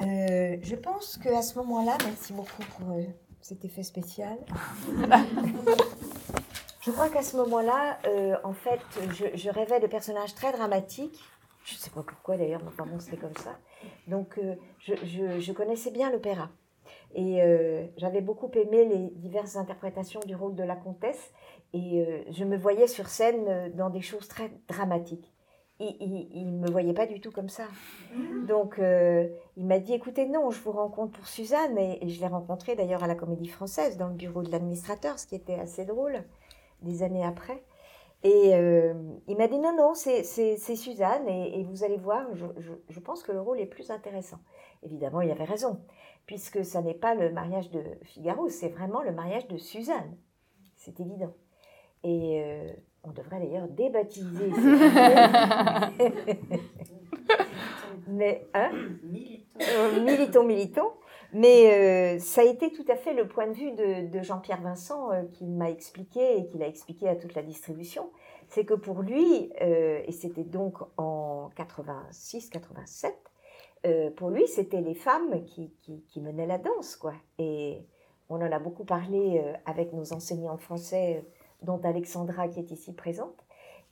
je 0.00 0.74
pense 0.74 1.16
qu'à 1.16 1.40
ce 1.40 1.56
moment-là, 1.58 1.96
merci 2.04 2.34
beaucoup 2.34 2.62
pour 2.76 2.94
cet 3.40 3.64
effet 3.64 3.82
spécial. 3.82 4.38
je 6.80 6.90
crois 6.90 7.08
qu'à 7.08 7.22
ce 7.22 7.36
moment-là, 7.36 7.98
euh, 8.06 8.36
en 8.44 8.52
fait, 8.52 8.80
je, 9.34 9.50
rêvais 9.50 9.80
de 9.80 9.86
personnages 9.86 10.34
très 10.34 10.52
dramatiques. 10.52 11.20
Je 11.64 11.74
ne 11.74 11.78
sais 11.78 11.90
pas 11.90 12.02
pourquoi 12.02 12.36
d'ailleurs, 12.36 12.62
mais 12.62 12.68
enfin 12.68 12.86
c'était 12.98 13.16
comme 13.18 13.36
ça. 13.36 13.58
Donc, 14.06 14.38
euh, 14.38 14.54
je, 14.86 15.52
connaissais 15.52 15.90
bien 15.90 16.10
l'opéra. 16.10 16.50
Et 17.14 17.42
euh, 17.42 17.86
j'avais 17.96 18.20
beaucoup 18.20 18.50
aimé 18.54 18.84
les 18.84 19.10
diverses 19.16 19.56
interprétations 19.56 20.20
du 20.26 20.34
rôle 20.34 20.54
de 20.54 20.62
la 20.62 20.76
comtesse. 20.76 21.32
Et 21.74 22.24
je 22.30 22.44
me 22.44 22.56
voyais 22.56 22.86
sur 22.86 23.08
scène 23.08 23.70
dans 23.74 23.90
des 23.90 24.00
choses 24.00 24.26
très 24.26 24.50
dramatiques 24.68 25.30
il 25.80 26.52
ne 26.52 26.58
me 26.58 26.70
voyait 26.70 26.92
pas 26.92 27.06
du 27.06 27.20
tout 27.20 27.30
comme 27.30 27.48
ça. 27.48 27.64
Donc, 28.46 28.80
il 29.58 29.66
m'a 29.66 29.80
dit, 29.80 29.92
écoutez, 29.92 30.24
non, 30.24 30.52
je 30.52 30.60
vous 30.60 30.70
rencontre 30.70 31.18
pour 31.18 31.26
Suzanne. 31.26 31.76
Et, 31.78 32.08
je 32.08 32.20
l'ai 32.20 32.28
rencontrée 32.28 32.76
d'ailleurs 32.76 33.02
à 33.02 33.08
la 33.08 33.16
Comédie 33.16 33.48
Française, 33.48 33.96
dans 33.96 34.06
le 34.06 34.14
bureau 34.14 34.42
de 34.42 34.52
l'administrateur, 34.52 35.18
ce 35.18 35.26
qui 35.26 35.34
était 35.34 35.58
assez 35.58 35.84
drôle, 35.84 36.22
des 36.82 37.02
années 37.02 37.24
après. 37.24 37.64
Et 38.22 38.54
euh, 38.54 38.94
il 39.26 39.36
m'a 39.36 39.48
dit, 39.48 39.58
non, 39.58 39.76
non, 39.76 39.94
c'est 39.94 40.22
Suzanne, 40.22 41.28
et, 41.28 41.64
vous 41.64 41.82
allez 41.82 41.96
voir, 41.96 42.24
je, 42.34 42.46
je, 42.88 43.00
pense 43.00 43.24
que 43.24 43.32
le 43.32 43.40
rôle 43.40 43.58
est 43.58 43.66
plus 43.66 43.90
intéressant. 43.90 44.38
Évidemment, 44.84 45.22
il 45.22 45.30
avait 45.32 45.44
raison. 45.44 45.80
puisque 46.26 46.64
ça 46.64 46.80
n'est 46.80 46.94
pas 46.94 47.16
le 47.16 47.32
mariage 47.32 47.68
de 47.70 47.82
Figaro, 48.04 48.48
c'est 48.48 48.68
vraiment 48.68 49.02
le 49.02 49.10
mariage 49.10 49.48
de 49.48 49.56
Suzanne. 49.56 50.16
C'est 50.76 51.00
évident. 51.00 51.34
Et 52.04 52.40
euh, 52.44 52.72
on 53.02 53.10
devrait 53.10 53.40
d'ailleurs 53.40 53.66
débaptiser 53.66 54.50
Mais, 58.08 58.48
hein 58.54 58.70
euh, 59.60 60.00
Militons, 60.00 60.44
militons. 60.44 60.92
Mais 61.34 62.16
euh, 62.16 62.18
ça 62.18 62.40
a 62.40 62.44
été 62.44 62.72
tout 62.72 62.86
à 62.88 62.96
fait 62.96 63.12
le 63.12 63.28
point 63.28 63.46
de 63.46 63.52
vue 63.52 63.72
de, 63.72 64.22
Jean-Pierre 64.22 64.62
Vincent 64.62 65.12
euh, 65.12 65.24
qui 65.32 65.44
m'a 65.44 65.70
expliqué 65.70 66.38
et 66.38 66.46
qu'il 66.46 66.62
a 66.62 66.66
expliqué 66.66 67.06
à 67.06 67.16
toute 67.16 67.34
la 67.34 67.42
distribution. 67.42 68.10
C'est 68.48 68.64
que 68.64 68.72
pour 68.72 69.02
lui, 69.02 69.52
et 69.60 70.10
c'était 70.10 70.44
donc 70.44 70.78
en 70.96 71.50
86-87, 71.58 73.12
pour 74.16 74.30
lui, 74.30 74.48
c'était 74.48 74.80
les 74.80 74.94
femmes 74.94 75.44
qui, 75.44 75.70
qui, 75.82 76.02
qui, 76.08 76.22
menaient 76.22 76.46
la 76.46 76.56
danse. 76.56 76.96
quoi. 76.96 77.12
Et 77.38 77.84
on 78.30 78.36
en 78.36 78.50
a 78.50 78.58
beaucoup 78.58 78.86
parlé 78.86 79.44
avec 79.66 79.92
nos 79.92 80.14
enseignants 80.14 80.56
français, 80.56 81.26
dont 81.60 81.78
Alexandra 81.84 82.48
qui 82.48 82.60
est 82.60 82.70
ici 82.70 82.94
présente. 82.94 83.44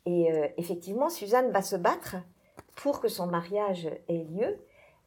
Et 0.06 0.30
effectivement, 0.56 1.10
Suzanne 1.10 1.50
va 1.50 1.60
se 1.60 1.76
battre 1.76 2.16
pour 2.76 3.00
que 3.00 3.08
son 3.08 3.26
mariage 3.26 3.88
ait 4.08 4.24
lieu. 4.24 4.58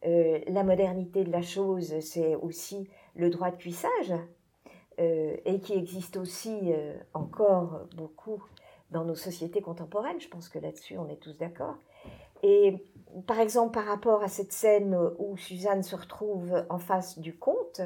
Euh, 0.06 0.40
la 0.48 0.64
modernité 0.64 1.24
de 1.24 1.32
la 1.32 1.42
chose, 1.42 2.00
c'est 2.00 2.36
aussi 2.36 2.90
le 3.16 3.30
droit 3.30 3.52
de 3.52 3.58
cuissage, 3.58 4.14
euh, 5.00 5.36
et 5.46 5.60
qui 5.60 5.74
existe 5.74 6.18
aussi 6.18 6.74
euh, 6.74 6.94
encore 7.14 7.82
beaucoup 7.96 8.44
dans 8.92 9.04
nos 9.04 9.16
sociétés 9.16 9.62
contemporaines. 9.62 10.20
Je 10.20 10.30
pense 10.30 10.50
que 10.50 10.60
là-dessus, 10.60 10.98
on 10.98 11.10
est 11.10 11.22
tous 11.22 11.38
d'accord. 11.38 11.76
Et 12.44 12.86
par 13.28 13.40
exemple, 13.40 13.74
par 13.74 13.86
rapport 13.86 14.24
à 14.24 14.30
cette 14.30 14.54
scène 14.54 14.98
où 15.18 15.36
Suzanne 15.38 15.84
se 15.84 15.96
retrouve 15.96 16.66
en 16.70 16.80
face 16.80 17.20
du 17.20 17.36
comte, 17.36 17.82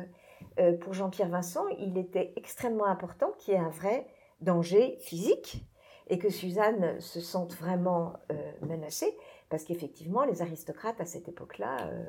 pour 0.82 0.94
Jean-Pierre 0.94 1.30
Vincent, 1.30 1.66
il 1.80 1.98
était 1.98 2.34
extrêmement 2.36 2.86
important 2.86 3.32
qu'il 3.40 3.56
y 3.56 3.58
ait 3.58 3.60
un 3.60 3.70
vrai 3.70 4.06
danger 4.42 4.98
physique 5.00 5.66
et 6.08 6.20
que 6.20 6.30
Suzanne 6.30 7.00
se 7.00 7.20
sente 7.20 7.56
vraiment 7.56 8.14
menacée. 8.62 9.18
Parce 9.54 9.66
qu'effectivement, 9.66 10.24
les 10.24 10.42
aristocrates 10.42 11.00
à 11.00 11.06
cette 11.06 11.28
époque-là 11.28 11.86
euh, 11.86 12.04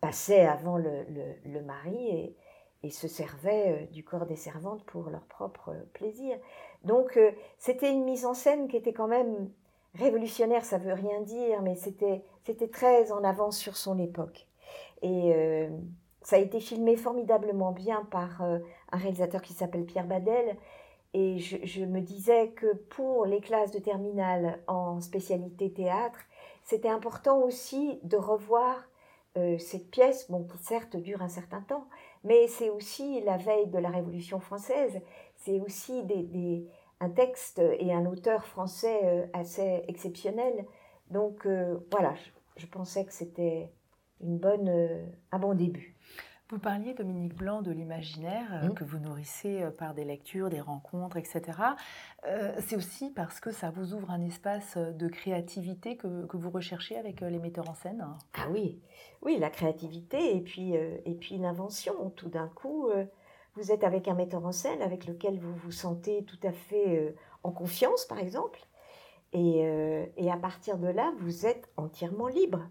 passaient 0.00 0.46
avant 0.46 0.78
le, 0.78 1.60
mari 1.60 2.34
et, 2.82 2.90
se 2.90 3.06
servaient 3.06 3.82
euh, 3.82 3.86
du 3.92 4.02
corps 4.02 4.24
des 4.24 4.34
servantes 4.34 4.82
pour 4.84 5.10
leur 5.10 5.26
propre 5.26 5.74
plaisir. 5.92 6.38
Donc 6.82 7.18
euh, 7.18 7.32
c'était 7.58 7.92
une 7.92 8.04
mise 8.04 8.24
en 8.24 8.32
scène 8.32 8.66
qui 8.66 8.78
était 8.78 8.94
quand 8.94 9.08
même 9.08 9.50
révolutionnaire, 9.94 10.64
ça 10.64 10.78
veut 10.78 10.94
rien 10.94 11.20
dire, 11.20 11.60
mais 11.60 11.74
c'était, 11.74 12.24
très 12.72 13.12
en 13.12 13.24
avance 13.24 13.58
sur 13.58 13.76
son 13.76 13.98
époque. 13.98 14.46
Et 15.02 15.68
ça 16.22 16.36
a 16.36 16.38
été 16.38 16.60
filmé 16.60 16.96
formidablement 16.96 17.72
bien 17.72 18.06
par 18.10 18.40
un 18.40 18.60
réalisateur 18.96 19.42
qui 19.42 19.52
s'appelle 19.52 19.84
Pierre 19.84 20.06
Badel. 20.06 20.56
Et 21.12 21.38
je, 21.40 21.84
me 21.84 22.00
disais 22.00 22.50
que 22.50 22.72
pour 22.72 23.26
les 23.26 23.40
classes 23.40 23.72
de 23.72 23.80
terminale 23.80 24.60
en 24.68 25.00
spécialité 25.00 25.72
théâtre, 25.72 26.20
c'était 26.64 26.88
important 26.88 27.42
aussi 27.42 27.98
de 28.02 28.16
revoir 28.16 28.84
euh, 29.36 29.58
cette 29.58 29.90
pièce, 29.90 30.28
bon, 30.28 30.44
qui 30.44 30.58
certes 30.58 30.96
dure 30.96 31.22
un 31.22 31.28
certain 31.28 31.60
temps, 31.60 31.86
mais 32.24 32.48
c'est 32.48 32.68
aussi 32.68 33.20
la 33.20 33.36
veille 33.36 33.68
de 33.68 33.78
la 33.78 33.90
Révolution 33.90 34.40
française, 34.40 35.00
c'est 35.36 35.60
aussi 35.60 36.02
des, 36.02 36.66
un 36.98 37.10
texte 37.10 37.60
et 37.78 37.92
un 37.92 38.06
auteur 38.06 38.44
français 38.44 39.00
euh, 39.04 39.26
assez 39.32 39.84
exceptionnel. 39.86 40.66
Donc 41.10 41.46
euh, 41.46 41.78
voilà, 41.92 42.14
je, 42.56 42.66
pensais 42.66 43.04
que 43.04 43.12
c'était 43.12 43.70
une 44.20 44.36
bonne, 44.38 45.08
un 45.30 45.38
bon 45.38 45.54
début. 45.54 45.96
Vous 46.50 46.58
parliez, 46.58 46.94
Dominique 46.94 47.36
Blanc, 47.36 47.62
de 47.62 47.70
l'imaginaire 47.70 48.64
euh, 48.64 48.70
que 48.70 48.82
vous 48.82 48.98
nourrissez 48.98 49.62
euh, 49.62 49.70
par 49.70 49.94
des 49.94 50.04
lectures, 50.04 50.50
des 50.50 50.60
rencontres, 50.60 51.16
etc. 51.16 51.42
Euh, 52.26 52.52
c'est 52.66 52.74
aussi 52.74 53.10
parce 53.10 53.38
que 53.38 53.52
ça 53.52 53.70
vous 53.70 53.94
ouvre 53.94 54.10
un 54.10 54.20
espace 54.20 54.76
de 54.76 55.06
créativité 55.06 55.96
que, 55.96 56.26
que 56.26 56.36
vous 56.36 56.50
recherchez 56.50 56.98
avec 56.98 57.20
les 57.20 57.38
metteurs 57.38 57.70
en 57.70 57.74
scène? 57.74 58.04
Ah 58.34 58.48
oui, 58.50 58.80
oui, 59.22 59.38
la 59.38 59.48
créativité 59.48 60.36
et 60.36 60.40
puis, 60.40 60.72
et 60.74 61.14
puis 61.20 61.38
l'invention. 61.38 62.10
Tout 62.16 62.28
d'un 62.28 62.48
coup, 62.48 62.90
vous 63.54 63.70
êtes 63.70 63.84
avec 63.84 64.08
un 64.08 64.14
metteur 64.14 64.44
en 64.44 64.52
scène 64.52 64.82
avec 64.82 65.06
lequel 65.06 65.38
vous 65.38 65.54
vous 65.54 65.70
sentez 65.70 66.24
tout 66.24 66.40
à 66.42 66.50
fait 66.50 67.14
en 67.44 67.52
confiance, 67.52 68.06
par 68.06 68.18
exemple. 68.18 68.66
Et, 69.32 69.60
et 70.16 70.30
à 70.32 70.36
partir 70.36 70.78
de 70.78 70.88
là, 70.88 71.12
vous 71.20 71.46
êtes 71.46 71.70
entièrement 71.76 72.26
libre 72.26 72.66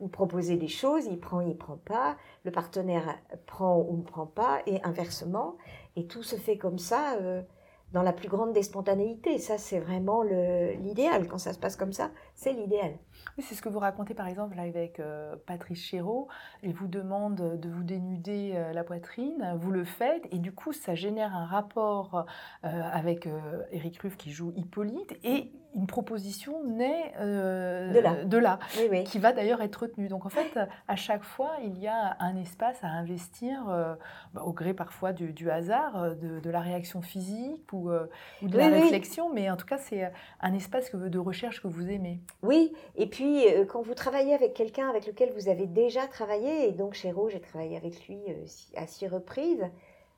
vous 0.00 0.08
proposez 0.08 0.56
des 0.56 0.68
choses, 0.68 1.06
il 1.06 1.20
prend, 1.20 1.40
il 1.40 1.56
prend 1.56 1.76
pas, 1.76 2.16
le 2.44 2.50
partenaire 2.50 3.18
prend 3.46 3.76
ou 3.78 3.98
ne 3.98 4.02
prend 4.02 4.26
pas, 4.26 4.60
et 4.66 4.82
inversement, 4.82 5.56
et 5.96 6.06
tout 6.06 6.22
se 6.22 6.36
fait 6.36 6.56
comme 6.56 6.78
ça, 6.78 7.16
euh, 7.20 7.42
dans 7.92 8.02
la 8.02 8.12
plus 8.12 8.28
grande 8.28 8.52
des 8.52 8.62
spontanéités. 8.62 9.38
Ça, 9.38 9.58
c'est 9.58 9.80
vraiment 9.80 10.22
l'idéal. 10.22 11.26
Quand 11.26 11.38
ça 11.38 11.52
se 11.52 11.58
passe 11.58 11.74
comme 11.74 11.92
ça, 11.92 12.12
c'est 12.36 12.52
l'idéal. 12.52 12.92
C'est 13.40 13.56
ce 13.56 13.62
que 13.62 13.68
vous 13.68 13.80
racontez 13.80 14.14
par 14.14 14.28
exemple 14.28 14.60
avec 14.60 15.00
euh, 15.00 15.34
Patrice 15.44 15.82
Chéreau. 15.82 16.28
Il 16.62 16.72
vous 16.72 16.86
demande 16.86 17.58
de 17.58 17.68
vous 17.68 17.82
dénuder 17.82 18.52
euh, 18.54 18.72
la 18.72 18.84
poitrine, 18.84 19.56
vous 19.58 19.72
le 19.72 19.84
faites, 19.84 20.22
et 20.30 20.38
du 20.38 20.52
coup, 20.52 20.72
ça 20.72 20.94
génère 20.94 21.34
un 21.34 21.46
rapport 21.46 22.26
avec 22.62 23.28
Eric 23.72 23.98
Ruff 23.98 24.16
qui 24.16 24.30
joue 24.30 24.52
Hippolyte, 24.54 25.18
et 25.24 25.52
une 25.74 25.86
proposition 25.86 26.64
naît 26.64 27.12
euh, 27.20 28.24
de 28.24 28.38
là, 28.38 28.58
qui 29.04 29.18
va 29.18 29.32
d'ailleurs 29.32 29.62
être 29.62 29.76
retenue. 29.76 30.08
Donc 30.08 30.26
en 30.26 30.28
fait, 30.28 30.58
à 30.88 30.96
chaque 30.96 31.22
fois, 31.22 31.52
il 31.62 31.78
y 31.78 31.86
a 31.86 32.16
un 32.18 32.36
espace 32.36 32.82
à 32.82 32.88
investir, 32.88 33.68
euh, 33.68 33.94
bah, 34.34 34.42
au 34.44 34.52
gré 34.52 34.74
parfois 34.74 35.12
du, 35.12 35.50
hasard, 35.50 35.96
euh, 35.96 36.14
de, 36.14 36.50
la 36.50 36.60
réaction 36.60 37.02
physique 37.02 37.72
ou, 37.72 37.90
de 38.42 38.58
la 38.58 38.68
réflexion, 38.68 39.32
mais 39.32 39.50
en 39.50 39.56
tout 39.56 39.66
cas, 39.66 39.78
c'est 39.78 40.10
un 40.40 40.54
espace 40.54 40.94
de 40.94 41.18
recherche 41.18 41.62
que 41.62 41.68
vous 41.68 41.88
aimez. 41.88 42.20
Oui, 42.42 42.72
et 42.96 43.06
puis 43.06 43.44
quand 43.68 43.82
vous 43.82 43.94
travaillez 43.94 44.34
avec 44.34 44.54
quelqu'un 44.54 44.88
avec 44.88 45.06
lequel 45.06 45.32
vous 45.36 45.48
avez 45.48 45.66
déjà 45.66 46.06
travaillé, 46.06 46.68
et 46.68 46.72
donc 46.72 46.94
chez 46.94 47.12
Rose, 47.12 47.32
j'ai 47.32 47.40
travaillé 47.40 47.76
avec 47.76 48.08
lui 48.08 48.18
à 48.76 48.86
six 48.86 49.06
reprises, 49.06 49.64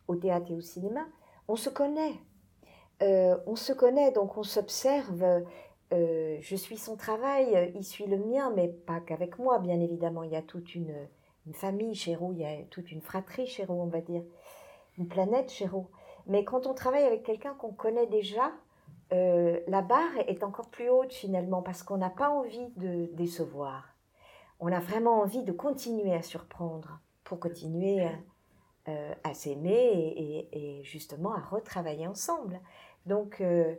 au 0.08 0.16
théâtre 0.16 0.46
et 0.50 0.54
au 0.54 0.60
cinéma, 0.60 1.02
on 1.48 1.56
se 1.56 1.68
connaît. 1.68 2.14
Euh, 3.02 3.36
on 3.46 3.56
se 3.56 3.72
connaît, 3.72 4.12
donc 4.12 4.36
on 4.36 4.42
s'observe. 4.42 5.44
Euh, 5.92 6.38
je 6.40 6.56
suis 6.56 6.78
son 6.78 6.96
travail, 6.96 7.72
il 7.74 7.84
suit 7.84 8.06
le 8.06 8.18
mien, 8.18 8.52
mais 8.54 8.68
pas 8.68 9.00
qu'avec 9.00 9.38
moi, 9.38 9.58
bien 9.58 9.80
évidemment. 9.80 10.22
Il 10.22 10.30
y 10.30 10.36
a 10.36 10.42
toute 10.42 10.74
une, 10.74 10.94
famille 11.52 11.94
chez 11.94 12.14
Roux, 12.14 12.32
il 12.32 12.38
y 12.38 12.44
a 12.44 12.62
toute 12.70 12.92
une 12.92 13.02
fratrie 13.02 13.46
chez 13.46 13.64
Roux, 13.64 13.82
on 13.82 13.86
va 13.86 14.00
dire, 14.00 14.22
une 14.96 15.08
planète 15.08 15.50
chez 15.50 15.66
Roux. 15.66 15.88
Mais 16.26 16.44
quand 16.44 16.66
on 16.66 16.74
travaille 16.74 17.04
avec 17.04 17.24
quelqu'un 17.24 17.54
qu'on 17.54 17.72
connaît 17.72 18.06
déjà, 18.06 18.52
euh, 19.12 19.60
la 19.66 19.82
barre 19.82 20.16
est 20.28 20.44
encore 20.44 20.70
plus 20.70 20.88
haute 20.88 21.12
finalement, 21.12 21.62
parce 21.62 21.82
qu'on 21.82 21.98
n'a 21.98 22.10
pas 22.10 22.30
envie 22.30 22.70
de 22.76 23.06
décevoir. 23.14 23.84
On 24.60 24.70
a 24.72 24.78
vraiment 24.78 25.20
envie 25.20 25.42
de 25.42 25.52
continuer 25.52 26.14
à 26.14 26.22
surprendre, 26.22 27.00
pour 27.24 27.40
continuer 27.40 28.06
à, 29.24 29.34
s'aimer 29.34 30.48
et, 30.52 30.82
justement 30.82 31.32
à 31.34 31.40
retravailler 31.40 32.06
ensemble. 32.06 32.60
Donc, 33.06 33.40
euh, 33.40 33.74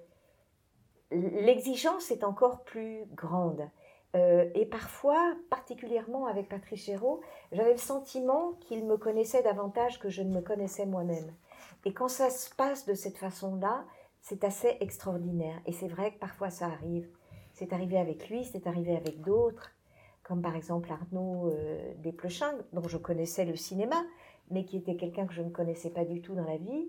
l'exigence 1.12 2.12
est 2.12 2.24
encore 2.24 2.64
plus 2.64 3.06
grande. 3.14 3.70
Euh, 4.16 4.50
et 4.54 4.66
parfois, 4.66 5.36
particulièrement 5.50 6.28
avec 6.28 6.48
Patrice 6.48 6.84
Chéreau, 6.84 7.22
j'avais 7.52 7.72
le 7.72 7.78
sentiment 7.78 8.54
qu'il 8.62 8.86
me 8.86 8.98
connaissait 8.98 9.42
davantage 9.42 10.00
que 10.00 10.10
je 10.10 10.22
ne 10.22 10.30
me 10.30 10.42
connaissais 10.42 10.86
moi-même. 10.86 11.34
Et 11.86 11.94
quand 11.94 12.08
ça 12.08 12.30
se 12.30 12.54
passe 12.54 12.86
de 12.86 12.94
cette 12.94 13.18
façon-là, 13.18 13.86
c'est 14.22 14.44
assez 14.44 14.78
extraordinaire. 14.80 15.60
Et 15.66 15.72
c'est 15.72 15.88
vrai 15.88 16.14
que 16.14 16.20
parfois 16.20 16.50
ça 16.50 16.68
arrive. 16.68 17.10
C'est 17.54 17.74
arrivé 17.74 17.98
avec 17.98 18.30
lui, 18.30 18.46
c'est 18.46 18.68
arrivé 18.68 18.96
avec 18.96 19.22
d'autres, 19.22 19.72
comme 20.24 20.42
par 20.42 20.56
exemple 20.56 20.92
Arnaud 20.92 21.50
euh, 21.50 21.94
Desplechin, 21.98 22.54
dont 22.72 22.88
je 22.88 22.98
connaissais 22.98 23.46
le 23.46 23.56
cinéma, 23.56 24.04
mais 24.50 24.64
qui 24.66 24.78
était 24.78 24.96
quelqu'un 24.96 25.26
que 25.26 25.34
je 25.34 25.42
ne 25.42 25.50
connaissais 25.50 25.90
pas 25.90 26.06
du 26.06 26.22
tout 26.22 26.36
dans 26.36 26.46
la 26.46 26.58
vie. 26.58 26.88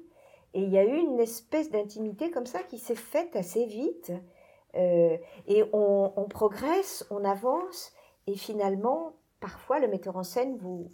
Et 0.55 0.63
il 0.63 0.71
y 0.71 0.79
a 0.79 0.85
eu 0.85 0.97
une 0.97 1.21
espèce 1.21 1.71
d'intimité 1.71 2.31
comme 2.31 2.47
ça 2.47 2.63
qui 2.63 2.79
s'est 2.79 2.95
faite 2.95 3.37
assez 3.37 3.67
vite. 3.67 4.13
Euh, 4.77 5.17
et 5.47 5.65
on, 5.73 6.27
progresse, 6.29 7.07
on 7.11 7.25
avance, 7.25 7.93
et 8.27 8.35
finalement, 8.35 9.15
parfois, 9.41 9.79
le 9.79 9.89
metteur 9.89 10.17
en 10.17 10.25
scène 10.25 10.57
vous, 10.57 10.91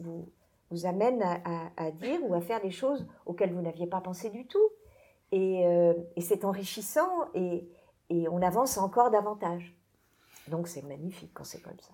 vous, 0.71 0.87
amène 0.87 1.23
à, 1.23 1.91
dire 1.93 2.21
ou 2.23 2.35
à 2.35 2.41
faire 2.41 2.61
des 2.61 2.71
choses 2.71 3.07
auxquelles 3.27 3.53
vous 3.53 3.63
n'aviez 3.63 3.87
pas 3.87 4.01
pensé 4.01 4.31
du 4.31 4.47
tout. 4.47 4.69
Et, 5.33 5.67
euh, 5.67 5.95
c'est 6.19 6.45
enrichissant, 6.45 7.11
et 7.35 7.69
on 8.11 8.43
avance 8.43 8.79
encore 8.79 9.11
davantage. 9.11 9.75
Donc 10.49 10.69
c'est 10.69 10.83
magnifique 10.83 11.33
quand 11.35 11.45
c'est 11.45 11.61
comme 11.61 11.79
ça. 11.81 11.93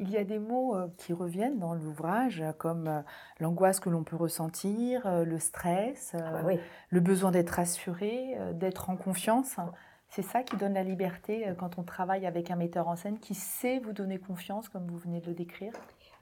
Il 0.00 0.10
y 0.10 0.16
a 0.16 0.24
des 0.24 0.38
mots 0.38 0.76
euh, 0.76 0.88
qui 0.98 1.12
reviennent 1.12 1.58
dans 1.58 1.74
l'ouvrage, 1.74 2.42
comme 2.58 2.88
euh, 2.88 3.00
l'angoisse 3.38 3.80
que 3.80 3.90
l'on 3.90 4.02
peut 4.02 4.16
ressentir, 4.16 5.06
euh, 5.06 5.24
le 5.24 5.38
stress, 5.38 6.16
ah 6.18 6.42
bah 6.42 6.52
le 6.90 7.00
besoin 7.00 7.30
d'être 7.30 7.58
assuré, 7.58 8.36
d'être 8.54 8.90
en 8.90 8.96
confiance. 8.96 9.56
C'est 10.08 10.22
ça 10.22 10.42
qui 10.42 10.56
donne 10.56 10.74
la 10.74 10.84
liberté 10.84 11.52
quand 11.58 11.78
on 11.78 11.82
travaille 11.82 12.24
avec 12.26 12.50
un 12.50 12.56
metteur 12.56 12.86
en 12.88 12.94
scène 12.94 13.18
qui 13.18 13.34
sait 13.34 13.80
vous 13.80 13.92
donner 13.92 14.18
confiance, 14.18 14.68
comme 14.68 14.86
vous 14.86 14.98
venez 14.98 15.20
de 15.20 15.26
le 15.26 15.34
décrire 15.34 15.72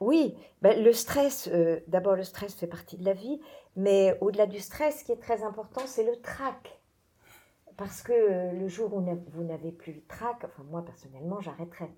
oui, 0.03 0.35
ben, 0.63 0.83
le 0.83 0.93
stress, 0.93 1.49
euh, 1.53 1.79
d'abord 1.87 2.17
le 2.17 2.25
stress 2.25 2.55
fait 2.55 2.67
partie 2.67 2.97
de 2.97 3.05
la 3.05 3.13
vie, 3.13 3.41
mais 3.77 4.19
au-delà 4.21 4.47
du 4.47 4.59
stress, 4.59 5.01
ce 5.01 5.05
qui 5.05 5.13
est 5.13 5.21
très 5.21 5.45
important, 5.45 5.83
c'est 5.87 6.05
le 6.05 6.17
trac. 6.21 6.81
Parce 7.77 8.03
que 8.03 8.13
euh, 8.13 8.53
le 8.53 8.67
jour 8.67 8.93
où 8.95 9.01
vous 9.01 9.45
n'avez 9.45 9.71
plus 9.71 9.93
le 9.93 10.03
trac, 10.03 10.45
enfin 10.45 10.65
moi 10.65 10.85
personnellement, 10.85 11.41
j'arrêterai. 11.41 11.89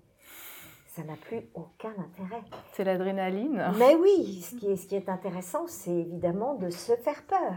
Ça 0.95 1.03
n'a 1.03 1.17
plus 1.17 1.41
aucun 1.55 1.89
intérêt. 1.89 2.41
C'est 2.71 2.85
l'adrénaline. 2.85 3.69
Mais 3.77 3.95
oui, 3.95 4.41
ce 4.41 4.55
qui 4.55 4.71
est, 4.71 4.77
ce 4.77 4.87
qui 4.87 4.95
est 4.95 5.09
intéressant, 5.09 5.67
c'est 5.67 5.91
évidemment 5.91 6.55
de 6.55 6.69
se 6.69 6.95
faire 6.95 7.21
peur 7.23 7.55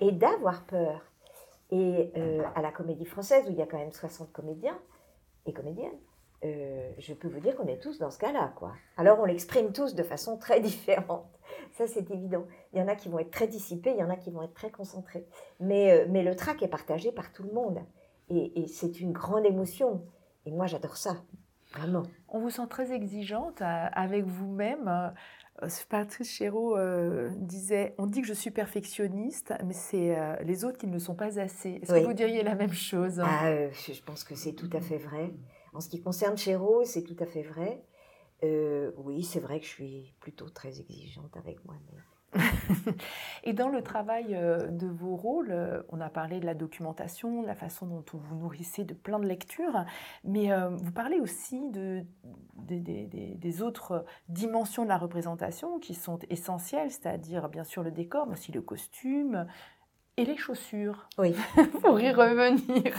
et 0.00 0.10
d'avoir 0.10 0.64
peur. 0.64 1.00
Et 1.70 2.10
euh, 2.16 2.42
à 2.56 2.60
la 2.60 2.72
Comédie 2.72 3.04
Française, 3.04 3.44
où 3.46 3.52
il 3.52 3.56
y 3.56 3.62
a 3.62 3.66
quand 3.66 3.78
même 3.78 3.92
60 3.92 4.32
comédiens 4.32 4.76
et 5.46 5.52
comédiennes, 5.52 5.96
euh, 6.44 6.90
je 6.98 7.14
peux 7.14 7.28
vous 7.28 7.38
dire 7.38 7.54
qu'on 7.54 7.68
est 7.68 7.78
tous 7.78 8.00
dans 8.00 8.10
ce 8.10 8.18
cas-là, 8.18 8.52
quoi. 8.56 8.72
Alors 8.96 9.20
on 9.20 9.26
l'exprime 9.26 9.72
tous 9.72 9.94
de 9.94 10.02
façon 10.02 10.36
très 10.36 10.58
différente. 10.60 11.30
Ça, 11.74 11.86
c'est 11.86 12.10
évident. 12.10 12.48
Il 12.72 12.80
y 12.80 12.82
en 12.82 12.88
a 12.88 12.96
qui 12.96 13.08
vont 13.08 13.20
être 13.20 13.30
très 13.30 13.46
dissipés, 13.46 13.92
il 13.92 13.98
y 13.98 14.02
en 14.02 14.10
a 14.10 14.16
qui 14.16 14.32
vont 14.32 14.42
être 14.42 14.54
très 14.54 14.72
concentrés. 14.72 15.24
Mais, 15.60 15.92
euh, 15.92 16.06
mais 16.10 16.24
le 16.24 16.34
trac 16.34 16.60
est 16.64 16.68
partagé 16.68 17.12
par 17.12 17.32
tout 17.32 17.44
le 17.44 17.52
monde. 17.52 17.78
Et, 18.28 18.60
et 18.60 18.66
c'est 18.66 18.98
une 18.98 19.12
grande 19.12 19.46
émotion. 19.46 20.04
Et 20.46 20.50
moi, 20.50 20.66
j'adore 20.66 20.96
ça. 20.96 21.22
Vraiment. 21.74 22.02
On 22.28 22.40
vous 22.40 22.50
sent 22.50 22.66
très 22.68 22.92
exigeante 22.92 23.62
euh, 23.62 23.86
avec 23.92 24.24
vous-même. 24.24 24.88
Euh, 24.88 25.68
Patrice 25.88 26.30
Chéreau 26.30 26.76
euh, 26.76 27.30
disait 27.36 27.94
On 27.98 28.06
dit 28.06 28.20
que 28.22 28.26
je 28.26 28.32
suis 28.32 28.50
perfectionniste, 28.50 29.54
mais 29.64 29.74
c'est 29.74 30.18
euh, 30.18 30.34
les 30.42 30.64
autres 30.64 30.78
qui 30.78 30.86
ne 30.86 30.92
le 30.92 30.98
sont 30.98 31.14
pas 31.14 31.38
assez. 31.38 31.78
Est-ce 31.82 31.92
Oui. 31.92 32.00
que 32.02 32.06
vous 32.06 32.12
diriez 32.14 32.42
la 32.42 32.54
même 32.54 32.72
chose 32.72 33.20
Ah, 33.24 33.46
euh, 33.48 33.70
je 33.72 34.02
pense 34.02 34.24
que 34.24 34.34
c'est 34.34 34.54
tout 34.54 34.70
à 34.72 34.80
fait 34.80 34.98
vrai. 34.98 35.32
En 35.72 35.80
ce 35.80 35.88
qui 35.88 36.00
concerne 36.02 36.36
Chéreau, 36.36 36.84
c'est 36.84 37.02
tout 37.02 37.16
à 37.20 37.26
fait 37.26 37.42
vrai. 37.42 37.82
Oui, 38.98 39.22
c'est 39.22 39.38
vrai 39.40 39.60
que 39.60 39.66
je 39.66 39.70
suis 39.70 40.14
plutôt 40.20 40.48
très 40.50 40.80
exigeante 40.80 41.36
avec 41.36 41.64
moi-même. 41.64 42.02
Et 43.44 43.52
dans 43.52 43.68
le 43.68 43.82
travail 43.82 44.34
euh, 44.34 44.68
de 44.68 44.86
vos 44.86 45.16
rôles, 45.16 45.50
euh, 45.50 45.82
on 45.90 46.00
a 46.00 46.08
parlé 46.08 46.40
de 46.40 46.46
la 46.46 46.54
documentation, 46.54 47.42
de 47.42 47.46
la 47.46 47.54
façon 47.54 47.86
dont 47.86 48.04
vous 48.12 48.18
vous 48.18 48.36
nourrissez 48.36 48.84
de 48.84 48.94
plein 48.94 49.18
de 49.18 49.26
lectures, 49.26 49.84
mais 50.24 50.52
euh, 50.52 50.70
vous 50.70 50.92
parlez 50.92 51.20
aussi 51.20 51.60
de, 51.70 52.04
des- 52.56 53.62
autres 53.62 54.04
dimensions 54.28 54.84
de 54.84 54.88
la 54.88 54.96
représentation 54.98 55.78
qui 55.78 55.94
sont 55.94 56.18
essentielles, 56.30 56.90
c'est-à-dire 56.90 57.48
bien 57.48 57.64
sûr 57.64 57.82
le 57.82 57.90
décor, 57.90 58.26
mais 58.26 58.32
aussi 58.32 58.52
le 58.52 58.62
costume 58.62 59.46
et 60.16 60.24
les 60.24 60.36
chaussures. 60.36 61.08
Oui. 61.18 61.34
pour 61.82 61.98
y 62.00 62.10
revenir. 62.12 62.94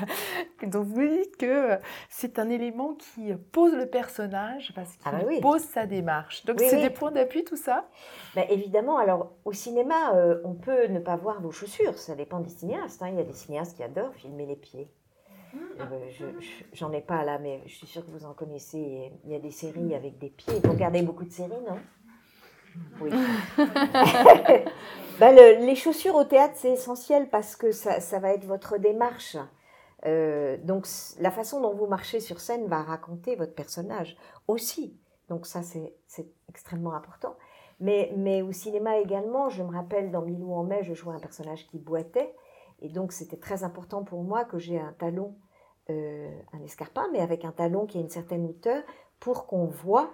Donc 0.64 0.86
vous 0.88 1.08
dites 1.08 1.38
que 1.38 1.78
c'est 2.10 2.40
un 2.40 2.50
élément 2.50 2.96
qui 2.96 3.34
pose 3.52 3.74
le 3.76 3.86
personnage 3.88 4.72
parce 4.76 4.92
qu'il 4.96 5.02
Ah 5.06 5.12
bah 5.12 5.24
oui. 5.28 5.40
pose 5.42 5.62
sa 5.62 5.86
démarche. 5.86 6.44
Donc 6.46 6.58
Oui, 6.60 6.66
c'est 6.70 6.78
oui. 6.78 6.82
des 6.84 6.90
points 6.90 7.12
d'appui 7.12 7.44
tout 7.44 7.56
ça? 7.58 7.88
Ben, 8.36 8.46
évidemment, 8.50 8.98
alors 8.98 9.34
au 9.46 9.54
cinéma, 9.54 10.16
euh, 10.16 10.42
on 10.44 10.54
peut 10.56 10.88
ne 10.88 11.00
pas 11.00 11.16
voir 11.16 11.42
vos 11.42 11.52
chaussures, 11.52 11.98
ça 11.98 12.16
dépend 12.16 12.40
des 12.40 12.50
cinéastes. 12.50 13.02
hein. 13.04 13.10
Il 13.10 13.16
y 13.16 13.22
a 13.22 13.24
des 13.24 13.34
cinéastes 13.34 13.78
qui 13.78 13.84
adorent 13.84 14.16
filmer 14.16 14.46
les 14.46 14.56
pieds. 14.56 14.90
Euh, 15.56 15.86
je- 16.10 16.26
je- 16.40 16.64
J'en 16.74 16.92
ai 16.94 17.02
pas 17.02 17.24
là, 17.24 17.38
mais 17.38 17.62
je 17.68 17.76
suis 17.76 17.86
sûre 17.86 18.04
que 18.04 18.10
vous 18.10 18.26
en 18.26 18.34
connaissez. 18.34 19.12
Il 19.24 19.32
y 19.32 19.36
a 19.36 19.40
des 19.40 19.52
séries 19.52 19.94
avec 19.94 20.18
des 20.18 20.30
pieds. 20.30 20.60
Vous 20.64 20.72
regardez 20.72 21.04
beaucoup 21.04 21.26
de 21.26 21.32
séries, 21.32 21.52
non? 21.68 21.78
Oui. 23.02 23.12
Le- 25.20 25.66
les 25.66 25.76
chaussures 25.76 26.16
au 26.16 26.24
théâtre, 26.24 26.56
c'est 26.58 26.72
essentiel 26.72 27.30
parce 27.30 27.56
que 27.56 27.72
ça, 27.72 28.20
va 28.20 28.34
être 28.34 28.46
votre 28.46 28.78
démarche. 28.78 29.38
Euh, 30.06 30.58
donc 30.58 30.86
la 31.20 31.32
façon 31.32 31.62
dont 31.62 31.74
vous 31.74 31.88
marchez 31.88 32.20
sur 32.20 32.40
scène 32.40 32.68
va 32.68 32.82
raconter 32.82 33.36
votre 33.36 33.54
personnage 33.54 34.18
aussi. 34.48 34.98
Donc 35.30 35.46
ça, 35.46 35.62
c'est 35.64 35.94
extrêmement 36.50 36.94
important. 36.94 37.36
Mais, 37.80 38.12
mais 38.16 38.42
au 38.42 38.52
cinéma 38.52 38.98
également, 38.98 39.50
je 39.50 39.64
me 39.64 39.72
rappelle 39.72 40.12
dans 40.12 40.22
Milou 40.22 40.54
en 40.54 40.64
mai, 40.64 40.84
je 40.84 40.94
jouais 40.94 41.16
un 41.16 41.20
personnage 41.20 41.68
qui 41.68 41.78
boitait. 41.80 42.34
Et 42.82 42.90
donc 42.90 43.12
c'était 43.12 43.38
très 43.38 43.64
important 43.64 44.04
pour 44.04 44.24
moi 44.24 44.44
que 44.46 44.58
j'ai 44.58 44.80
un 44.80 44.94
talon, 44.94 45.36
euh, 45.90 46.30
un 46.54 46.62
escarpin, 46.64 47.08
mais 47.12 47.20
avec 47.20 47.46
un 47.46 47.52
talon 47.52 47.86
qui 47.86 47.98
a 47.98 48.02
une 48.02 48.10
certaine 48.10 48.46
hauteur 48.46 48.84
pour 49.20 49.48
qu'on 49.48 49.66
voit 49.66 50.12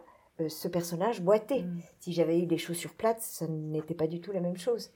ce 0.48 0.68
personnage 0.68 1.22
boiter. 1.22 1.64
Mm. 1.64 1.82
Si 2.00 2.14
j'avais 2.14 2.40
eu 2.40 2.46
des 2.46 2.58
chaussures 2.58 2.94
plates, 2.94 3.22
ça 3.22 3.48
n'était 3.48 3.96
pas 3.96 4.08
du 4.08 4.22
tout 4.22 4.32
la 4.32 4.40
même 4.40 4.58
chose. 4.58 4.92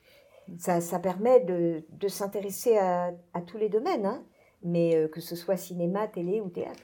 Ça, 0.58 0.82
ça 0.82 1.00
permet 1.00 1.39
de, 1.41 1.84
de 1.89 2.08
s'intéresser 2.08 2.78
à, 2.78 3.12
à 3.34 3.41
tous 3.41 3.58
les 3.58 3.70
domaines, 3.70 4.06
hein, 4.06 4.24
mais 4.64 4.96
euh, 4.96 5.08
que 5.08 5.22
ce 5.22 5.36
soit 5.36 5.58
cinéma, 5.58 6.08
télé 6.08 6.41
ou 6.41 6.50
théâtre. 6.50 6.84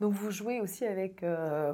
Donc 0.00 0.12
vous 0.12 0.30
jouez 0.30 0.60
aussi 0.60 0.84
avec 0.84 1.22
euh, 1.22 1.72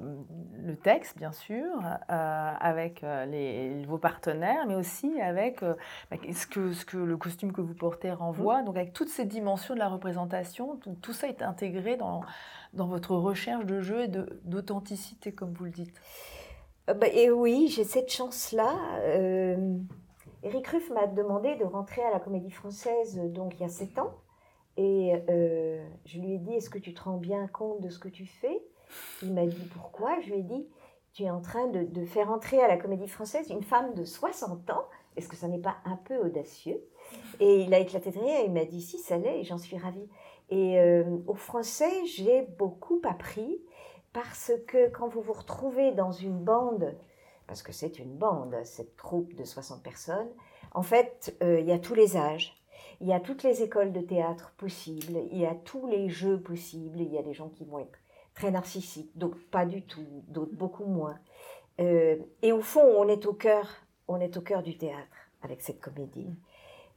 le 0.62 0.76
texte, 0.76 1.18
bien 1.18 1.32
sûr, 1.32 1.66
euh, 2.08 2.52
avec 2.60 3.02
euh, 3.02 3.24
les, 3.26 3.84
vos 3.84 3.98
partenaires, 3.98 4.64
mais 4.68 4.76
aussi 4.76 5.20
avec 5.20 5.62
euh, 5.64 5.74
bah, 6.08 6.18
ce, 6.32 6.46
que, 6.46 6.72
ce 6.72 6.84
que 6.84 6.98
le 6.98 7.16
costume 7.16 7.52
que 7.52 7.60
vous 7.60 7.74
portez 7.74 8.12
renvoie. 8.12 8.62
Donc 8.62 8.76
avec 8.76 8.92
toutes 8.92 9.08
ces 9.08 9.24
dimensions 9.24 9.74
de 9.74 9.80
la 9.80 9.88
représentation, 9.88 10.76
tout, 10.76 10.96
tout 11.02 11.12
ça 11.12 11.26
est 11.26 11.42
intégré 11.42 11.96
dans, 11.96 12.20
dans 12.72 12.86
votre 12.86 13.14
recherche 13.14 13.66
de 13.66 13.80
jeu 13.80 14.04
et 14.04 14.08
d'authenticité, 14.08 15.32
comme 15.32 15.52
vous 15.52 15.64
le 15.64 15.70
dites. 15.70 15.94
Euh, 16.88 16.94
bah, 16.94 17.08
et 17.08 17.30
oui, 17.30 17.68
j'ai 17.68 17.84
cette 17.84 18.10
chance-là. 18.10 18.74
Euh, 19.00 19.78
Eric 20.42 20.66
Ruff 20.68 20.90
m'a 20.90 21.06
demandé 21.06 21.54
de 21.56 21.64
rentrer 21.64 22.02
à 22.02 22.10
la 22.10 22.18
Comédie 22.18 22.50
Française 22.50 23.18
euh, 23.18 23.28
donc 23.28 23.54
il 23.54 23.60
y 23.60 23.64
a 23.64 23.68
sept 23.68 23.98
ans. 23.98 24.12
Et 24.76 25.12
euh, 25.28 25.86
je 26.06 26.18
lui 26.18 26.34
ai 26.34 26.38
dit, 26.38 26.54
est-ce 26.54 26.70
que 26.70 26.78
tu 26.78 26.94
te 26.94 27.02
rends 27.02 27.18
bien 27.18 27.46
compte 27.46 27.80
de 27.80 27.90
ce 27.90 27.98
que 27.98 28.08
tu 28.08 28.26
fais? 28.26 28.62
Il 29.22 29.34
m'a 29.34 29.46
dit, 29.46 29.68
pourquoi? 29.74 30.18
Je 30.20 30.30
lui 30.30 30.38
ai 30.40 30.42
dit, 30.42 30.66
tu 31.12 31.24
es 31.24 31.30
en 31.30 31.42
train 31.42 31.66
de, 31.68 31.82
de 31.82 32.04
faire 32.06 32.30
entrer 32.30 32.60
à 32.60 32.68
la 32.68 32.78
Comédie 32.78 33.08
Française 33.08 33.50
une 33.50 33.62
femme 33.62 33.92
de 33.94 34.04
60 34.04 34.70
ans. 34.70 34.84
Est-ce 35.16 35.28
que 35.28 35.36
ça 35.36 35.46
n'est 35.46 35.60
pas 35.60 35.76
un 35.84 35.96
peu 35.96 36.16
audacieux? 36.16 36.82
Et 37.38 37.62
il 37.62 37.74
a 37.74 37.80
éclaté 37.80 38.10
de 38.10 38.18
rire 38.18 38.40
et 38.40 38.46
il 38.46 38.52
m'a 38.52 38.64
dit, 38.64 38.80
si, 38.80 38.98
ça 38.98 39.18
l'est, 39.18 39.40
et 39.40 39.44
j'en 39.44 39.58
suis 39.58 39.76
ravie. 39.76 40.08
Et 40.52 40.78
euh, 40.78 41.02
au 41.26 41.34
français, 41.34 42.04
j'ai 42.04 42.42
beaucoup 42.58 43.00
appris 43.04 43.58
parce 44.12 44.52
que 44.66 44.90
quand 44.90 45.08
vous 45.08 45.22
vous 45.22 45.32
retrouvez 45.32 45.92
dans 45.92 46.12
une 46.12 46.44
bande, 46.44 46.94
parce 47.46 47.62
que 47.62 47.72
c'est 47.72 47.98
une 47.98 48.14
bande, 48.18 48.54
cette 48.64 48.94
troupe 48.98 49.34
de 49.34 49.44
60 49.44 49.82
personnes, 49.82 50.28
en 50.74 50.82
fait, 50.82 51.34
euh, 51.42 51.58
il 51.58 51.66
y 51.66 51.72
a 51.72 51.78
tous 51.78 51.94
les 51.94 52.18
âges, 52.18 52.62
il 53.00 53.08
y 53.08 53.14
a 53.14 53.20
toutes 53.20 53.44
les 53.44 53.62
écoles 53.62 53.92
de 53.92 54.02
théâtre 54.02 54.52
possibles, 54.58 55.20
il 55.30 55.38
y 55.38 55.46
a 55.46 55.54
tous 55.54 55.86
les 55.86 56.10
jeux 56.10 56.38
possibles, 56.38 57.00
il 57.00 57.10
y 57.10 57.16
a 57.16 57.22
des 57.22 57.32
gens 57.32 57.48
qui 57.48 57.64
vont 57.64 57.78
être 57.78 57.98
très 58.34 58.50
narcissiques, 58.50 59.10
d'autres 59.16 59.40
pas 59.50 59.64
du 59.64 59.80
tout, 59.80 60.04
d'autres 60.28 60.54
beaucoup 60.54 60.84
moins. 60.84 61.18
Euh, 61.80 62.18
et 62.42 62.52
au 62.52 62.60
fond, 62.60 62.84
on 62.98 63.08
est 63.08 63.24
au 63.24 63.32
cœur, 63.32 63.70
on 64.06 64.20
est 64.20 64.36
au 64.36 64.42
cœur 64.42 64.62
du 64.62 64.76
théâtre 64.76 65.16
avec 65.40 65.62
cette 65.62 65.80
comédie. 65.80 66.28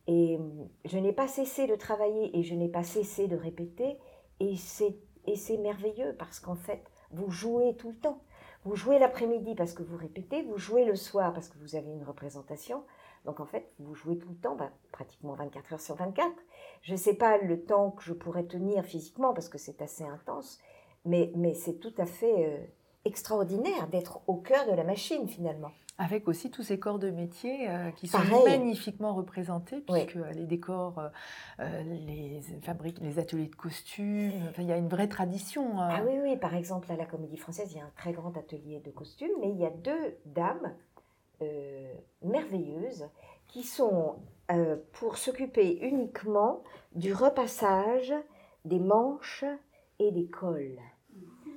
Et 0.08 0.38
euh, 0.38 0.66
je 0.86 0.98
n'ai 0.98 1.14
pas 1.14 1.28
cessé 1.28 1.68
de 1.68 1.76
travailler 1.76 2.38
et 2.38 2.44
je 2.44 2.54
n'ai 2.54 2.70
pas 2.70 2.84
cessé 2.84 3.28
de 3.28 3.36
répéter. 3.36 3.98
Et 4.40 4.56
c'est, 4.56 4.96
et 5.26 5.36
c'est 5.36 5.58
merveilleux 5.58 6.16
parce 6.18 6.40
qu'en 6.40 6.56
fait, 6.56 6.84
vous 7.12 7.30
jouez 7.30 7.76
tout 7.76 7.90
le 7.90 7.98
temps. 7.98 8.22
Vous 8.66 8.76
jouez 8.76 8.98
l'après-midi 8.98 9.56
parce 9.56 9.74
que 9.74 9.84
vous 9.84 9.98
répétez, 9.98 10.42
vous 10.42 10.58
jouez 10.58 10.86
le 10.86 10.96
soir 10.96 11.34
parce 11.34 11.50
que 11.50 11.58
vous 11.60 11.76
avez 11.76 11.92
une 11.92 12.04
représentation. 12.04 12.84
Donc 13.26 13.40
en 13.40 13.46
fait, 13.46 13.72
vous 13.80 13.96
jouez 13.96 14.18
tout 14.18 14.30
le 14.30 14.36
temps, 14.36 14.56
bah, 14.56 14.72
pratiquement 14.92 15.34
24 15.34 15.74
heures 15.74 15.82
sur 15.82 15.96
24. 15.96 16.32
Je 16.82 16.92
ne 16.92 16.98
sais 16.98 17.16
pas 17.16 17.38
le 17.38 17.64
temps 17.64 17.92
que 17.92 18.04
je 18.04 18.14
pourrais 18.14 18.46
tenir 18.46 18.84
physiquement 18.86 19.34
parce 19.34 19.50
que 19.50 19.58
c'est 19.58 19.82
assez 19.82 20.04
intense, 20.04 20.60
mais, 21.06 21.32
mais 21.36 21.54
c'est 21.54 21.80
tout 21.80 21.94
à 21.98 22.06
fait 22.06 22.48
euh, 22.48 22.66
extraordinaire 23.06 23.88
d'être 23.88 24.22
au 24.28 24.36
cœur 24.36 24.68
de 24.68 24.74
la 24.74 24.84
machine 24.84 25.28
finalement. 25.28 25.72
Avec 25.98 26.28
aussi 26.28 26.52
tous 26.52 26.62
ces 26.62 26.78
corps 26.78 27.00
de 27.00 27.10
métier 27.10 27.70
euh, 27.70 27.90
qui 27.92 28.08
sont 28.08 28.18
Pareil. 28.18 28.44
magnifiquement 28.60 29.14
représentés, 29.14 29.84
Oui. 29.90 30.04
puisque 30.04 30.18
euh, 30.18 30.30
les 30.32 30.46
décors, 30.46 31.00
euh, 31.62 31.84
les 31.84 32.42
fabriques, 32.64 33.00
les 33.00 33.18
ateliers 33.18 33.48
de 33.48 33.56
costumes, 33.56 34.34
il 34.58 34.66
y 34.66 34.74
a 34.74 34.78
une 34.78 34.90
vraie 34.90 35.08
tradition. 35.08 35.80
euh. 35.80 35.88
Ah 35.90 36.04
oui, 36.06 36.20
oui, 36.22 36.36
par 36.36 36.54
exemple, 36.54 36.92
à 36.92 36.98
la 36.98 37.06
Comédie 37.06 37.38
Française, 37.38 37.72
il 37.72 37.78
y 37.78 37.82
a 37.82 37.86
un 37.86 37.92
très 37.96 38.12
grand 38.12 38.36
atelier 38.36 38.82
de 38.82 38.92
costumes, 38.92 39.32
mais 39.40 39.50
il 39.52 39.58
y 39.58 39.66
a 39.66 39.70
deux 39.70 40.18
dames 40.26 40.74
merveilleuses 42.24 43.08
qui 43.48 43.64
sont 43.64 44.16
pour 44.94 45.18
s'occuper 45.18 45.80
uniquement 45.82 46.64
du 46.94 47.14
repassage 47.14 48.14
des 48.64 48.80
manches 48.80 49.46
et 50.00 50.12
des 50.12 50.28
cols. 50.28 50.80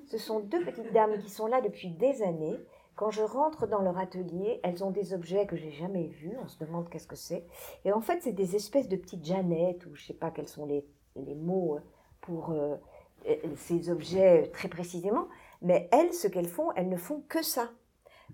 Ce 0.06 0.18
sont 0.18 0.40
deux 0.40 0.64
petites 0.64 0.92
dames 0.92 1.18
qui 1.18 1.28
sont 1.30 1.46
là 1.46 1.60
depuis 1.60 1.90
des 1.90 2.22
années. 2.22 2.56
Quand 2.98 3.12
je 3.12 3.22
rentre 3.22 3.68
dans 3.68 3.80
leur 3.80 3.96
atelier, 3.96 4.58
elles 4.64 4.82
ont 4.82 4.90
des 4.90 5.14
objets 5.14 5.46
que 5.46 5.54
j'ai 5.54 5.70
jamais 5.70 6.08
vus. 6.08 6.36
On 6.42 6.48
se 6.48 6.58
demande 6.58 6.90
qu'est-ce 6.90 7.06
que 7.06 7.14
c'est. 7.14 7.46
Et 7.84 7.92
en 7.92 8.00
fait, 8.00 8.18
c'est 8.24 8.32
des 8.32 8.56
espèces 8.56 8.88
de 8.88 8.96
petites 8.96 9.24
Jeannettes, 9.24 9.86
ou 9.86 9.94
je 9.94 10.04
sais 10.04 10.14
pas 10.14 10.32
quels 10.32 10.48
sont 10.48 10.66
les, 10.66 10.84
les 11.14 11.36
mots 11.36 11.78
pour 12.20 12.50
euh, 12.50 12.74
euh, 13.28 13.36
ces 13.54 13.88
objets 13.88 14.50
très 14.52 14.66
précisément. 14.66 15.28
Mais 15.62 15.88
elles, 15.92 16.12
ce 16.12 16.26
qu'elles 16.26 16.48
font, 16.48 16.72
elles 16.72 16.88
ne 16.88 16.96
font 16.96 17.22
que 17.28 17.40
ça. 17.40 17.70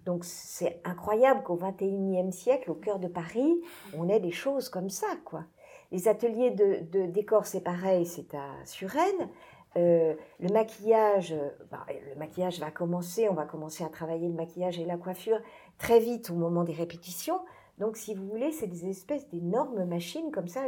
Donc 0.07 0.25
c'est 0.25 0.81
incroyable 0.85 1.43
qu'au 1.43 1.57
XXIe 1.57 2.33
siècle, 2.33 2.71
au 2.71 2.75
cœur 2.75 2.99
de 2.99 3.09
Paris, 3.09 3.61
on 3.95 4.09
ait 4.09 4.19
des 4.19 4.33
choses 4.33 4.71
comme 4.71 4.89
ça, 4.89 5.09
quoi. 5.27 5.45
Les 5.93 6.09
ateliers 6.09 6.53
de, 6.53 6.81
de 6.91 7.05
décor, 7.05 7.45
c'est 7.45 7.61
pareil, 7.61 8.07
c'est 8.07 8.35
à 8.35 8.49
Suresnes. 8.65 9.29
Euh, 9.77 10.14
le 10.39 10.49
maquillage, 10.51 11.35
bah, 11.70 11.85
le 12.11 12.18
maquillage 12.18 12.61
va 12.61 12.70
commencer, 12.70 13.29
on 13.29 13.35
va 13.35 13.45
commencer 13.45 13.83
à 13.85 13.89
travailler 13.89 14.29
le 14.29 14.35
maquillage 14.35 14.79
et 14.79 14.85
la 14.85 14.97
coiffure 14.97 15.41
très 15.79 15.99
vite 15.99 16.31
au 16.31 16.35
moment 16.35 16.64
des 16.64 16.72
répétitions. 16.72 17.41
Donc, 17.79 17.97
si 17.97 18.14
vous 18.14 18.27
voulez, 18.27 18.53
c'est 18.53 18.68
des 18.68 18.89
espèces 18.89 19.29
d'énormes 19.29 19.85
machines 19.85 20.31
comme 20.31 20.47
ça 20.47 20.62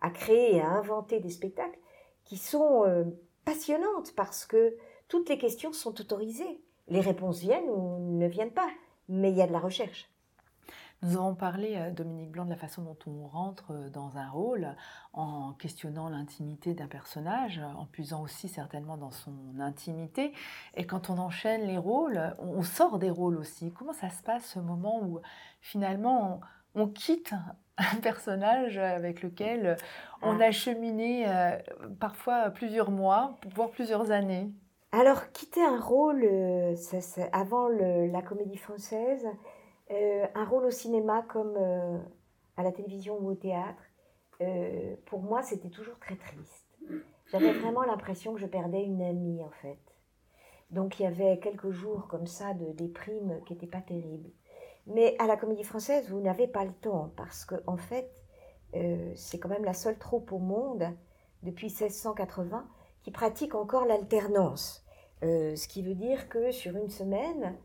à 0.00 0.10
créer 0.10 0.56
et 0.56 0.60
à 0.60 0.68
inventer 0.68 1.18
des 1.18 1.30
spectacles 1.30 1.78
qui 2.24 2.36
sont 2.36 2.84
passionnantes 3.44 4.14
parce 4.14 4.46
que 4.46 4.76
toutes 5.08 5.28
les 5.28 5.38
questions 5.38 5.72
sont 5.72 6.00
autorisées. 6.00 6.60
Les 6.88 7.00
réponses 7.00 7.40
viennent 7.40 7.68
ou 7.68 7.98
ne 8.18 8.28
viennent 8.28 8.52
pas, 8.52 8.70
mais 9.08 9.30
il 9.30 9.36
y 9.36 9.42
a 9.42 9.46
de 9.46 9.52
la 9.52 9.58
recherche. 9.58 10.08
Nous 11.04 11.18
avons 11.18 11.34
parlé, 11.34 11.76
euh, 11.76 11.90
Dominique 11.90 12.30
Blanc, 12.30 12.46
de 12.46 12.50
la 12.50 12.56
façon 12.56 12.80
dont 12.80 12.96
on 13.06 13.26
rentre 13.26 13.72
euh, 13.72 13.90
dans 13.90 14.16
un 14.16 14.26
rôle 14.30 14.74
en 15.12 15.52
questionnant 15.52 16.08
l'intimité 16.08 16.72
d'un 16.72 16.86
personnage, 16.86 17.60
en 17.76 17.84
puisant 17.84 18.22
aussi 18.22 18.48
certainement 18.48 18.96
dans 18.96 19.10
son 19.10 19.60
intimité. 19.60 20.32
Et 20.76 20.86
quand 20.86 21.10
on 21.10 21.18
enchaîne 21.18 21.66
les 21.66 21.76
rôles, 21.76 22.34
on 22.38 22.62
sort 22.62 22.98
des 22.98 23.10
rôles 23.10 23.36
aussi. 23.36 23.70
Comment 23.72 23.92
ça 23.92 24.08
se 24.08 24.22
passe 24.22 24.46
ce 24.46 24.58
moment 24.58 25.02
où 25.02 25.20
finalement 25.60 26.40
on, 26.74 26.88
quitte 26.88 27.34
un 27.76 27.96
personnage 27.96 28.78
avec 28.78 29.22
lequel 29.22 29.76
on 30.22 30.40
ah. 30.40 30.44
a 30.44 30.50
cheminé 30.52 31.28
euh, 31.28 31.58
parfois 32.00 32.48
plusieurs 32.48 32.90
mois, 32.90 33.36
voire 33.54 33.70
plusieurs 33.70 34.10
années? 34.10 34.50
Alors, 34.90 35.32
quitter 35.32 35.62
un 35.62 35.80
rôle 35.80 36.24
avant 37.32 37.68
la 37.68 38.22
comédie 38.22 38.56
française, 38.56 39.26
euh, 39.90 40.26
un 40.34 40.44
rôle 40.44 40.64
au 40.64 40.70
cinéma 40.70 41.22
comme 41.28 41.54
euh, 41.56 41.98
à 42.56 42.62
la 42.62 42.72
télévision 42.72 43.18
ou 43.18 43.30
au 43.30 43.34
théâtre, 43.34 43.82
euh, 44.40 44.96
pour 45.06 45.20
moi, 45.20 45.42
c'était 45.42 45.68
toujours 45.68 45.98
très 45.98 46.16
triste. 46.16 46.66
J'avais 47.26 47.52
vraiment 47.52 47.82
l'impression 47.82 48.34
que 48.34 48.40
je 48.40 48.46
perdais 48.46 48.82
une 48.82 49.02
amie, 49.02 49.42
en 49.42 49.50
fait. 49.50 49.78
Donc, 50.70 50.98
il 50.98 51.04
y 51.04 51.06
avait 51.06 51.38
quelques 51.38 51.70
jours 51.70 52.06
comme 52.08 52.26
ça 52.26 52.54
de 52.54 52.72
déprime 52.72 53.40
qui 53.46 53.52
n'étaient 53.52 53.66
pas 53.66 53.80
terribles. 53.80 54.30
Mais 54.86 55.16
à 55.18 55.26
la 55.26 55.36
comédie 55.36 55.64
française, 55.64 56.10
vous 56.10 56.20
n'avez 56.20 56.46
pas 56.46 56.64
le 56.64 56.72
temps, 56.72 57.12
parce 57.16 57.44
que, 57.44 57.54
en 57.66 57.76
fait, 57.76 58.10
c'est 59.14 59.38
quand 59.38 59.48
même 59.48 59.64
la 59.64 59.72
seule 59.72 59.96
troupe 59.96 60.32
au 60.32 60.38
monde, 60.38 60.84
depuis 61.42 61.68
1680, 61.68 62.66
qui 63.02 63.10
pratique 63.10 63.54
encore 63.54 63.86
l'alternance. 63.86 64.84
ce 65.22 65.68
qui 65.68 65.82
veut 65.82 65.94
dire 65.94 66.28
que 66.28 66.50
sur 66.50 66.76
une 66.76 66.90
semaine, 66.90 67.56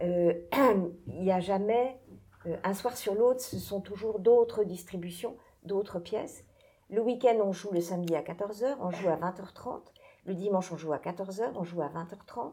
il 0.02 1.22
n'y 1.22 1.32
a 1.32 1.40
jamais, 1.40 1.98
euh, 2.46 2.56
un 2.64 2.74
soir 2.74 2.96
sur 2.96 3.14
l'autre, 3.14 3.40
ce 3.40 3.58
sont 3.58 3.80
toujours 3.80 4.18
d'autres 4.18 4.64
distributions, 4.64 5.36
d'autres 5.62 5.98
pièces. 5.98 6.44
Le 6.90 7.00
week-end, 7.00 7.36
on 7.42 7.52
joue 7.52 7.70
le 7.72 7.80
samedi 7.80 8.14
à 8.14 8.22
14h, 8.22 8.76
on 8.80 8.90
joue 8.90 9.08
à 9.08 9.16
20h30. 9.16 9.80
Le 10.26 10.34
dimanche, 10.34 10.72
on 10.72 10.76
joue 10.76 10.92
à 10.92 10.98
14h, 10.98 11.52
on 11.54 11.64
joue 11.64 11.82
à 11.82 11.88
20h30. 11.88 12.52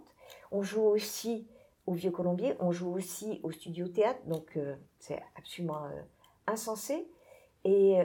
On 0.52 0.62
joue 0.62 0.84
aussi 0.84 1.48
au 1.88 1.94
Vieux 1.94 2.12
Colombier, 2.12 2.56
on 2.60 2.72
joue 2.72 2.94
aussi 2.94 3.40
au 3.44 3.52
Studio 3.52 3.88
Théâtre, 3.88 4.22
donc 4.26 4.56
euh, 4.56 4.76
c'est 5.00 5.22
absolument 5.36 5.82
insensé. 6.48 7.08
Et 7.64 8.00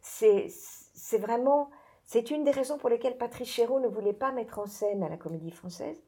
c'est 0.00 1.18
vraiment, 1.18 1.70
c'est 2.04 2.30
une 2.30 2.44
des 2.44 2.50
raisons 2.50 2.78
pour 2.78 2.88
lesquelles 2.88 3.18
Patrice 3.18 3.48
Chéreau 3.48 3.80
ne 3.80 3.88
voulait 3.88 4.12
pas 4.12 4.32
mettre 4.32 4.58
en 4.58 4.66
scène 4.66 5.02
à 5.02 5.08
la 5.08 5.16
Comédie 5.16 5.50
Française, 5.50 6.00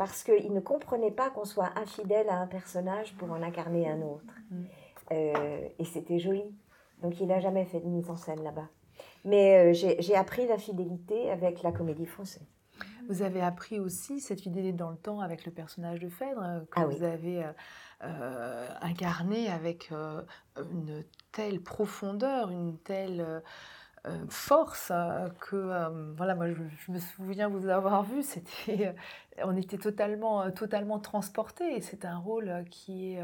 parce 0.00 0.22
qu'il 0.22 0.54
ne 0.54 0.60
comprenait 0.60 1.10
pas 1.10 1.28
qu'on 1.28 1.44
soit 1.44 1.78
infidèle 1.78 2.30
à 2.30 2.38
un 2.38 2.46
personnage 2.46 3.14
pour 3.18 3.30
en 3.30 3.42
incarner 3.42 3.86
un 3.86 4.00
autre. 4.00 4.34
Mm. 4.50 4.62
Euh, 5.12 5.68
et 5.78 5.84
c'était 5.84 6.18
joli. 6.18 6.42
Donc 7.02 7.20
il 7.20 7.26
n'a 7.26 7.38
jamais 7.38 7.66
fait 7.66 7.80
de 7.80 7.86
mise 7.86 8.08
en 8.08 8.16
scène 8.16 8.42
là-bas. 8.42 8.70
Mais 9.26 9.74
euh, 9.74 9.94
j'ai 9.98 10.14
appris 10.14 10.46
la 10.46 10.56
fidélité 10.56 11.30
avec 11.30 11.62
la 11.62 11.70
comédie 11.70 12.06
française. 12.06 12.46
Vous 13.10 13.20
avez 13.20 13.42
appris 13.42 13.78
aussi 13.78 14.20
cette 14.20 14.40
fidélité 14.40 14.72
dans 14.72 14.88
le 14.88 14.96
temps 14.96 15.20
avec 15.20 15.44
le 15.44 15.52
personnage 15.52 16.00
de 16.00 16.08
Phèdre 16.08 16.42
euh, 16.42 16.60
que 16.60 16.80
ah 16.80 16.86
vous 16.86 17.02
avez 17.02 17.44
incarné 18.80 19.50
avec 19.50 19.92
une 20.56 21.04
telle 21.30 21.60
profondeur, 21.60 22.48
une 22.48 22.78
telle 22.78 23.42
euh, 24.06 24.24
force 24.30 24.90
euh, 24.90 25.28
que 25.40 25.56
euh, 25.56 26.14
voilà 26.16 26.34
moi 26.34 26.46
je, 26.48 26.90
me 26.90 26.98
souviens 26.98 27.48
vous 27.48 27.68
avoir 27.68 28.02
vu 28.02 28.22
c'était 28.22 28.94
on 29.44 29.54
était 29.54 29.76
totalement 29.76 30.50
totalement 30.52 30.98
transportés 30.98 31.76
et 31.76 31.82
c'est 31.82 32.06
un 32.06 32.16
rôle 32.16 32.64
qui 32.70 33.14
est 33.14 33.22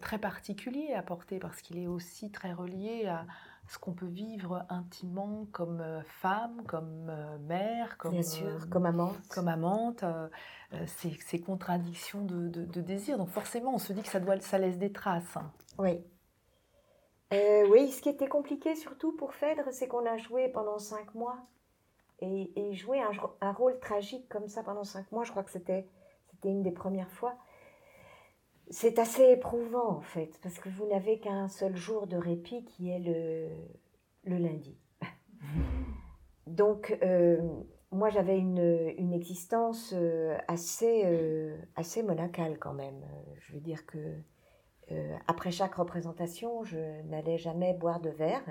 très 0.00 0.16
particulier 0.18 0.94
à 0.94 1.02
porter 1.02 1.38
parce 1.38 1.60
qu'il 1.60 1.76
est 1.76 1.86
aussi 1.86 2.30
très 2.30 2.54
relié 2.54 3.06
à 3.06 3.26
ce 3.68 3.78
qu'on 3.78 3.92
peut 3.92 4.06
vivre 4.06 4.64
intimement 4.68 5.46
comme 5.52 5.84
femme, 6.06 6.62
comme 6.66 7.12
mère, 7.46 7.98
comme, 7.98 8.12
Bien 8.12 8.22
sûr, 8.22 8.68
comme 8.70 8.86
amante. 8.86 9.18
Comme 9.28 9.48
amante 9.48 10.04
ces, 10.86 11.12
ces, 11.26 11.40
contradictions 11.40 12.24
de, 12.24 12.48
de, 12.48 12.64
de, 12.64 12.80
désir. 12.80 13.16
Donc 13.18 13.28
forcément, 13.28 13.74
on 13.74 13.78
se 13.78 13.92
dit 13.92 14.02
que 14.02 14.08
ça, 14.08 14.18
doit, 14.18 14.40
ça 14.40 14.58
laisse 14.58 14.78
des 14.78 14.92
traces. 14.92 15.38
Oui. 15.78 16.00
Euh, 17.32 17.66
oui, 17.68 17.90
ce 17.92 18.02
qui 18.02 18.08
était 18.08 18.28
compliqué 18.28 18.74
surtout 18.74 19.12
pour 19.12 19.34
Phèdre, 19.34 19.70
c'est 19.70 19.86
qu'on 19.86 20.04
a 20.04 20.16
joué 20.16 20.48
pendant 20.48 20.78
cinq 20.78 21.14
mois. 21.14 21.38
Et, 22.22 22.52
et 22.54 22.74
jouer 22.74 23.00
un, 23.40 23.52
rôle 23.52 23.78
tragique 23.78 24.28
comme 24.28 24.46
ça 24.46 24.62
pendant 24.62 24.84
cinq 24.84 25.10
mois, 25.10 25.24
je 25.24 25.30
crois 25.30 25.42
que 25.42 25.50
c'était 25.50 25.86
une 26.44 26.62
des 26.62 26.70
premières 26.70 27.10
fois. 27.10 27.34
C'est 28.68 28.98
assez 28.98 29.24
éprouvant 29.30 29.88
en 29.88 30.00
fait, 30.02 30.38
parce 30.42 30.58
que 30.58 30.68
vous 30.68 30.86
n'avez 30.86 31.18
qu'un 31.18 31.48
seul 31.48 31.74
jour 31.74 32.06
de 32.06 32.16
répit 32.16 32.64
qui 32.64 32.90
est 32.90 32.98
le, 32.98 34.36
lundi. 34.36 34.76
Donc, 36.46 36.98
euh, 37.02 37.40
moi 37.90 38.10
j'avais 38.10 38.38
une, 38.38 38.92
une, 38.98 39.14
existence 39.14 39.94
euh, 39.96 40.36
assez, 40.46 41.04
assez 41.74 42.02
monacale 42.02 42.58
quand 42.58 42.74
même. 42.74 43.02
Je 43.38 43.54
veux 43.54 43.60
dire 43.60 43.86
que 43.86 43.98
euh, 44.92 45.16
après 45.26 45.50
chaque 45.50 45.74
représentation, 45.74 46.64
je 46.64 46.78
n'allais 47.08 47.38
jamais 47.38 47.74
boire 47.74 48.00
de 48.00 48.10
verre. 48.10 48.44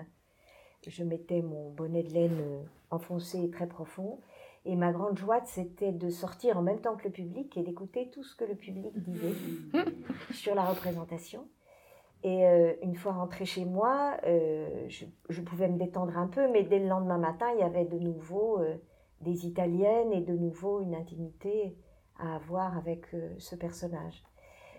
Je 0.88 1.04
mettais 1.04 1.42
mon 1.42 1.72
bonnet 1.72 2.04
de 2.04 2.14
laine 2.14 2.40
euh, 2.40 2.64
enfoncé 2.90 3.50
très 3.50 3.68
profond. 3.68 4.20
Et 4.66 4.76
ma 4.76 4.92
grande 4.92 5.18
joie, 5.18 5.42
c'était 5.46 5.92
de 5.92 6.10
sortir 6.10 6.58
en 6.58 6.62
même 6.62 6.80
temps 6.80 6.96
que 6.96 7.06
le 7.06 7.12
public 7.12 7.58
et 7.58 7.64
d'écouter 7.64 8.10
tout 8.10 8.24
ce 8.24 8.36
que 8.36 8.44
le 8.44 8.56
public 8.56 8.92
disait 9.02 9.36
sur 10.34 10.56
la 10.56 10.66
représentation. 10.66 11.48
Et 12.24 12.46
euh, 12.46 12.74
une 12.84 12.96
fois 12.96 13.14
rentrée 13.14 13.46
chez 13.46 13.64
moi, 13.64 14.18
je, 14.26 15.42
pouvais 15.42 15.70
me 15.70 15.78
détendre 15.78 16.18
un 16.18 16.28
peu, 16.28 16.50
mais 16.52 16.64
dès 16.64 16.80
le 16.80 16.88
lendemain 16.88 17.18
matin, 17.18 17.48
il 17.54 17.60
y 17.60 17.64
avait 17.64 17.86
de 17.86 17.98
nouveau 17.98 18.60
des 19.22 19.46
Italiennes 19.46 20.12
et 20.12 20.22
de 20.22 20.36
nouveau 20.36 20.82
une 20.82 20.96
intimité 20.96 21.78
à 22.18 22.36
avoir 22.36 22.78
avec 22.78 23.06
ce 23.38 23.56
personnage. 23.56 24.24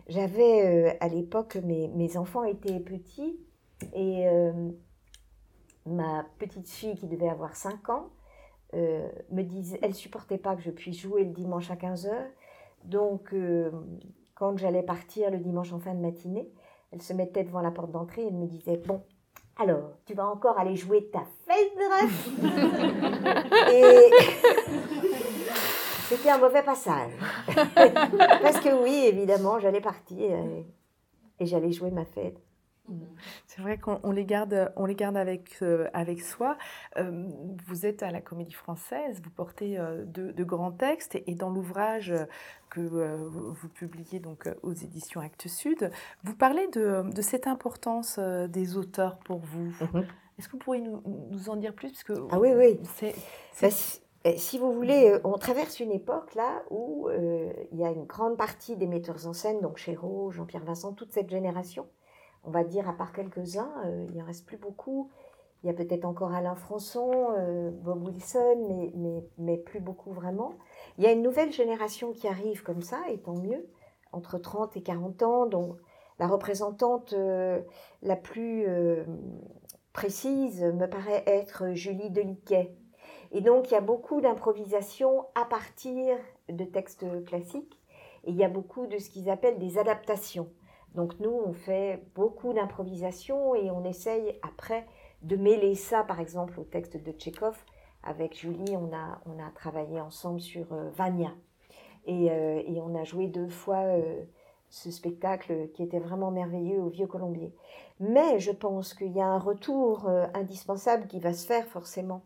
J'avais 0.09 0.67
euh, 0.67 0.93
à 1.01 1.09
l'époque, 1.09 1.57
mes, 1.63 1.89
mes, 1.89 2.17
enfants 2.17 2.45
étaient 2.45 2.81
petits 2.81 3.39
et 3.95 4.29
euh, 4.29 4.71
ma 5.87 6.25
petite 6.39 6.69
fille 6.69 6.97
qui 6.97 7.07
devait 7.07 7.29
avoir 7.29 7.57
5 7.57 7.89
ans 7.91 8.11
euh, 8.75 9.09
me 9.31 9.43
disait, 9.43 9.79
elle 9.83 9.95
supportait 9.95 10.39
pas 10.39 10.57
que 10.57 10.63
je 10.63 10.71
puisse 10.71 10.99
jouer 10.99 11.25
le 11.25 11.33
dimanche 11.33 11.71
à 11.71 11.77
15h. 11.77 12.11
Donc, 12.85 13.35
quand 14.35 14.57
j'allais 14.57 14.83
partir 14.83 15.31
le 15.31 15.39
dimanche 15.39 15.73
en 15.73 15.81
fin 15.81 15.95
de 15.95 16.01
matinée, 16.01 16.51
elle 16.93 17.03
se 17.03 17.13
mettait 17.13 17.45
devant 17.45 17.61
la 17.61 17.71
porte 17.71 17.91
d'entrée 17.91 18.23
et 18.23 18.29
elle 18.29 18.35
me 18.35 18.47
disait, 18.47 18.79
bon, 18.79 19.03
alors, 19.59 19.91
tu 20.07 20.15
vas 20.15 20.27
encore 20.27 20.59
aller 20.59 20.77
jouer 20.77 21.11
ta 21.13 21.23
fête 21.47 21.73
Et 23.75 24.11
c'était 26.11 26.31
un 26.31 26.39
mauvais 26.39 26.63
passage. 26.65 27.13
Parce 27.77 28.59
que 28.59 28.83
oui, 28.83 29.05
évidemment, 29.07 29.61
j'allais 29.61 29.81
partir 29.81 30.19
et, 30.19 31.47
j'allais 31.47 31.71
jouer 31.71 31.93
ma 31.93 32.05
fête. 32.05 32.37
C'est 33.47 33.63
vrai 33.63 33.79
qu'on 33.79 34.11
les 34.11 34.25
garde, 34.25 34.73
on 34.75 34.85
les 34.85 34.97
garde 34.97 35.17
avec, 35.17 35.59
euh, 35.63 35.89
avec 35.93 36.21
soi. 36.21 36.59
Euh, 36.97 37.29
vous 37.69 37.87
êtes 37.87 38.03
à 38.03 38.11
la 38.11 38.21
Comédie 38.21 38.53
Française, 38.53 39.21
vous 39.23 39.31
portez 39.31 39.79
euh, 39.79 40.05
de, 40.05 40.43
grands 40.43 40.73
textes 40.73 41.17
et, 41.25 41.37
dans 41.37 41.51
l'ouvrage 41.51 42.13
que 42.69 42.81
vous 42.81 43.69
publiez 43.69 44.19
donc 44.19 44.49
aux 44.63 44.73
éditions 44.73 45.21
Actes 45.21 45.47
Sud, 45.47 45.93
vous 46.25 46.35
parlez 46.35 46.67
de, 46.69 47.09
de 47.09 47.23
cette 47.23 47.47
importance 47.47 48.19
des 48.19 48.77
auteurs 48.77 49.19
pour 49.21 49.39
vous. 49.39 49.73
Mhm. 49.93 50.07
Est-ce 50.39 50.49
que 50.49 50.53
vous 50.53 50.59
pourriez 50.59 50.83
nous, 50.83 51.01
nous, 51.31 51.49
en 51.49 51.57
dire 51.57 51.75
plus? 51.75 51.91
Parce 51.91 52.03
que 52.03 52.15
Ah 52.31 52.41
oui, 52.41 52.51
oui. 52.57 52.81
C'est, 53.53 54.03
si 54.37 54.59
vous 54.59 54.73
voulez, 54.73 55.11
euh, 55.11 55.21
on 55.25 55.39
traverse 55.39 55.81
une 55.81 55.93
époque 55.93 56.35
là 56.35 56.63
où 56.71 57.09
euh, 57.09 57.53
il 57.73 57.79
y 57.79 57.85
a 57.85 57.91
une 57.91 58.05
grande 58.05 58.37
partie 58.37 58.77
des 58.77 58.87
metteurs 58.87 59.27
en 59.27 59.33
scène, 59.33 59.61
donc 59.61 59.79
Chéreau, 59.79 60.31
Jean-Pierre 60.31 60.65
Vincent, 60.65 60.93
toute 60.93 61.13
cette 61.13 61.31
génération. 61.31 61.87
On 62.45 62.51
va 62.51 62.65
dire, 62.65 62.89
à 62.89 62.93
part 62.93 63.13
quelques-uns, 63.13 63.73
euh, 63.87 64.07
il 64.09 64.15
n'y 64.15 64.23
en 64.23 64.27
reste 64.27 64.47
plus 64.47 64.59
beaucoup. 64.59 65.11
Il 65.63 65.67
y 65.67 65.71
a 65.71 65.75
peut-être 65.75 66.05
encore 66.07 66.33
Alain 66.33 66.55
Françon, 66.55 67.11
Bob 67.83 68.03
Wilson, 68.03 68.65
mais, 68.67 68.93
mais, 68.95 69.23
mais, 69.37 69.59
plus 69.59 69.81
beaucoup 69.81 70.11
vraiment. 70.11 70.55
Il 70.97 71.05
y 71.05 71.07
a 71.07 71.13
une 71.13 71.21
nouvelle 71.21 71.53
génération 71.53 72.13
qui 72.13 72.27
arrive 72.29 72.63
comme 72.63 72.81
ça, 72.81 72.99
et 73.11 73.21
tant 73.21 73.37
mieux, 73.37 73.69
entre 74.13 74.39
30 74.39 74.79
et 74.79 74.83
40 74.83 75.23
ans, 75.23 75.45
dont 75.45 75.77
la 76.19 76.29
représentante 76.29 77.13
la 77.13 78.17
plus 78.17 78.67
précise 79.93 80.63
me 80.63 80.87
paraît 80.87 81.25
être 81.27 81.75
Julie 81.75 82.09
Deliquet 82.09 82.75
Et 83.33 83.41
donc, 83.41 83.71
il 83.71 83.75
y 83.75 83.77
a 83.77 83.81
beaucoup 83.81 84.21
d'improvisation 84.21 85.27
à 85.35 85.45
partir 85.45 86.17
de 86.49 86.65
textes 86.65 87.07
classiques. 87.25 87.79
Et 88.25 88.31
il 88.31 88.37
y 88.37 88.45
a 88.45 88.49
beaucoup 88.49 88.87
de 88.87 88.99
ce 88.99 89.09
qu'ils 89.09 89.31
appellent 89.31 89.59
des 89.59 89.79
adaptations. 89.79 90.49
Donc, 90.95 91.19
nous, 91.21 91.31
on 91.31 91.53
fait 91.53 92.03
beaucoup 92.15 92.53
d'improvisation 92.53 93.55
et 93.55 93.71
on 93.71 93.85
essaye 93.85 94.39
après 94.43 94.87
de 95.23 95.37
mêler 95.37 95.75
ça, 95.75 96.03
par 96.03 96.21
exemple, 96.21 96.59
au 96.59 96.65
texte 96.65 96.97
de 96.97 97.13
Tchékov. 97.13 97.57
Avec 98.03 98.37
Julie, 98.39 98.77
on 98.77 98.93
a, 98.95 99.21
on 99.27 99.39
a 99.39 99.51
travaillé 99.55 100.01
ensemble 100.01 100.41
sur 100.41 100.73
euh, 100.73 100.91
Vania. 100.91 101.33
Et, 102.07 102.31
euh, 102.31 102.63
et, 102.67 102.81
on 102.81 102.95
a 102.95 103.05
joué 103.05 103.27
deux 103.27 103.49
fois 103.49 103.83
euh, 103.85 104.25
ce 104.71 104.91
spectacle 104.91 105.69
qui 105.75 105.83
était 105.83 105.99
vraiment 105.99 106.31
merveilleux 106.31 106.81
au 106.81 106.89
Vieux 106.89 107.07
Colombier. 107.07 107.53
Mais 107.99 108.39
je 108.39 108.53
pense 108.53 108.95
qu'il 108.95 109.13
y 109.13 109.21
a 109.21 109.27
un 109.27 109.39
retour 109.39 110.09
euh, 110.09 110.27
indispensable 110.35 111.07
qui 111.09 111.21
va 111.21 111.35
se 111.35 111.47
faire 111.47 111.67
forcément 111.67 112.23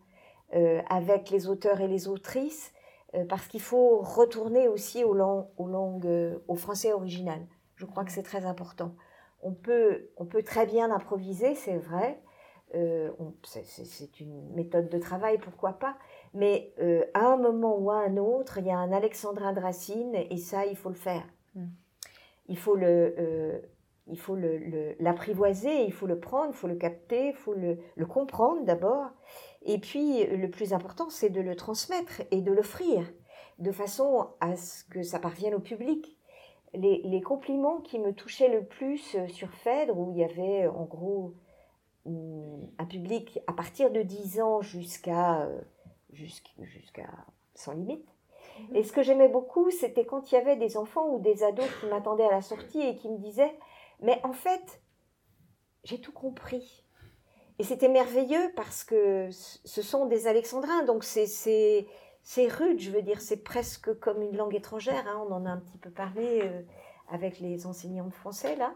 avec 0.89 1.31
les 1.31 1.49
auteurs 1.49 1.81
et 1.81 1.89
les 1.89 2.07
autrices, 2.07 2.73
euh, 3.15 3.25
parce 3.25 3.47
qu'il 3.47 3.61
faut 3.61 3.99
retourner 3.99 4.69
aussi 4.69 5.05
aux 5.05 5.15
langues, 5.15 5.47
aux 5.57 5.67
langues, 5.67 6.39
au 6.49 6.55
français 6.55 6.93
original. 6.93 7.41
Je 7.77 7.87
crois 7.87 8.05
que 8.05 8.13
c'est 8.13 8.23
très 8.23 8.45
important. 8.45 8.95
On 9.43 9.53
peut, 9.53 10.11
on 10.17 10.25
peut 10.25 10.43
très 10.43 10.67
bien 10.67 10.91
improviser, 10.91 11.55
c'est 11.55 11.77
vrai. 11.77 12.21
c'est 13.43 14.21
une 14.21 14.55
méthode 14.55 14.89
de 14.89 14.99
travail, 14.99 15.39
pourquoi 15.39 15.75
pas. 15.75 15.97
Mais 16.33 16.73
à 17.15 17.27
un 17.27 17.37
moment 17.37 17.77
ou 17.77 17.91
à 17.91 17.99
un 17.99 18.17
autre, 18.17 18.59
il 18.59 18.67
y 18.67 18.71
a 18.71 18.79
un 18.79 18.93
alexandrin 18.93 19.53
de 19.53 19.61
Racine, 19.61 20.15
et 20.15 20.37
ça, 20.39 20.67
il 20.67 20.77
faut 20.77 20.89
le 20.89 20.95
faire. 20.95 21.25
Mm. 21.55 21.67
Il 22.49 22.59
faut 22.59 22.75
le 22.75 23.63
il 24.07 24.19
faut 24.19 24.37
l'apprivoiser, 25.01 25.85
il 25.85 25.93
faut 25.93 26.07
le 26.07 26.19
prendre, 26.19 26.51
il 26.51 26.57
faut 26.57 26.67
le 26.67 26.75
capter, 26.75 27.29
il 27.29 27.35
faut 27.35 27.55
le, 27.55 28.07
comprendre 28.07 28.65
d'abord. 28.65 29.11
Et 29.65 29.79
puis, 29.79 30.25
le 30.27 30.51
plus 30.51 30.73
important, 30.73 31.09
c'est 31.11 31.31
de 31.31 31.41
le 31.41 31.57
transmettre 31.57 32.23
et 32.31 32.41
de 32.41 32.53
l'offrir 32.53 33.11
de 33.59 33.73
façon 33.73 34.29
à 34.41 34.57
ce 34.57 34.85
que 34.85 35.03
ça 35.03 35.19
parvienne 35.19 35.55
au 35.55 35.61
public. 35.61 36.17
Les, 36.75 37.23
compliments 37.23 37.81
qui 37.81 37.99
me 37.99 38.13
touchaient 38.13 38.49
le 38.49 38.65
plus 38.65 39.17
sur 39.29 39.49
Phèdre, 39.51 39.97
où 39.97 40.11
il 40.11 40.19
y 40.19 40.25
avait 40.25 40.67
en 40.67 40.85
gros 40.85 41.35
un 42.07 42.85
public 42.85 43.39
à 43.47 43.53
partir 43.53 43.91
de 43.93 44.03
10 44.03 44.41
ans 44.41 44.61
jusqu'à 44.61 45.49
jusqu'à 46.13 47.09
sans 47.55 47.73
limite. 47.73 48.07
Et 48.75 48.83
ce 48.83 48.93
que 48.93 49.03
j'aimais 49.03 49.29
beaucoup, 49.29 49.71
c'était 49.71 50.05
quand 50.05 50.31
il 50.31 50.35
y 50.35 50.39
avait 50.39 50.57
des 50.57 50.77
enfants 50.77 51.09
ou 51.09 51.21
des 51.21 51.45
ados 51.45 51.69
qui 51.81 51.87
m'attendaient 51.87 52.27
à 52.27 52.33
la 52.33 52.43
sortie 52.43 52.83
et 52.83 52.97
qui 52.97 53.09
me 53.09 53.19
disaient 53.19 53.57
mais 54.01 54.21
en 54.25 54.33
fait, 54.33 54.83
j'ai 55.85 56.01
tout 56.01 56.13
compris. 56.13 56.84
Et 57.59 57.65
c'était 57.65 57.89
merveilleux 57.89 58.51
parce 58.57 58.83
que 58.83 59.29
ce 59.31 59.83
sont 59.83 60.07
des 60.07 60.27
alexandrins, 60.27 60.83
donc 60.85 61.05
c'est 61.05 61.87
rude, 62.49 62.81
je 62.81 62.91
veux 62.91 63.03
dire, 63.03 63.21
c'est 63.21 63.45
presque 63.45 63.97
comme 64.01 64.23
une 64.23 64.37
langue 64.37 64.57
étrangère, 64.57 65.07
hein. 65.07 65.25
on 65.29 65.33
en 65.33 65.47
a 65.47 65.51
un 65.51 65.59
petit 65.59 65.79
peu 65.79 65.91
parlé 65.91 66.41
euh, 66.43 66.63
avec 67.09 67.39
les 67.39 67.67
enseignants 67.67 68.07
de 68.07 68.15
français 68.15 68.57
là. 68.57 68.75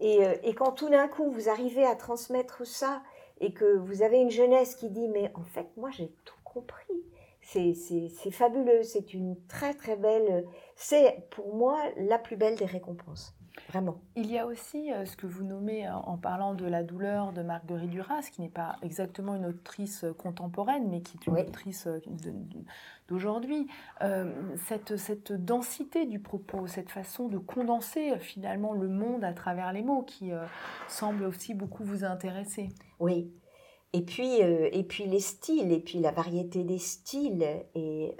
Et, 0.00 0.26
euh, 0.26 0.34
et 0.42 0.54
quand 0.54 0.72
tout 0.72 0.88
d'un 0.88 1.06
coup 1.06 1.30
vous 1.30 1.48
arrivez 1.48 1.84
à 1.84 1.94
transmettre 1.94 2.66
ça 2.66 3.00
et 3.40 3.52
que 3.52 3.76
vous 3.76 4.02
avez 4.02 4.18
une 4.18 4.30
jeunesse 4.30 4.74
qui 4.74 4.90
dit 4.90 5.08
mais 5.08 5.30
en 5.34 5.44
fait 5.44 5.68
moi 5.76 5.90
j'ai 5.90 6.08
tout 6.24 6.34
compris, 6.42 7.04
c'est 7.40 8.30
fabuleux, 8.32 8.82
c'est 8.82 9.14
une 9.14 9.36
très 9.46 9.74
très 9.74 9.96
belle, 9.96 10.46
c'est 10.74 11.28
pour 11.30 11.54
moi 11.54 11.80
la 11.96 12.18
plus 12.18 12.36
belle 12.36 12.56
des 12.56 12.64
récompenses. 12.64 13.36
Vraiment. 13.68 14.00
Il 14.14 14.30
y 14.30 14.38
a 14.38 14.46
aussi 14.46 14.92
euh, 14.92 15.04
ce 15.04 15.16
que 15.16 15.26
vous 15.26 15.44
nommez 15.44 15.86
euh, 15.86 15.92
en 15.92 16.16
parlant 16.16 16.54
de 16.54 16.64
la 16.64 16.82
douleur 16.82 17.32
de 17.32 17.42
Marguerite 17.42 17.90
Duras, 17.90 18.28
qui 18.32 18.42
n'est 18.42 18.48
pas 18.48 18.76
exactement 18.82 19.34
une 19.34 19.46
autrice 19.46 20.04
euh, 20.04 20.12
contemporaine, 20.12 20.88
mais 20.88 21.00
qui 21.00 21.16
est 21.16 21.26
une 21.26 21.38
autrice 21.38 21.88
d'aujourd'hui. 23.08 23.68
cette, 24.56 24.96
cette 24.96 25.32
densité 25.32 26.06
du 26.06 26.20
propos, 26.20 26.66
cette 26.66 26.90
façon 26.90 27.28
de 27.28 27.38
condenser 27.38 28.18
finalement 28.18 28.72
le 28.72 28.88
monde 28.88 29.24
à 29.24 29.32
travers 29.32 29.72
les 29.72 29.82
mots, 29.82 30.02
qui 30.02 30.30
semble 30.88 31.24
aussi 31.24 31.54
beaucoup 31.54 31.84
vous 31.84 32.04
intéresser. 32.04 32.68
Oui. 32.98 33.32
Et 33.92 34.02
puis, 34.02 34.38
et 34.38 34.84
puis 34.84 35.06
les 35.06 35.20
styles, 35.20 35.72
et 35.72 35.80
puis 35.80 36.00
la 36.00 36.10
variété 36.10 36.64
des 36.64 36.78
styles. 36.78 37.46
Et 37.74 38.16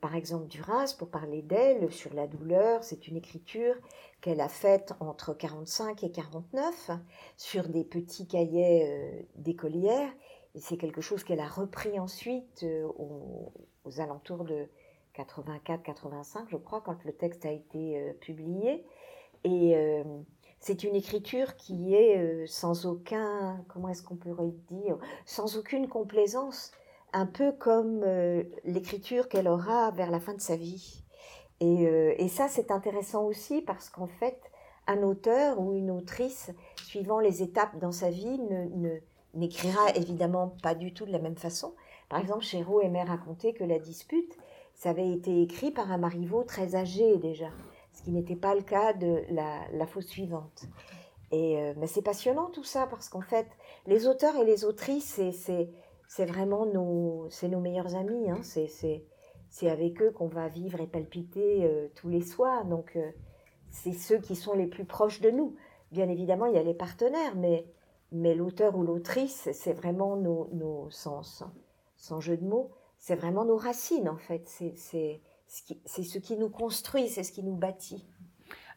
par 0.00 0.16
exemple 0.16 0.48
Duras, 0.48 0.94
pour 0.98 1.08
parler 1.08 1.42
d'elle, 1.42 1.92
sur 1.92 2.12
la 2.14 2.26
douleur, 2.26 2.82
c'est 2.82 3.06
une 3.06 3.16
écriture 3.16 3.74
qu'elle 4.20 4.40
a 4.40 4.48
faite 4.48 4.94
entre 4.98 5.34
45 5.34 6.02
et 6.02 6.10
49 6.10 6.90
sur 7.36 7.68
des 7.68 7.84
petits 7.84 8.26
cahiers 8.26 8.88
euh, 8.88 9.22
d'écolière. 9.36 10.10
Et 10.54 10.60
c'est 10.60 10.76
quelque 10.76 11.00
chose 11.00 11.22
qu'elle 11.22 11.40
a 11.40 11.46
repris 11.46 12.00
ensuite 12.00 12.64
euh, 12.64 12.88
aux, 12.98 13.52
alentours 14.00 14.44
de 14.44 14.66
84-85, 15.16 16.46
je 16.48 16.56
crois, 16.56 16.80
quand 16.80 17.04
le 17.04 17.12
texte 17.12 17.46
a 17.46 17.52
été 17.52 18.00
euh, 18.00 18.12
publié. 18.14 18.84
Et 19.44 19.76
c'est 20.58 20.82
une 20.82 20.96
écriture 20.96 21.54
qui 21.54 21.94
est 21.94 22.48
sans 22.48 22.84
aucun, 22.84 23.64
comment 23.68 23.90
est-ce 23.90 24.02
qu'on 24.02 24.16
pourrait 24.16 24.52
dire, 24.68 24.98
sans 25.24 25.56
aucune 25.56 25.86
complaisance 25.86 26.72
un 27.16 27.24
peu 27.24 27.50
comme 27.50 28.02
euh, 28.04 28.42
l'écriture 28.64 29.30
qu'elle 29.30 29.48
aura 29.48 29.90
vers 29.90 30.10
la 30.10 30.20
fin 30.20 30.34
de 30.34 30.40
sa 30.40 30.54
vie. 30.54 31.02
Euh, 31.62 32.14
et, 32.18 32.28
ça, 32.28 32.46
c'est 32.46 32.70
intéressant 32.70 33.24
aussi 33.24 33.62
parce 33.62 33.88
qu'en 33.88 34.06
fait, 34.06 34.38
un 34.86 35.02
auteur 35.02 35.58
ou 35.58 35.74
une 35.74 35.90
autrice, 35.90 36.50
suivant 36.76 37.18
les 37.18 37.42
étapes 37.42 37.78
dans 37.78 37.90
sa 37.90 38.10
vie, 38.10 38.38
ne, 38.38 38.98
n'écrira 39.32 39.92
évidemment 39.94 40.56
pas 40.62 40.74
du 40.74 40.92
tout 40.92 41.06
de 41.06 41.10
la 41.10 41.18
même 41.18 41.38
façon. 41.38 41.72
Par 42.10 42.20
exemple, 42.20 42.44
Chéreau 42.44 42.82
aimait 42.82 43.02
raconter 43.02 43.54
que 43.54 43.64
la 43.64 43.78
dispute, 43.78 44.36
ça 44.74 44.90
avait 44.90 45.10
été 45.10 45.40
écrit 45.40 45.70
par 45.70 45.90
un 45.90 45.96
Marivaux 45.96 46.44
très 46.44 46.76
âgé 46.76 47.16
déjà, 47.16 47.48
ce 47.94 48.02
qui 48.02 48.10
n'était 48.10 48.36
pas 48.36 48.54
le 48.54 48.60
cas 48.60 48.92
de 48.92 49.22
la, 49.30 49.60
la 49.72 49.86
fausse 49.86 50.08
suivante. 50.08 50.66
Et, 51.32 51.58
euh, 51.58 51.72
mais 51.78 51.86
c'est 51.86 52.02
passionnant 52.02 52.50
tout 52.50 52.62
ça 52.62 52.86
parce 52.86 53.08
qu'en 53.08 53.22
fait, 53.22 53.48
les 53.86 54.06
auteurs 54.06 54.36
et 54.36 54.44
les 54.44 54.66
autrices, 54.66 55.18
c'est 55.32 55.70
c'est 56.08 56.26
vraiment 56.26 56.66
nos, 56.66 57.26
c'est 57.30 57.48
nos 57.48 57.60
meilleurs 57.60 57.94
amis. 57.94 58.30
Hein. 58.30 58.38
C'est, 58.42 58.68
c'est, 58.68 59.04
c'est 59.48 59.70
avec 59.70 60.00
eux 60.02 60.10
qu'on 60.10 60.28
va 60.28 60.48
vivre 60.48 60.80
et 60.80 60.86
palpiter 60.86 61.64
euh, 61.64 61.88
tous 61.94 62.08
les 62.08 62.22
soirs. 62.22 62.64
Donc, 62.64 62.96
euh, 62.96 63.10
c'est 63.70 63.92
ceux 63.92 64.18
qui 64.18 64.36
sont 64.36 64.54
les 64.54 64.66
plus 64.66 64.84
proches 64.84 65.20
de 65.20 65.30
nous. 65.30 65.56
Bien 65.92 66.08
évidemment, 66.08 66.46
il 66.46 66.54
y 66.54 66.58
a 66.58 66.62
les 66.62 66.74
partenaires, 66.74 67.36
mais, 67.36 67.66
mais 68.12 68.34
l'auteur 68.34 68.76
ou 68.76 68.82
l'autrice, 68.82 69.48
c'est 69.52 69.72
vraiment 69.72 70.16
nos, 70.16 70.48
nos 70.52 70.90
sans, 70.90 71.22
sans 71.96 72.20
jeu 72.20 72.36
de 72.36 72.44
mots, 72.44 72.70
c'est 72.98 73.14
vraiment 73.14 73.44
nos 73.44 73.56
racines, 73.56 74.08
en 74.08 74.16
fait. 74.16 74.42
C'est, 74.46 74.74
c'est, 74.76 75.20
c'est 75.46 76.02
ce 76.02 76.18
qui 76.18 76.36
nous 76.36 76.48
construit, 76.50 77.08
c'est 77.08 77.22
ce 77.22 77.32
qui 77.32 77.42
nous 77.42 77.54
bâtit. 77.54 78.04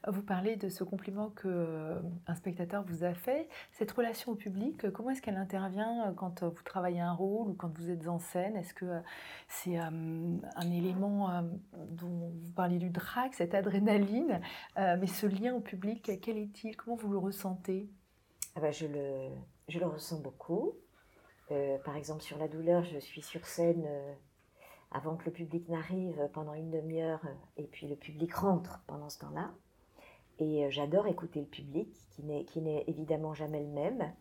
Vous 0.08 0.22
parlez 0.22 0.56
de 0.56 0.70
ce 0.70 0.86
compliment 0.86 1.30
que 1.30 1.50
euh, 1.50 2.00
un 2.26 2.36
spectateur 2.36 2.86
vous 2.86 3.04
a 3.04 3.14
fait. 3.14 3.50
Cette 3.74 3.91
relation 3.91 4.32
au 4.32 4.36
public, 4.36 4.86
euh, 4.86 4.91
comment 4.91 5.10
est-ce 5.10 5.22
qu'elle 5.22 5.36
intervient 5.36 6.08
euh, 6.08 6.14
quand 6.14 6.43
vous 6.43 6.64
travaillez 6.64 7.02
un 7.02 7.12
rôle 7.12 7.50
ou 7.50 7.54
quand 7.54 7.78
vous 7.78 7.89
êtes 7.89 8.08
en 8.08 8.18
scène? 8.18 8.56
Est-ce 8.56 8.74
que 8.74 9.02
c'est 9.50 9.76
un 9.76 10.72
élément 10.72 11.43
dont 11.89 12.32
vous 12.34 12.52
parliez 12.54 12.78
du 12.78 12.89
drac, 12.89 13.34
cette 13.34 13.54
adrénaline, 13.54 14.39
mais 14.78 15.08
ce 15.08 15.26
lien 15.28 15.54
au 15.54 15.60
public, 15.60 16.12
quel 16.22 16.38
est-il? 16.38 16.78
Comment 16.78 16.95
vous 16.95 17.12
le 17.12 17.18
ressentez? 17.18 17.89
Ah 18.56 18.62
ben, 18.62 18.72
je, 18.72 18.88
le, 18.88 19.30
je 19.68 19.80
le 19.80 19.86
ressens 19.86 20.22
beaucoup. 20.22 20.76
par 21.84 21.95
exemple, 21.95 22.22
sur 22.22 22.38
la 22.38 22.47
douleur, 22.47 22.84
je 22.84 23.00
suis 23.00 23.22
sur 23.22 23.45
scène 23.45 23.86
avant 24.91 25.16
que 25.18 25.26
le 25.26 25.32
public 25.32 25.68
n'arrive 25.68 26.30
pendant 26.34 26.54
une 26.54 26.72
demi-heure 26.72 27.22
et 27.58 27.68
puis 27.68 27.88
le 27.88 27.95
public 27.95 28.34
rentre 28.34 28.82
pendant 28.88 29.10
ce 29.10 29.20
temps-là. 29.20 29.52
Et 30.39 30.65
euh, 30.65 30.69
j'adore 30.69 31.07
écouter 31.07 31.41
le 31.41 31.45
public, 31.45 31.93
qui 32.09 32.61
n'est 32.61 32.83
évidemment 32.87 33.33
jamais 33.33 33.61
le 33.61 33.69
même, 33.69 34.13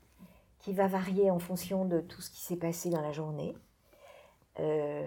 qui 0.58 0.72
va 0.72 0.88
varier 0.88 1.30
en 1.30 1.38
fonction 1.38 1.84
de 1.84 2.00
tout 2.00 2.20
ce 2.20 2.30
qui 2.30 2.40
s'est 2.40 2.56
passé 2.56 2.90
dans 2.90 3.00
la 3.00 3.12
journée. 3.12 3.56
Euh, 4.58 5.06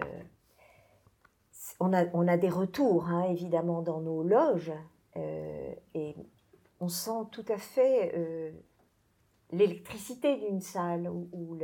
on, 1.78 1.92
a, 1.92 2.36
des 2.36 2.48
retours, 2.48 3.08
hein, 3.08 3.24
évidemment, 3.24 3.82
dans 3.82 4.00
nos 4.00 4.22
loges, 4.22 4.72
euh, 5.16 5.74
et 5.94 6.14
on 6.80 6.88
sent 6.88 7.26
tout 7.30 7.44
à 7.48 7.58
fait 7.58 8.54
l'électricité 9.50 10.36
d'une 10.36 10.60
salle, 10.60 11.08
ou, 11.08 11.58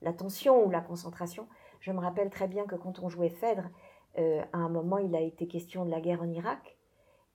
la 0.00 0.12
tension, 0.12 0.66
ou 0.66 0.70
la 0.70 0.80
concentration. 0.80 1.46
Je 1.80 1.92
me 1.92 2.00
rappelle 2.00 2.30
très 2.30 2.48
bien 2.48 2.66
que 2.66 2.74
quand 2.74 2.98
on 3.00 3.08
jouait 3.08 3.30
Phèdre, 3.30 3.68
à 4.16 4.58
un 4.58 4.68
moment, 4.68 4.98
il 4.98 5.14
a 5.14 5.20
été 5.20 5.46
question 5.46 5.84
de 5.84 5.90
la 5.90 6.00
guerre 6.00 6.22
en 6.22 6.30
Irak. 6.30 6.76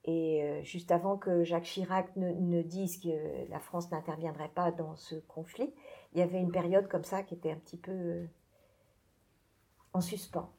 Et 0.08 0.41
euh, 0.41 0.64
juste 0.64 0.91
avant 0.91 1.18
que 1.18 1.43
Jacques 1.43 1.66
Chirac 1.66 2.16
ne, 2.16 2.62
dise 2.62 2.97
que 2.97 3.49
la 3.49 3.60
France 3.60 3.91
n'interviendrait 3.91 4.51
pas 4.55 4.72
dans 4.72 4.95
ce 4.95 5.16
conflit, 5.16 5.74
il 6.14 6.20
y 6.20 6.22
avait 6.22 6.39
une 6.39 6.51
période 6.51 6.88
comme 6.88 7.03
ça 7.03 7.24
qui 7.24 7.34
était 7.34 7.51
un 7.51 7.58
petit 7.58 7.78
peu 7.78 7.91
euh, 7.91 8.26
en 9.91 9.99
suspens. 9.99 10.49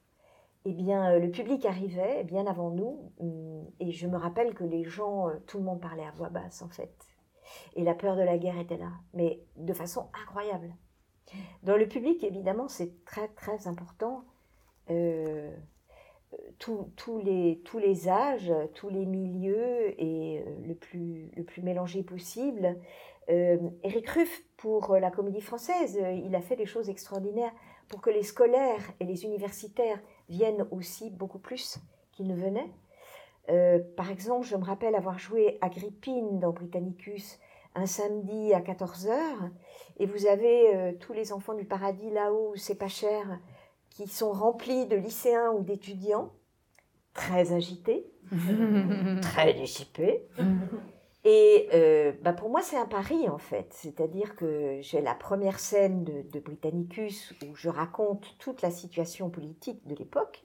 Eh 0.67 0.75
bien, 0.75 1.13
euh, 1.13 1.19
le 1.19 1.31
public 1.31 1.65
arrivait 1.65 2.25
bien 2.25 2.47
avant 2.47 2.71
nous, 2.71 3.11
hum, 3.21 3.65
et 3.81 3.91
je 3.91 4.07
me 4.07 4.19
rappelle 4.19 4.53
que 4.53 4.65
les 4.65 4.85
gens, 4.85 5.31
tout 5.47 5.57
le 5.57 5.65
monde 5.65 5.81
parlait 5.81 6.05
à 6.05 6.11
voix 6.11 6.29
basse 6.29 6.61
en 6.61 6.69
fait. 6.69 6.95
Et 7.75 7.85
la 7.85 7.95
peur 7.95 8.17
de 8.17 8.23
la 8.23 8.37
guerre 8.37 8.59
était 8.59 8.77
là, 8.77 8.93
mais 9.15 9.41
de 9.57 9.73
façon 9.73 10.11
incroyable. 10.23 10.75
Dans 11.63 11.79
le 11.79 11.89
public, 11.89 12.23
évidemment, 12.23 12.69
c'est 12.69 13.03
très 13.07 13.29
très 13.29 13.67
important. 13.67 14.25
Tous, 16.59 17.18
les, 17.24 17.61
tous 17.64 17.79
les 17.79 18.09
âges, 18.09 18.53
tous 18.74 18.89
les 18.89 19.07
milieux 19.07 19.95
et 20.01 20.41
euh, 20.41 20.66
le 20.66 20.74
plus, 20.74 21.31
le 21.37 21.45
plus 21.45 21.62
mélangé 21.62 22.03
possible. 22.03 22.76
Euh, 23.31 23.59
Eric 23.83 24.09
Ruff, 24.09 24.43
pour 24.57 24.97
la 24.97 25.11
comédie 25.11 25.41
française, 25.41 25.99
il 26.24 26.35
a 26.35 26.41
fait 26.41 26.57
des 26.57 26.66
choses 26.66 26.91
extraordinaires 26.91 27.53
pour 27.89 28.01
que 28.01 28.11
les 28.11 28.22
scolaires 28.22 28.83
et 29.01 29.05
les 29.05 29.24
universitaires 29.24 30.01
viennent 30.29 30.66
aussi 30.70 31.11
beaucoup 31.11 31.39
plus 31.39 31.79
qu'ils 32.12 32.26
ne 32.26 32.35
venaient. 32.35 32.70
par 33.97 34.11
exemple, 34.11 34.47
je 34.47 34.57
me 34.57 34.64
rappelle 34.64 34.95
avoir 34.95 35.18
joué 35.18 35.59
Agrippine 35.61 36.41
dans 36.41 36.51
Britannicus 36.51 37.39
un 37.74 37.87
samedi 37.87 38.53
à 38.53 38.61
14h, 38.61 39.12
et 40.01 40.07
vous 40.07 40.26
avez 40.26 40.97
tous 40.99 41.12
les 41.12 41.33
enfants 41.33 41.55
du 41.55 41.64
paradis 41.64 42.11
là-haut, 42.11 42.55
c'est 42.57 42.74
pas 42.74 42.89
cher, 42.89 43.39
qui 43.99 44.07
sont 44.07 44.31
remplis 44.31 44.87
de 44.87 44.95
lycéens 44.95 45.51
ou 45.51 45.65
d'étudiants, 45.65 46.33
très 47.15 47.53
agités, 47.53 48.07
très 49.23 49.55
dissipés. 49.55 50.29
Et 51.25 51.69
euh, 51.75 52.13
bah 52.23 52.33
pour 52.33 52.49
moi, 52.49 52.63
c'est 52.63 52.77
un 52.77 52.87
pari 52.87 53.29
en 53.29 53.39
fait. 53.39 53.67
C'est-à-dire 53.73 54.37
que 54.37 54.79
j'ai 54.83 55.01
la 55.01 55.17
première 55.17 55.59
scène 55.59 56.05
de, 56.05 56.23
de, 56.23 56.39
Britannicus 56.39 57.35
où 57.43 57.57
je 57.57 57.69
raconte 57.69 58.39
toute 58.39 58.63
la 58.63 58.71
situation 58.71 59.31
politique 59.31 59.85
de 59.89 59.97
l'époque, 59.97 60.45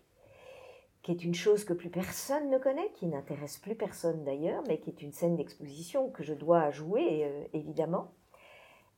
qui 1.03 1.11
est 1.11 1.23
une 1.23 1.35
chose 1.35 1.63
que 1.63 1.73
plus 1.73 1.91
personne 1.91 2.49
ne 2.49 2.57
connaît, 2.57 2.91
qui 2.95 3.05
n'intéresse 3.05 3.59
plus 3.59 3.75
personne 3.75 4.23
d'ailleurs, 4.23 4.63
mais 4.67 4.79
qui 4.79 4.89
est 4.89 5.03
une 5.03 5.13
scène 5.13 5.35
d'exposition 5.35 6.09
que 6.09 6.23
je 6.23 6.33
dois 6.33 6.71
jouer 6.71 7.23
euh, 7.23 7.43
évidemment. 7.53 8.15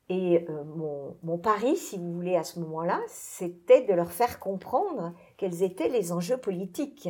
Et 0.10 0.45
euh, 0.49 0.64
mon, 1.24 1.38
pari, 1.38 1.76
si 1.76 1.97
vous 1.97 2.14
voulez, 2.14 2.36
à 2.36 2.43
ce 2.43 2.60
moment-là, 2.60 3.01
c'était 3.08 3.86
de 3.86 3.93
leur 3.93 4.12
faire 4.12 4.39
comprendre 4.39 5.14
quels 5.38 5.64
étaient 5.64 5.89
les 5.89 6.12
enjeux 6.12 6.38
politiques. 6.38 7.10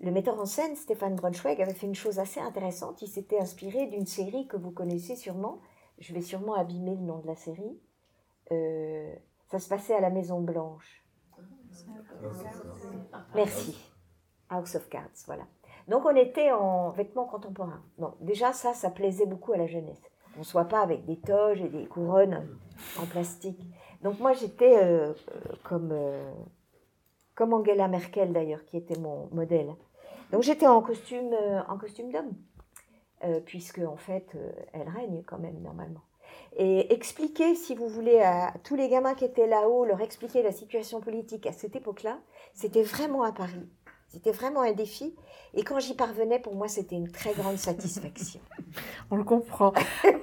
Le 0.00 0.10
metteur 0.10 0.40
en 0.40 0.46
scène, 0.46 0.74
Stéphane 0.74 1.16
Braunschweig, 1.16 1.60
avait 1.60 1.74
fait 1.74 1.86
une 1.86 1.94
chose 1.94 2.18
assez 2.18 2.40
intéressante. 2.40 3.02
Il 3.02 3.08
s'était 3.08 3.38
inspiré 3.38 3.86
d'une 3.86 4.06
série 4.06 4.46
que 4.46 4.56
vous 4.56 4.70
connaissez 4.70 5.16
sûrement. 5.16 5.60
Je 5.98 6.14
vais 6.14 6.22
sûrement 6.22 6.54
abîmer 6.54 6.94
le 6.94 7.02
nom 7.02 7.18
de 7.18 7.26
la 7.26 7.36
série. 7.36 7.78
Euh, 8.52 9.14
ça 9.50 9.58
se 9.58 9.68
passait 9.68 9.94
à 9.94 10.00
la 10.00 10.10
Maison 10.10 10.40
Blanche. 10.40 11.04
Merci. 13.34 13.76
House 14.48 14.74
of 14.76 14.88
Cards, 14.88 15.24
voilà. 15.26 15.44
Donc 15.88 16.04
on 16.06 16.16
était 16.16 16.52
en 16.52 16.90
vêtements 16.90 17.26
contemporains. 17.26 17.82
Non, 17.98 18.14
déjà 18.20 18.52
ça, 18.52 18.72
ça 18.72 18.90
plaisait 18.90 19.26
beaucoup 19.26 19.52
à 19.52 19.58
la 19.58 19.66
jeunesse 19.66 20.00
qu'on 20.34 20.40
ne 20.40 20.44
soit 20.44 20.66
pas 20.66 20.80
avec 20.80 21.04
des 21.06 21.16
toges 21.16 21.60
et 21.60 21.68
des 21.68 21.86
couronnes 21.86 22.46
en 23.00 23.06
plastique. 23.06 23.60
Donc 24.02 24.18
moi 24.18 24.32
j'étais 24.32 24.76
euh, 24.76 25.12
euh, 25.12 25.14
comme, 25.62 25.90
euh, 25.92 26.32
comme 27.34 27.54
Angela 27.54 27.88
Merkel 27.88 28.32
d'ailleurs, 28.32 28.64
qui 28.66 28.76
était 28.76 28.98
mon 28.98 29.28
modèle. 29.32 29.74
Donc 30.32 30.42
j'étais 30.42 30.66
en 30.66 30.82
costume, 30.82 31.34
en 31.68 31.78
costume 31.78 32.10
d'homme, 32.10 32.32
puisque 33.44 33.78
en 33.78 33.96
fait 33.96 34.36
elle 34.72 34.88
règne 34.88 35.22
quand 35.24 35.38
même 35.38 35.60
normalement. 35.60 36.00
Et 36.56 36.92
expliquer, 36.92 37.54
si 37.54 37.74
vous 37.74 37.88
voulez, 37.88 38.20
à 38.20 38.52
tous 38.64 38.74
les 38.74 38.88
gamins 38.88 39.14
qui 39.14 39.24
étaient 39.24 39.46
là-haut, 39.46 39.84
leur 39.84 40.00
expliquer 40.00 40.42
la 40.42 40.50
situation 40.50 41.00
politique 41.00 41.46
à 41.46 41.52
cette 41.52 41.76
époque-là, 41.76 42.18
c'était 42.52 42.82
vraiment 42.82 43.22
à 43.22 43.32
Paris. 43.32 43.68
C'était 44.14 44.30
vraiment 44.30 44.62
un 44.62 44.70
défi. 44.70 45.12
Et 45.54 45.64
quand 45.64 45.80
j'y 45.80 45.94
parvenais, 45.94 46.38
pour 46.38 46.54
moi, 46.54 46.68
c'était 46.68 46.94
une 46.94 47.10
très 47.10 47.32
grande 47.32 47.58
satisfaction. 47.58 48.38
On 49.10 49.16
le 49.16 49.24
comprend. 49.24 49.72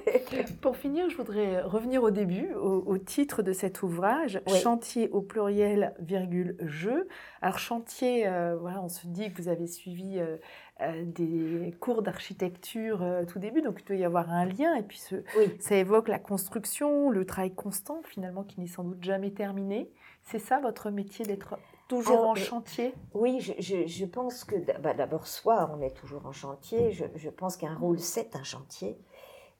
pour 0.62 0.78
finir, 0.78 1.10
je 1.10 1.16
voudrais 1.18 1.60
revenir 1.60 2.02
au 2.02 2.10
début, 2.10 2.54
au, 2.54 2.96
titre 2.96 3.42
de 3.42 3.52
cet 3.52 3.82
ouvrage, 3.82 4.40
Chantier 4.62 5.10
au 5.10 5.20
pluriel, 5.20 5.94
virgule, 5.98 6.56
jeu. 6.60 7.06
Alors, 7.42 7.58
chantier, 7.58 8.26
euh, 8.26 8.56
voilà, 8.58 8.82
on 8.82 8.88
se 8.88 9.06
dit 9.06 9.30
que 9.30 9.42
vous 9.42 9.48
avez 9.48 9.66
suivi 9.66 10.18
euh, 10.18 10.38
euh, 10.80 11.04
des 11.04 11.74
cours 11.78 12.00
d'architecture 12.00 13.04
tout 13.28 13.38
début, 13.38 13.60
donc 13.60 13.80
il 13.82 13.84
doit 13.84 13.96
y 13.96 14.04
avoir 14.04 14.30
un 14.30 14.46
lien. 14.46 14.74
Et 14.74 14.82
puis, 14.82 14.98
ce, 14.98 15.16
ça 15.60 15.76
évoque 15.76 16.08
la 16.08 16.18
construction, 16.18 17.10
le 17.10 17.26
travail 17.26 17.54
constant, 17.54 18.00
finalement, 18.04 18.42
qui 18.42 18.58
n'est 18.58 18.66
sans 18.66 18.84
doute 18.84 19.04
jamais 19.04 19.32
terminé. 19.32 19.90
C'est 20.22 20.38
ça 20.38 20.60
votre 20.60 20.90
métier 20.90 21.26
d'être 21.26 21.58
toujours 21.92 22.26
en 22.26 22.34
chantier? 22.34 22.94
Oui, 23.14 23.40
je, 23.40 24.04
pense 24.06 24.44
que 24.44 24.56
bah, 24.80 24.94
d'abord, 24.94 25.26
soi, 25.26 25.70
on 25.74 25.80
est 25.80 25.94
toujours 25.94 26.26
en 26.26 26.32
chantier. 26.32 26.92
Je, 26.92 27.28
pense 27.28 27.56
qu'un 27.56 27.74
rôle, 27.74 27.98
c'est 27.98 28.36
un 28.36 28.42
chantier. 28.42 28.98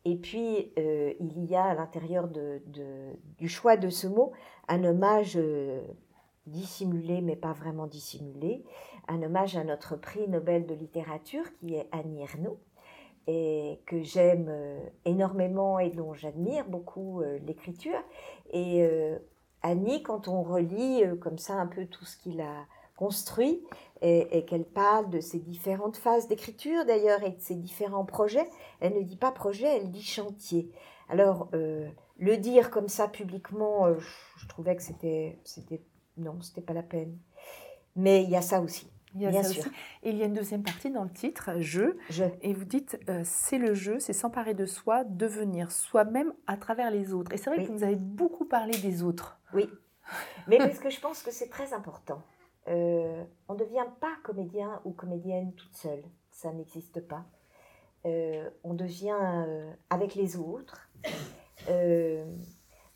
Et 0.05 0.17
puis, 0.17 0.73
euh, 0.79 1.13
il 1.21 1.45
y 1.45 1.55
a 1.55 1.65
à 1.65 1.75
l'intérieur 1.75 2.29
de, 2.29 2.63
du 3.39 3.49
choix 3.49 3.77
de 3.77 3.89
ce 3.89 4.07
mot 4.07 4.33
un 4.69 4.83
hommage 4.85 5.37
euh, 5.37 5.81
dissimulé, 6.47 7.21
mais 7.21 7.37
pas 7.37 7.53
vraiment 7.53 7.87
dissimulé, 7.87 8.65
un 9.09 9.23
hommage 9.23 9.57
à 9.57 9.65
notre 9.65 9.97
prix 9.97 10.29
Nobel 10.29 10.67
de 10.67 10.75
littérature 10.75 11.45
qui 11.59 11.75
est 11.75 11.89
Annie 11.93 12.23
Ernaux, 12.23 12.59
et 13.29 13.81
que 13.87 14.03
j'aime 14.03 14.49
euh, 14.49 14.81
énormément 15.05 15.79
et 15.79 15.91
dont 15.91 16.15
j'admire 16.15 16.69
beaucoup 16.69 17.23
l'écriture. 17.47 18.03
Et 18.53 18.85
Annie, 19.63 20.03
quand 20.03 20.29
on 20.29 20.43
relit 20.43 21.05
euh, 21.05 21.17
comme 21.17 21.39
ça 21.39 21.55
un 21.55 21.67
peu 21.67 21.87
tout 21.87 22.05
ce 22.05 22.17
qu'il 22.17 22.41
a 22.41 22.67
construit 22.97 23.63
et, 24.01 24.45
qu'elle 24.45 24.65
parle 24.65 25.11
de 25.11 25.21
ses 25.21 25.39
différentes 25.39 25.97
phases 25.97 26.29
d'écriture 26.29 26.85
d'ailleurs 26.85 27.23
et 27.23 27.31
de 27.31 27.41
ses 27.41 27.55
différents 27.55 28.05
projets, 28.05 28.49
elle 28.81 28.95
ne 28.95 29.03
dit 29.03 29.17
pas 29.17 29.33
projet, 29.33 29.77
elle 29.77 29.91
dit 29.91 30.03
chantier. 30.03 30.71
Alors, 31.09 31.49
euh, 31.55 31.89
le 32.19 32.37
dire 32.37 32.71
comme 32.71 32.89
ça 32.89 33.09
publiquement, 33.09 33.87
euh, 33.87 33.99
je, 34.37 34.47
trouvais 34.49 34.77
que 34.77 34.83
c'était, 34.83 35.39
c'était, 35.45 35.83
non, 36.17 36.41
c'était 36.43 36.61
pas 36.61 36.75
la 36.75 36.83
peine. 36.83 37.17
Mais 37.97 38.23
il 38.23 38.31
y 38.31 38.37
a 38.37 38.43
ça 38.43 38.61
aussi. 38.61 38.92
Il 39.15 39.23
y 39.23 39.27
a 39.27 39.31
bien 39.31 39.43
sûr. 39.43 39.65
Et 40.03 40.11
il 40.11 40.17
y 40.17 40.23
a 40.23 40.27
une 40.27 40.35
deuxième 40.35 40.63
partie 40.63 40.91
dans 40.91 41.05
le 41.05 41.11
titre, 41.11 41.59
jeu. 41.59 41.99
Je. 42.11 42.25
Et 42.41 42.55
vous 42.55 42.65
dites, 42.65 42.99
c'est 43.25 43.59
le 43.59 43.75
jeu, 43.75 43.99
c'est 43.99 44.13
s'emparer 44.13 44.55
de 44.55 44.67
soi, 44.67 45.05
devenir 45.05 45.71
soi-même 45.71 46.33
à 46.47 46.57
travers 46.57 46.91
les 46.91 47.13
autres. 47.13 47.33
Et 47.33 47.37
c'est 47.37 47.51
vrai 47.51 47.65
que 47.65 47.73
vous 47.73 47.85
avez 47.85 47.97
beaucoup 47.97 48.47
parlé 48.47 48.77
des 48.79 49.03
autres. 49.03 49.39
Oui, 49.53 49.69
mais 50.49 50.59
parce 50.59 50.79
que 50.79 50.91
je 50.91 51.01
pense 51.01 51.23
que 51.23 51.31
c'est 51.31 51.49
très 51.49 51.73
important. 51.73 52.23
Euh, 52.69 53.25
on 53.49 53.55
ne 53.55 53.59
devient 53.59 53.87
pas 54.01 54.15
comédien 54.23 54.81
ou 54.85 54.93
comédienne 54.93 55.53
toute 55.55 55.75
seule, 55.75 56.05
ça 56.31 56.53
n'existe 56.53 57.01
pas. 57.07 57.25
Euh, 58.05 58.49
on 58.65 58.75
devient 58.75 59.19
euh, 59.21 59.73
avec 59.91 60.15
les 60.15 60.37
autres. 60.37 60.89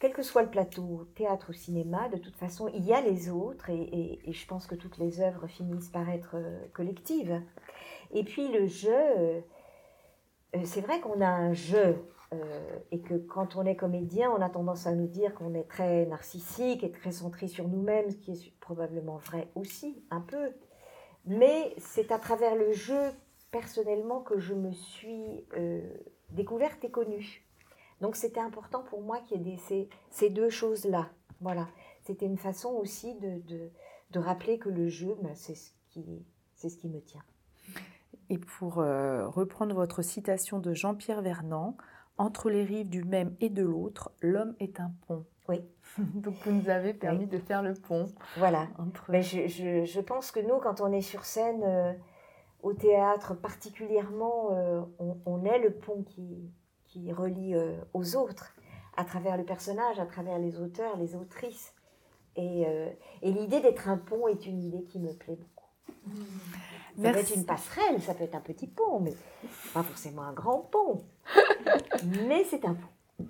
Quel 0.07 0.15
que 0.15 0.23
soit 0.23 0.43
le 0.43 0.51
plateau, 0.51 1.09
théâtre 1.17 1.51
ou 1.51 1.53
cinéma, 1.53 2.09
de 2.09 2.17
toute 2.17 2.37
façon, 2.37 2.69
il 2.69 2.85
y 2.85 2.93
a 2.93 3.01
les 3.01 3.29
autres 3.29 3.71
et, 3.71 4.21
je 4.25 4.47
pense 4.47 4.69
que 4.69 4.77
toutes 4.77 4.99
les 4.99 5.21
œuvres 5.21 5.49
finissent 5.49 5.89
par 5.89 6.09
être 6.09 6.37
collectives. 6.73 7.43
Et 8.13 8.23
puis 8.23 8.47
le 8.53 8.67
jeu, 8.67 9.43
c'est 10.63 10.81
vrai 10.81 11.01
qu'on 11.01 11.21
a 11.21 11.29
un 11.29 11.55
jeu 11.55 11.97
euh, 12.33 12.79
et 12.91 13.01
que 13.01 13.15
quand 13.15 13.57
on 13.57 13.65
est 13.65 13.77
comédien, 13.77 14.31
on 14.31 14.41
a 14.41 14.49
tendance 14.49 14.87
à 14.87 14.93
nous 14.93 15.07
dire 15.07 15.35
qu'on 15.35 15.55
est 15.55 15.69
très 15.69 16.07
narcissique 16.07 16.83
et 16.83 16.91
très 16.91 17.13
centré 17.13 17.49
sur 17.49 17.69
nous-mêmes, 17.69 18.11
ce 18.11 18.17
qui 18.17 18.33
est 18.33 18.53
probablement 18.61 19.17
vrai 19.17 19.49
aussi, 19.55 20.05
un 20.11 20.21
peu. 20.21 20.53
Mais 21.25 21.75
c'est 21.79 22.13
à 22.13 22.19
travers 22.19 22.55
le 22.55 22.73
jeu, 22.73 23.11
personnellement, 23.51 24.21
que 24.21 24.39
je 24.39 24.55
me 24.55 24.73
suis 24.73 25.45
euh, 25.57 25.81
découverte 26.31 26.85
et 26.85 26.91
connue. 26.91 27.46
Donc 28.01 28.17
c'était 28.17 28.41
important 28.41 28.83
pour 28.83 29.03
moi 29.03 29.21
qu'il 29.27 29.47
y 29.47 29.55
ait 29.55 29.59
ces, 29.59 29.89
ces, 30.11 30.31
deux 30.31 30.51
choses-là. 30.51 31.09
Voilà. 31.41 31.67
C'était 32.03 32.27
une 32.27 32.39
façon 32.39 32.71
aussi 32.71 33.15
de, 33.17 33.41
de, 33.47 33.71
de, 34.13 34.19
rappeler 34.19 34.59
que 34.59 34.69
le 34.69 34.89
jeu, 34.89 35.17
ben, 35.23 35.35
c'est 35.35 35.55
ce, 35.55 35.71
qui, 35.89 36.05
ce 36.55 36.69
qui 36.69 36.89
me 36.89 37.01
tient. 37.01 37.23
Et 38.29 38.39
pour 38.39 38.79
euh, 38.79 39.29
reprendre 39.29 39.75
votre 39.75 40.03
citation 40.03 40.59
de 40.59 40.75
Jean-Pierre 40.75 41.23
Vernant, 41.23 41.77
entre 42.19 42.51
les 42.51 42.65
rives 42.65 42.89
du 42.89 43.05
même 43.05 43.35
et 43.41 43.49
de 43.49 43.63
l'autre, 43.63 44.11
l'homme 44.21 44.55
est 44.59 44.81
un 44.81 44.93
pont. 45.07 45.25
Oui. 45.49 45.63
Donc 45.99 46.35
vous 46.45 46.53
nous 46.53 46.69
avez 46.69 46.95
permis 46.95 47.27
de 47.27 47.39
faire 47.39 47.63
le 47.63 47.75
pont. 47.75 48.09
Voilà. 48.37 48.69
Mais 49.09 49.23
je, 49.23 49.47
je, 49.47 49.85
je, 49.85 50.01
pense 50.01 50.31
que 50.31 50.41
nous, 50.41 50.59
quand 50.59 50.81
on 50.81 50.93
est 50.93 51.03
sur 51.03 51.25
scène, 51.25 51.63
euh, 51.65 51.93
au 52.63 52.73
théâtre 52.73 53.35
particulièrement, 53.35 54.51
euh, 54.53 54.81
on, 54.99 55.19
on, 55.27 55.45
est 55.45 55.59
le 55.59 55.73
pont 55.73 56.03
qui, 56.03 56.51
qui 56.97 57.13
relie 57.13 57.55
euh, 57.55 57.77
aux 57.93 58.17
autres, 58.17 58.55
à 58.97 59.05
travers 59.05 59.37
le 59.37 59.45
personnage, 59.45 59.99
à 59.99 60.07
travers 60.07 60.39
les 60.39 60.59
auteurs, 60.59 60.97
les 60.97 61.15
autrices. 61.15 61.75
Et, 62.39 62.67
et 63.23 63.33
l'idée 63.33 63.61
d'être 63.61 63.89
un 63.89 63.97
pont 63.97 64.29
est 64.29 64.45
une 64.45 64.63
idée 64.63 64.85
qui 64.85 64.99
me 64.99 65.11
plaît 65.15 65.37
beaucoup. 65.37 65.65
Ça 67.03 67.13
peut 67.13 67.19
être 67.19 67.35
une 67.35 67.47
passerelle, 67.47 68.03
ça 68.03 68.13
peut 68.13 68.25
être 68.25 68.35
un 68.35 68.41
petit 68.41 68.67
pont, 68.67 69.01
mais 69.01 69.15
pas 69.73 69.83
forcément 69.83 70.23
un 70.23 70.35
grand 70.35 70.59
pont. 70.59 71.03
mais 72.29 72.45
c'est 72.45 72.67
un 72.67 72.75
pont. 72.75 73.27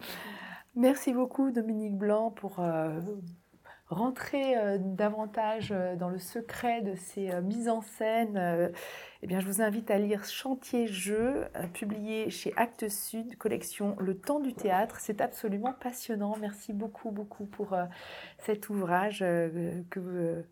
Merci 0.74 1.12
beaucoup 1.12 1.52
Dominique 1.52 1.96
Blanc 1.96 2.32
pour 2.32 2.58
euh, 2.58 3.00
rentrer 3.88 4.56
euh, 4.56 4.78
davantage 4.80 5.70
euh, 5.70 5.94
dans 5.96 6.08
le 6.08 6.18
secret 6.18 6.82
de 6.82 6.94
ces 6.96 7.30
euh, 7.30 7.40
mises 7.40 7.68
en 7.68 7.82
scène, 7.82 8.72
eh 9.22 9.26
bien, 9.26 9.40
je 9.40 9.46
vous 9.46 9.62
invite 9.62 9.90
à 9.90 9.98
lire 9.98 10.24
Chantier 10.24 10.86
Jeu, 10.86 11.44
publié 11.72 12.30
chez 12.30 12.52
Actes 12.56 12.88
Sud, 12.88 13.36
collection 13.38 13.96
Le 13.98 14.16
temps 14.16 14.40
du 14.40 14.54
théâtre. 14.54 14.98
C'est 15.00 15.20
absolument 15.20 15.72
passionnant. 15.72 16.36
Merci 16.40 16.72
beaucoup, 16.72 17.10
beaucoup 17.10 17.46
pour 17.46 17.76
cet 18.38 18.68
ouvrage 18.68 19.20
que 19.90 20.44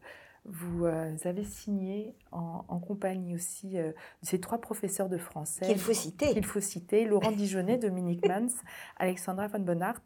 vous, 0.44 0.86
avez 0.86 1.44
signé 1.44 2.14
en, 2.32 2.78
compagnie 2.80 3.34
aussi 3.34 3.74
de 3.74 3.94
ces 4.22 4.40
trois 4.40 4.60
professeurs 4.60 5.08
de 5.08 5.18
français. 5.18 5.66
Qu'il 5.66 5.78
faut 5.78 5.92
citer. 5.92 6.32
Qu'il 6.32 6.46
faut 6.46 6.60
citer. 6.60 7.04
Laurent 7.04 7.32
Dijonnet, 7.32 7.76
Dominique 7.76 8.26
Mans, 8.26 8.48
Alexandra 8.96 9.46
von 9.46 9.60
Bonnart 9.60 10.00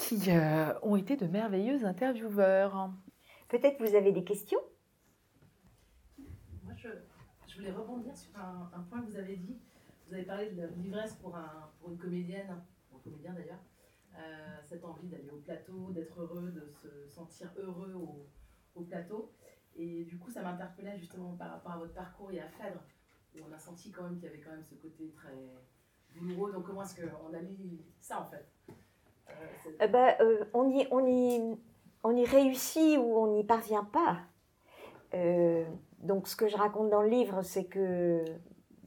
qui 0.00 0.30
euh, 0.30 0.72
ont 0.82 0.96
été 0.96 1.16
de 1.16 1.26
merveilleux 1.26 1.84
intervieweurs. 1.84 2.90
Peut-être 3.48 3.78
vous 3.80 3.94
avez 3.94 4.12
des 4.12 4.24
questions? 4.24 4.60
Moi, 6.64 6.72
je, 6.76 6.88
voulais 7.56 7.70
rebondir 7.70 8.16
sur 8.16 8.30
un, 8.36 8.80
point 8.88 9.02
que 9.02 9.10
vous 9.10 9.18
avez 9.18 9.36
dit. 9.36 9.58
Vous 10.06 10.14
avez 10.14 10.22
parlé 10.22 10.50
de 10.50 10.66
l'ivresse 10.78 11.14
pour, 11.16 11.36
un, 11.36 11.70
pour 11.78 11.90
une 11.90 11.98
comédienne, 11.98 12.48
pour 12.88 12.98
un 12.98 13.02
comédien 13.02 13.34
d'ailleurs, 13.34 13.60
euh, 14.16 14.56
cette 14.64 14.84
envie 14.84 15.06
d'aller 15.08 15.30
au 15.30 15.38
plateau, 15.38 15.90
d'être 15.90 16.18
heureux, 16.20 16.50
de 16.50 16.72
se 16.72 17.06
sentir 17.08 17.52
heureux 17.58 17.92
au, 17.94 18.26
au 18.74 18.82
plateau. 18.82 19.32
Et 19.76 20.04
du 20.04 20.18
coup, 20.18 20.30
ça 20.30 20.42
m'interpellait 20.42 20.98
justement 20.98 21.34
par 21.36 21.50
rapport 21.50 21.72
à 21.72 21.78
votre 21.78 21.94
parcours 21.94 22.32
et 22.32 22.40
à 22.40 22.48
Phèdre, 22.48 22.82
où 23.34 23.38
on 23.48 23.52
a 23.52 23.58
senti 23.58 23.90
quand 23.90 24.04
même 24.04 24.14
qu'il 24.14 24.24
y 24.24 24.28
avait 24.28 24.40
quand 24.40 24.50
même 24.50 24.64
ce 24.64 24.74
côté 24.76 25.12
très 25.14 25.36
douloureux. 26.14 26.52
Donc, 26.52 26.64
comment 26.64 26.82
est-ce 26.82 27.00
qu'on 27.00 27.34
allie 27.34 27.84
ça 28.00 28.22
en 28.22 28.26
fait? 28.26 28.50
Eh 29.80 29.88
ben, 29.88 30.14
euh, 30.20 30.44
on, 30.52 30.68
y, 30.68 32.24
réussit 32.24 32.98
ou 32.98 33.16
on 33.16 33.32
n'y 33.32 33.44
parvient 33.44 33.84
pas. 33.84 34.18
Euh, 35.14 35.64
donc 35.98 36.28
ce 36.28 36.36
que 36.36 36.48
je 36.48 36.56
raconte 36.56 36.90
dans 36.90 37.02
le 37.02 37.08
livre, 37.08 37.42
c'est 37.42 37.64
que, 37.64 38.24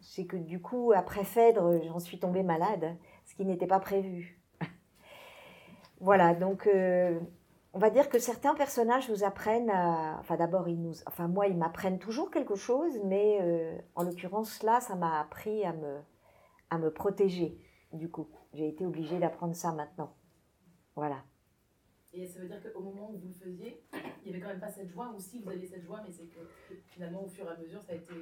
c'est 0.01 0.25
que 0.25 0.37
du 0.37 0.61
coup, 0.61 0.91
après 0.95 1.23
Phèdre, 1.23 1.81
j'en 1.83 1.99
suis 1.99 2.19
tombée 2.19 2.43
malade, 2.43 2.95
ce 3.25 3.35
qui 3.35 3.45
n'était 3.45 3.67
pas 3.67 3.79
prévu. 3.79 4.39
voilà, 5.99 6.35
donc 6.35 6.67
euh, 6.67 7.19
on 7.73 7.79
va 7.79 7.89
dire 7.89 8.09
que 8.09 8.19
certains 8.19 8.53
personnages 8.53 9.09
nous 9.09 9.23
apprennent 9.23 9.71
à... 9.71 10.17
Enfin 10.19 10.35
d'abord, 10.37 10.69
ils 10.69 10.81
nous... 10.81 10.93
Enfin 11.07 11.27
moi, 11.27 11.47
ils 11.47 11.57
m'apprennent 11.57 11.99
toujours 11.99 12.29
quelque 12.29 12.55
chose, 12.55 12.99
mais 13.05 13.39
en 13.95 14.03
l'occurrence 14.03 14.61
là, 14.61 14.79
ça 14.79 14.95
m'a 14.95 15.19
appris 15.19 15.65
à 15.65 15.73
me, 15.73 15.97
à 16.69 16.77
me 16.77 16.91
protéger, 16.91 17.57
du 17.93 18.09
coup. 18.09 18.27
J'ai 18.53 18.67
été 18.67 18.85
obligée 18.85 19.17
d'apprendre 19.17 19.55
ça 19.55 19.71
maintenant. 19.71 20.13
Voilà. 20.95 21.23
Et 22.13 22.27
ça 22.27 22.39
veut 22.39 22.47
dire 22.47 22.61
qu'au 22.61 22.81
moment 22.81 23.09
où 23.11 23.17
vous 23.17 23.29
le 23.29 23.33
faisiez, 23.33 23.81
il 24.23 24.29
n'y 24.29 24.35
avait 24.35 24.39
quand 24.39 24.49
même 24.49 24.59
pas 24.59 24.69
cette 24.69 24.89
joie, 24.89 25.11
ou 25.15 25.19
si 25.19 25.39
vous 25.39 25.49
aviez 25.49 25.65
cette 25.65 25.83
joie, 25.83 26.01
mais 26.05 26.11
c'est 26.11 26.25
que 26.25 26.39
finalement, 26.87 27.23
au 27.23 27.27
fur 27.27 27.45
et 27.45 27.51
à 27.51 27.57
mesure, 27.57 27.81
ça 27.81 27.93
a 27.93 27.95
été. 27.95 28.13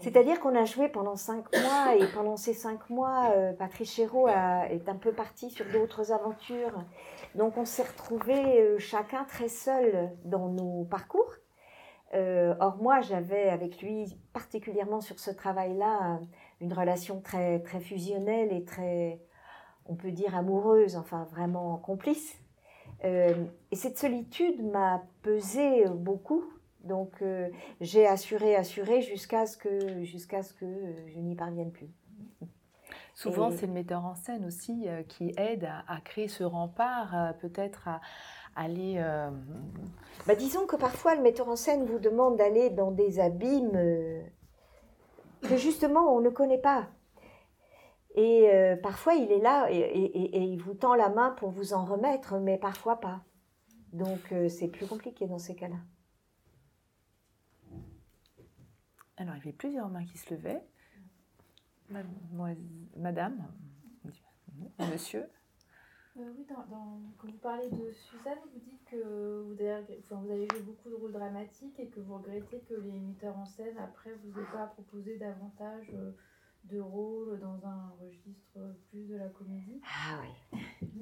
C'est-à-dire 0.00 0.38
qu'on 0.40 0.54
a 0.54 0.64
joué 0.64 0.88
pendant 0.88 1.16
cinq 1.16 1.46
mois, 1.62 1.96
et 1.96 2.06
pendant 2.12 2.36
ces 2.36 2.52
cinq 2.52 2.90
mois, 2.90 3.32
euh, 3.34 3.52
Patrice 3.54 3.92
Chéreau 3.94 4.28
est 4.28 4.88
un 4.88 4.96
peu 4.96 5.12
parti 5.12 5.50
sur 5.50 5.64
d'autres 5.72 6.12
aventures. 6.12 6.84
Donc 7.34 7.56
on 7.56 7.64
s'est 7.64 7.82
retrouvés 7.82 8.60
euh, 8.60 8.78
chacun 8.78 9.24
très 9.24 9.48
seul 9.48 10.10
dans 10.24 10.48
nos 10.48 10.84
parcours. 10.84 11.32
Euh, 12.14 12.54
or 12.60 12.76
moi, 12.76 13.00
j'avais 13.00 13.48
avec 13.48 13.82
lui, 13.82 14.18
particulièrement 14.32 15.00
sur 15.00 15.18
ce 15.18 15.30
travail-là, 15.30 16.20
une 16.60 16.72
relation 16.72 17.20
très, 17.20 17.60
très 17.60 17.80
fusionnelle 17.80 18.52
et 18.52 18.64
très, 18.64 19.20
on 19.88 19.94
peut 19.94 20.12
dire 20.12 20.36
amoureuse, 20.36 20.96
enfin 20.96 21.26
vraiment 21.30 21.76
complice. 21.78 22.38
Euh, 23.04 23.44
et 23.70 23.76
cette 23.76 23.98
solitude 23.98 24.62
m'a 24.70 25.02
pesé 25.22 25.84
beaucoup. 25.88 26.44
Donc 26.84 27.22
euh, 27.22 27.48
j'ai 27.80 28.06
assuré, 28.06 28.54
assuré 28.54 29.02
jusqu'à 29.02 29.46
ce 29.46 29.56
que, 29.56 30.04
jusqu'à 30.04 30.42
ce 30.42 30.52
que 30.54 30.66
je 31.08 31.18
n'y 31.18 31.34
parvienne 31.34 31.72
plus. 31.72 31.90
Souvent, 33.14 33.50
c'est 33.50 33.66
le 33.66 33.72
metteur 33.72 34.04
en 34.04 34.14
scène 34.14 34.44
aussi 34.44 34.84
euh, 34.86 35.02
qui 35.02 35.34
aide 35.36 35.68
à, 35.88 36.00
créer 36.02 36.28
ce 36.28 36.44
rempart, 36.44 37.34
peut-être 37.40 37.88
à, 37.88 38.00
aller. 38.54 39.02
Bah, 40.26 40.36
disons 40.36 40.66
que 40.66 40.76
parfois, 40.76 41.16
le 41.16 41.22
metteur 41.22 41.48
en 41.48 41.56
scène 41.56 41.84
vous 41.84 41.98
demande 41.98 42.36
d'aller 42.36 42.70
dans 42.70 42.92
des 42.92 43.18
abîmes 43.18 43.72
que 45.42 45.56
justement 45.56 46.14
on 46.14 46.20
ne 46.20 46.28
connaît 46.28 46.58
pas. 46.58 46.88
Et 48.18 48.50
euh, 48.52 48.74
parfois, 48.74 49.14
il 49.14 49.30
est 49.30 49.38
là 49.38 49.68
et, 49.70 50.42
il 50.42 50.60
vous 50.60 50.74
tend 50.74 50.96
la 50.96 51.08
main 51.08 51.30
pour 51.30 51.50
vous 51.50 51.72
en 51.72 51.84
remettre, 51.84 52.40
mais 52.40 52.58
parfois 52.58 52.98
pas. 52.98 53.22
Donc, 53.92 54.32
euh, 54.32 54.48
c'est 54.48 54.66
plus 54.66 54.88
compliqué 54.88 55.28
dans 55.28 55.38
ces 55.38 55.54
cas-là. 55.54 55.76
Alors, 59.18 59.36
il 59.36 59.38
y 59.38 59.42
avait 59.42 59.52
plusieurs 59.52 59.88
mains 59.88 60.04
qui 60.04 60.18
se 60.18 60.34
levaient. 60.34 60.64
Madame, 62.96 63.46
monsieur. 64.80 65.22
Euh, 66.16 66.32
oui, 66.36 66.44
quand 66.48 67.28
vous 67.28 67.38
parlez 67.38 67.70
de 67.70 67.92
Suzanne, 67.92 68.38
vous 68.52 68.58
dites 68.58 68.84
que 68.90 69.42
vous 69.46 69.62
avez, 69.62 70.02
vous 70.10 70.30
avez 70.32 70.48
joué 70.50 70.62
beaucoup 70.62 70.90
de 70.90 70.96
rôles 70.96 71.12
dramatiques 71.12 71.78
et 71.78 71.86
que 71.86 72.00
vous 72.00 72.16
regrettez 72.16 72.58
que 72.68 72.74
les 72.74 72.98
metteurs 72.98 73.38
en 73.38 73.46
scène, 73.46 73.78
après, 73.78 74.10
vous 74.24 74.40
aient 74.40 74.52
pas 74.52 74.66
proposé 74.66 75.18
davantage 75.18 75.94
de 76.64 76.80
rôle 76.80 77.38
dans 77.40 77.66
un 77.66 77.92
registre 78.00 78.58
plus 78.90 79.06
de 79.08 79.16
la 79.16 79.28
comédie. 79.28 79.80
Ah 79.84 80.20
oui. 80.22 80.60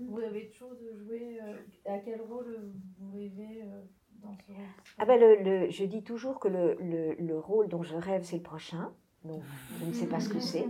Vous 0.09 0.21
avez 0.21 0.49
toujours 0.49 0.75
de 0.75 0.97
jouer. 0.97 1.39
Euh, 1.43 1.57
à 1.87 1.99
quel 1.99 2.21
rôle 2.21 2.73
vous 2.99 3.13
rêvez 3.13 3.63
euh, 3.63 3.83
dans 4.23 4.35
ce 4.37 4.53
registre? 4.53 4.95
Ah 4.99 5.05
ben 5.05 5.19
le, 5.21 5.71
je 5.71 5.85
dis 5.85 6.03
toujours 6.03 6.39
que 6.39 6.49
le, 6.49 6.77
le, 7.19 7.39
rôle 7.39 7.69
dont 7.69 7.83
je 7.83 7.97
rêve, 7.97 8.23
c'est 8.23 8.37
le 8.37 8.43
prochain. 8.43 8.93
Donc 9.25 9.43
je 9.81 9.87
ne 9.87 9.93
sais 9.93 10.07
pas 10.07 10.21
ce 10.21 10.29
que 10.29 10.39
c'est, 10.39 10.69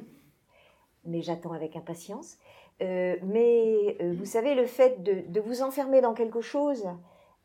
mais 1.04 1.20
j'attends 1.20 1.52
avec 1.52 1.76
impatience. 1.76 2.38
Euh, 2.80 3.16
mais 3.22 3.98
vous 4.14 4.24
savez, 4.24 4.54
le 4.54 4.66
fait 4.66 5.02
de, 5.02 5.30
de, 5.30 5.40
vous 5.40 5.62
enfermer 5.62 6.00
dans 6.00 6.14
quelque 6.14 6.40
chose, 6.40 6.86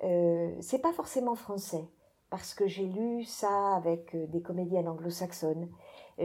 c'est 0.01 0.81
pas 0.81 0.93
forcément 0.93 1.35
français, 1.35 1.85
parce 2.31 2.55
que 2.55 2.65
j'ai 2.65 2.87
lu 2.87 3.23
ça 3.23 3.75
avec 3.75 4.15
des 4.31 4.41
comédiennes 4.41 4.87
anglo-saxonnes 4.87 5.69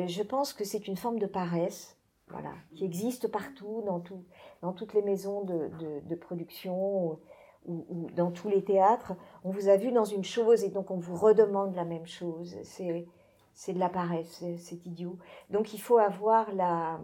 je 0.06 0.22
pense 0.22 0.52
que 0.52 0.64
c'est 0.64 0.88
une 0.88 0.96
forme 0.96 1.18
de 1.18 1.26
paresse, 1.26 1.96
voilà, 2.28 2.52
qui 2.74 2.84
existe 2.84 3.28
partout, 3.28 3.82
dans, 3.86 4.00
tout, 4.00 4.24
dans 4.62 4.72
toutes 4.72 4.94
les 4.94 5.02
maisons 5.02 5.44
de, 5.44 6.14
production 6.16 7.18
ou, 7.66 8.10
dans 8.14 8.30
tous 8.30 8.48
les 8.48 8.64
théâtres. 8.64 9.14
On 9.44 9.50
vous 9.50 9.68
a 9.68 9.76
vu 9.76 9.92
dans 9.92 10.04
une 10.04 10.24
chose 10.24 10.64
et 10.64 10.70
donc 10.70 10.90
on 10.90 10.98
vous 10.98 11.16
redemande 11.16 11.74
la 11.74 11.84
même 11.84 12.06
chose. 12.06 12.56
C'est, 12.62 13.72
de 13.72 13.78
la 13.78 13.88
paresse, 13.88 14.44
c'est, 14.58 14.86
idiot. 14.86 15.18
Donc 15.50 15.72
il 15.72 15.80
faut 15.80 15.98
avoir 15.98 16.52
la, 16.52 17.00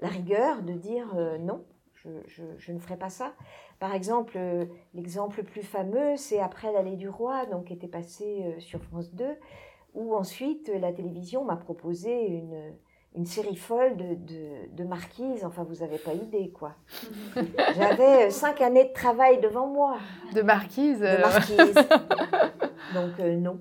la 0.00 0.08
rigueur 0.08 0.62
de 0.62 0.74
dire 0.74 1.14
euh, 1.16 1.38
non, 1.38 1.64
je, 2.26 2.42
je, 2.42 2.42
je, 2.58 2.72
ne 2.72 2.78
ferai 2.78 2.96
pas 2.96 3.10
ça. 3.10 3.34
Par 3.78 3.94
exemple, 3.94 4.34
euh, 4.36 4.64
l'exemple 4.94 5.38
le 5.38 5.44
plus 5.44 5.62
fameux, 5.62 6.16
c'est 6.16 6.40
après 6.40 6.72
l'allée 6.72 6.96
du 6.96 7.08
roi, 7.08 7.46
donc 7.46 7.66
qui 7.66 7.74
était 7.74 7.88
passé 7.88 8.42
euh, 8.44 8.60
sur 8.60 8.82
France 8.82 9.14
2 9.14 9.24
où 9.94 10.14
ensuite 10.14 10.70
la 10.80 10.92
télévision 10.92 11.44
m'a 11.44 11.56
proposé 11.56 12.26
une, 12.26 12.74
une 13.14 13.26
série 13.26 13.56
folle 13.56 13.96
de, 13.96 14.14
de, 14.14 14.76
de 14.76 14.84
marquises. 14.84 15.44
Enfin, 15.44 15.64
vous 15.64 15.76
n'avez 15.76 15.98
pas 15.98 16.14
idée, 16.14 16.50
quoi. 16.50 16.74
J'avais 17.76 18.30
cinq 18.30 18.60
années 18.60 18.84
de 18.84 18.92
travail 18.92 19.40
devant 19.40 19.66
moi. 19.66 19.96
De 20.34 20.42
marquise 20.42 21.00
De 21.00 21.06
euh. 21.06 21.20
marquise. 21.20 21.74
Donc, 22.94 23.18
euh, 23.20 23.36
non. 23.36 23.60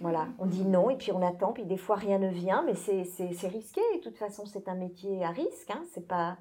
Voilà, 0.00 0.28
on 0.38 0.46
dit 0.46 0.64
non 0.64 0.90
et 0.90 0.96
puis 0.96 1.10
on 1.10 1.20
attend, 1.22 1.52
puis 1.52 1.64
des 1.64 1.76
fois 1.76 1.96
rien 1.96 2.20
ne 2.20 2.28
vient, 2.28 2.62
mais 2.64 2.74
c'est 2.74 3.48
risqué. 3.48 3.80
De 3.96 4.00
toute 4.00 4.16
façon, 4.16 4.46
c'est 4.46 4.68
un 4.68 4.76
métier 4.76 5.24
à 5.24 5.30
risque. 5.30 5.72
Hein. 5.72 5.82
C'est 5.92 6.06
pas, 6.06 6.36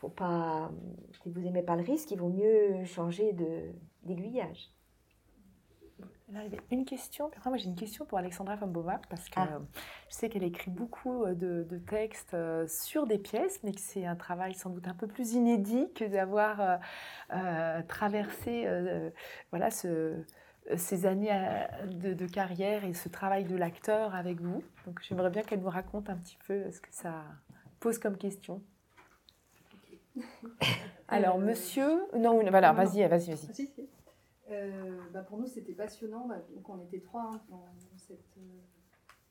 faut 0.00 0.08
pas. 0.08 0.70
Si 1.22 1.30
vous 1.30 1.46
aimez 1.46 1.62
pas 1.62 1.76
le 1.76 1.82
risque, 1.82 2.10
il 2.10 2.18
vaut 2.18 2.28
mieux 2.28 2.84
changer 2.84 3.32
d'aiguillage 4.02 4.72
une 6.70 6.84
question. 6.84 7.30
Après, 7.36 7.48
moi, 7.48 7.56
j'ai 7.56 7.66
une 7.66 7.76
question 7.76 8.04
pour 8.04 8.18
Alexandra 8.18 8.56
von 8.56 8.72
parce 9.08 9.28
que 9.28 9.40
ah. 9.40 9.60
je 10.10 10.14
sais 10.14 10.28
qu'elle 10.28 10.42
écrit 10.42 10.70
beaucoup 10.70 11.24
euh, 11.24 11.34
de, 11.34 11.78
textes 11.78 12.34
euh, 12.34 12.66
sur 12.68 13.06
des 13.06 13.18
pièces, 13.18 13.60
mais 13.62 13.72
que 13.72 13.80
c'est 13.80 14.04
un 14.04 14.16
travail 14.16 14.54
sans 14.54 14.70
doute 14.70 14.86
un 14.88 14.94
peu 14.94 15.06
plus 15.06 15.32
inédit 15.32 15.90
que 15.94 16.04
d'avoir 16.04 16.80
euh, 17.32 17.82
traversé 17.88 18.66
voilà, 19.50 19.70
ce, 19.70 20.22
ces 20.76 21.06
années 21.06 21.32
de, 21.86 22.26
carrière 22.26 22.84
et 22.84 22.92
ce 22.92 23.08
travail 23.08 23.44
de 23.44 23.56
l'acteur 23.56 24.14
avec 24.14 24.40
vous. 24.40 24.62
Donc, 24.86 25.00
j'aimerais 25.02 25.30
bien 25.30 25.42
qu'elle 25.42 25.60
nous 25.60 25.70
raconte 25.70 26.10
un 26.10 26.16
petit 26.16 26.38
peu 26.46 26.70
ce 26.70 26.80
que 26.80 26.88
ça 26.90 27.24
pose 27.80 27.98
comme 27.98 28.16
question. 28.16 28.62
Alors, 31.08 31.38
monsieur. 31.38 32.02
Non, 32.16 32.40
voilà, 32.50 32.72
vas-y, 32.72 33.06
vas-y, 33.06 33.30
vas-y. 33.30 33.68
Euh, 34.50 34.98
bah, 35.12 35.20
pour 35.20 35.38
nous, 35.38 35.46
c'était 35.46 35.72
passionnant. 35.72 36.26
Bah, 36.28 36.36
donc, 36.54 36.68
on 36.68 36.80
était 36.80 37.00
trois 37.00 37.30
hein, 37.32 37.40
dans 37.50 37.98
cet 37.98 38.24
euh, 38.38 38.40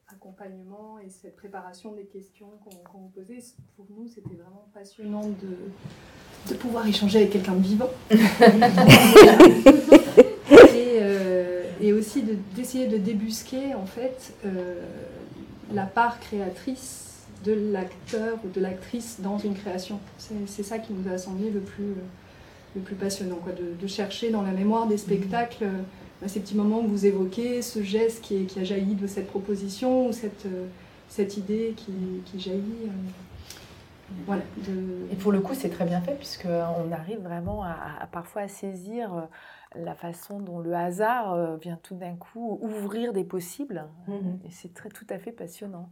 accompagnement 0.08 1.00
et 1.00 1.10
cette 1.10 1.36
préparation 1.36 1.94
des 1.94 2.06
questions 2.06 2.52
qu'on 2.64 3.00
vous 3.00 3.10
posait. 3.10 3.40
Pour 3.76 3.88
nous, 3.90 4.08
c'était 4.08 4.36
vraiment 4.36 4.70
passionnant 4.74 5.28
de, 5.28 6.52
de 6.52 6.54
pouvoir 6.56 6.88
échanger 6.88 7.20
avec 7.20 7.32
quelqu'un 7.32 7.56
de 7.56 7.64
vivant. 7.64 7.90
aussi 11.98 12.22
de- 12.22 12.38
d'essayer 12.56 12.88
de, 12.88 12.98
débusquer 12.98 13.76
en 13.76 13.86
fait 13.86 14.34
euh, 14.46 14.82
la 15.74 15.86
part 15.86 16.20
créatrice 16.20 17.07
de 17.44 17.54
l'acteur 17.72 18.38
ou 18.46 18.50
de 18.50 18.60
l'actrice 18.62 19.20
dans 19.22 19.38
une 19.38 19.54
création. 19.56 20.00
C'est 20.18 20.64
ça 20.64 20.80
qui 20.80 20.94
nous 20.94 21.12
a 21.12 21.18
semblé 21.18 21.50
le 21.50 21.60
plus, 21.60 21.84
euh, 21.92 21.96
le 22.76 22.82
plus 22.82 22.96
passionnant, 22.96 23.38
quoi, 23.38 23.54
de, 23.54 23.74
de 23.80 23.88
chercher 23.88 24.30
dans 24.32 24.42
la 24.42 24.52
mémoire 24.52 24.88
des 24.88 24.98
spectacles 24.98 25.64
euh, 25.66 25.82
bah, 26.22 26.28
ces 26.28 26.40
petits 26.40 26.56
moments 26.56 26.82
que 26.82 26.88
vous 26.88 27.06
évoquez, 27.06 27.62
ce 27.62 27.82
geste 27.84 28.22
qui, 28.24 28.38
est- 28.38 28.46
qui 28.46 28.60
a 28.60 28.64
jailli 28.64 28.96
de 28.96 29.08
cette 29.08 29.28
proposition 29.28 30.08
ou 30.08 30.12
cette, 30.14 30.46
euh, 30.46 30.66
cette 31.10 31.38
idée 31.38 31.74
qui, 31.78 31.94
qui 32.26 32.40
jaillit. 32.40 32.86
euh, 32.86 34.12
voilà, 34.26 34.42
de- 34.68 35.12
Et 35.12 35.16
pour 35.16 35.32
le 35.32 35.42
coup, 35.42 35.54
c'est 35.54 35.70
très 35.70 35.86
bien 35.86 36.00
fait 36.02 36.16
puisqu'on 36.16 36.92
arrive 36.92 37.20
vraiment 37.20 37.64
à, 37.64 37.76
à- 38.02 38.08
parfois 38.08 38.44
à 38.44 38.48
saisir 38.48 39.28
la 39.76 39.94
façon 39.96 40.40
dont 40.40 40.60
le 40.60 40.74
hasard 40.74 41.58
vient 41.58 41.78
tout 41.84 41.96
d'un 41.96 42.16
coup 42.16 42.58
ouvrir 42.62 43.12
des 43.14 43.26
possibles. 43.26 43.84
Mhm. 44.08 44.40
Et 44.46 44.50
c'est 44.52 44.74
très, 44.74 44.90
tout 44.90 45.06
à 45.10 45.20
fait 45.20 45.32
passionnant. 45.34 45.90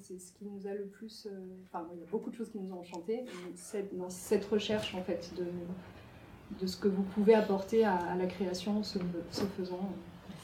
C'est 0.00 0.18
ce 0.18 0.32
qui 0.32 0.44
nous 0.46 0.66
a 0.66 0.72
le 0.74 0.86
plus. 0.86 1.26
euh, 1.30 1.38
Enfin, 1.66 1.86
il 1.94 2.00
y 2.00 2.02
a 2.02 2.06
beaucoup 2.10 2.30
de 2.30 2.34
choses 2.34 2.50
qui 2.50 2.58
nous 2.58 2.72
ont 2.72 2.80
enchantés. 2.80 3.24
cette- 3.54 3.96
dans 3.96 4.08
cette 4.10 4.44
recherche, 4.46 4.94
en 4.94 5.02
fait, 5.02 5.32
de, 5.36 5.46
de 6.60 6.66
ce 6.66 6.76
que 6.76 6.88
vous 6.88 7.02
pouvez 7.02 7.34
apporter 7.34 7.84
à, 7.84 7.96
à 7.96 8.14
la 8.16 8.26
création, 8.26 8.82
ce, 8.82 8.98
ce 9.30 9.44
faisant. 9.44 9.88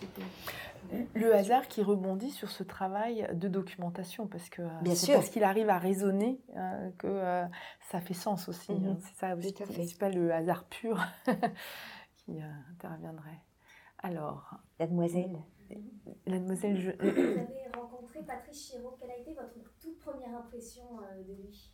c'était- 0.00 1.06
Le 1.14 1.34
hasard 1.34 1.66
qui 1.68 1.82
rebondit 1.82 2.30
sur 2.30 2.50
ce 2.50 2.62
travail 2.62 3.28
de 3.34 3.48
documentation 3.48 4.26
parce 4.26 4.48
que 4.48 4.62
euh, 4.62 4.68
Bien 4.82 4.94
c'est 4.94 5.06
sûr. 5.06 5.14
parce 5.16 5.28
qu'il 5.30 5.44
arrive 5.44 5.68
à 5.70 5.78
raisonner 5.78 6.40
euh, 6.56 6.90
que 6.98 7.06
euh, 7.08 7.44
ça 7.90 8.00
fait 8.00 8.14
sens 8.14 8.48
aussi. 8.48 8.72
Mhm. 8.72 8.90
hein. 8.90 8.96
C'est 9.00 9.14
ça 9.16 9.34
aussi. 9.34 9.54
C'est 9.88 9.98
pas 9.98 10.08
le 10.10 10.32
hasard 10.32 10.64
pur 10.64 11.04
qui 12.16 12.40
euh, 12.40 12.46
interviendrait. 12.72 13.40
Alors, 14.00 14.50
Mademoiselle. 14.78 15.36
Mademoiselle, 16.26 16.80
je... 16.80 16.90
Vous 16.90 17.08
avez 17.08 17.68
rencontré 17.74 18.20
Patrice 18.26 18.70
Chéreau. 18.70 18.96
Quelle 19.00 19.10
a 19.10 19.18
été 19.18 19.34
votre 19.34 19.54
toute 19.80 19.98
première 19.98 20.34
impression 20.36 20.84
euh, 21.02 21.22
de 21.22 21.34
lui? 21.34 21.72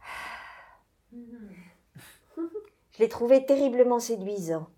Je 2.92 3.02
l'ai 3.02 3.08
trouvé 3.08 3.44
terriblement 3.44 4.00
séduisant. 4.00 4.68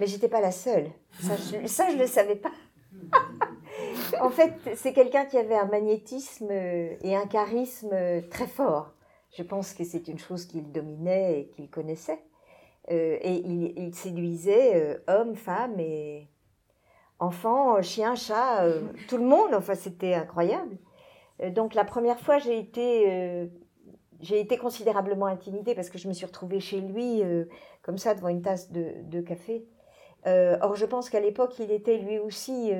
Mais 0.00 0.06
j'étais 0.06 0.28
pas 0.28 0.40
la 0.40 0.50
seule. 0.50 0.90
Ça, 1.20 1.36
je, 1.36 1.66
ça, 1.68 1.88
je 1.90 1.96
le 1.96 2.06
savais 2.06 2.34
pas. 2.34 2.50
en 4.20 4.30
fait, 4.30 4.52
c'est 4.76 4.92
quelqu'un 4.92 5.24
qui 5.24 5.38
avait 5.38 5.56
un 5.56 5.66
magnétisme 5.66 6.48
euh, 6.50 6.96
et 7.02 7.14
un 7.14 7.26
charisme 7.26 7.90
euh, 7.92 8.20
très 8.28 8.46
fort. 8.46 8.92
Je 9.36 9.42
pense 9.42 9.72
que 9.74 9.84
c'est 9.84 10.08
une 10.08 10.18
chose 10.18 10.46
qu'il 10.46 10.70
dominait 10.72 11.40
et 11.40 11.46
qu'il 11.48 11.70
connaissait. 11.70 12.20
Euh, 12.90 13.16
et 13.22 13.36
il, 13.36 13.72
il 13.78 13.94
séduisait 13.94 14.74
euh, 14.74 14.98
hommes, 15.08 15.34
femmes 15.34 15.80
et 15.80 16.28
enfants, 17.18 17.80
chiens, 17.80 18.14
chats, 18.14 18.64
euh, 18.64 18.82
tout 19.08 19.16
le 19.16 19.24
monde. 19.24 19.54
Enfin, 19.54 19.74
c'était 19.74 20.14
incroyable. 20.14 20.76
Donc 21.50 21.74
la 21.74 21.84
première 21.84 22.20
fois, 22.20 22.38
j'ai 22.38 22.56
été 22.58 23.50
j'ai 24.20 24.38
été 24.38 24.56
considérablement 24.56 25.26
intimidée 25.26 25.74
parce 25.74 25.90
que 25.90 25.98
je 25.98 26.06
me 26.06 26.12
suis 26.12 26.24
retrouvée 26.24 26.60
chez 26.60 26.80
lui, 26.80 27.22
comme 27.82 27.98
ça, 27.98 28.14
devant 28.14 28.28
une 28.28 28.40
tasse 28.40 28.70
de, 28.70 28.92
de 29.02 29.20
café. 29.20 29.66
Or, 30.26 30.76
je 30.76 30.86
pense 30.86 31.10
qu'à 31.10 31.18
l'époque, 31.18 31.58
il 31.58 31.72
était 31.72 31.98
lui 31.98 32.20
aussi 32.20 32.70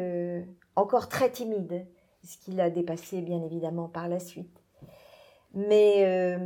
encore 0.76 1.08
très 1.08 1.30
timide, 1.30 1.84
ce 2.22 2.38
qu'il 2.38 2.60
a 2.60 2.70
dépassé, 2.70 3.22
bien 3.22 3.42
évidemment, 3.42 3.88
par 3.88 4.06
la 4.06 4.20
suite. 4.20 4.62
Mais 5.52 6.38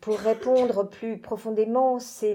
pour 0.00 0.18
répondre 0.18 0.84
plus 0.88 1.18
profondément, 1.20 1.98
c'est 1.98 2.34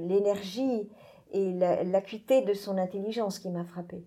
l'énergie 0.00 0.88
et 1.32 1.52
la- 1.52 1.84
l'acuité 1.84 2.42
de 2.42 2.54
son 2.54 2.76
intelligence 2.78 3.38
qui 3.38 3.50
m'a 3.50 3.64
frappée. 3.64 4.04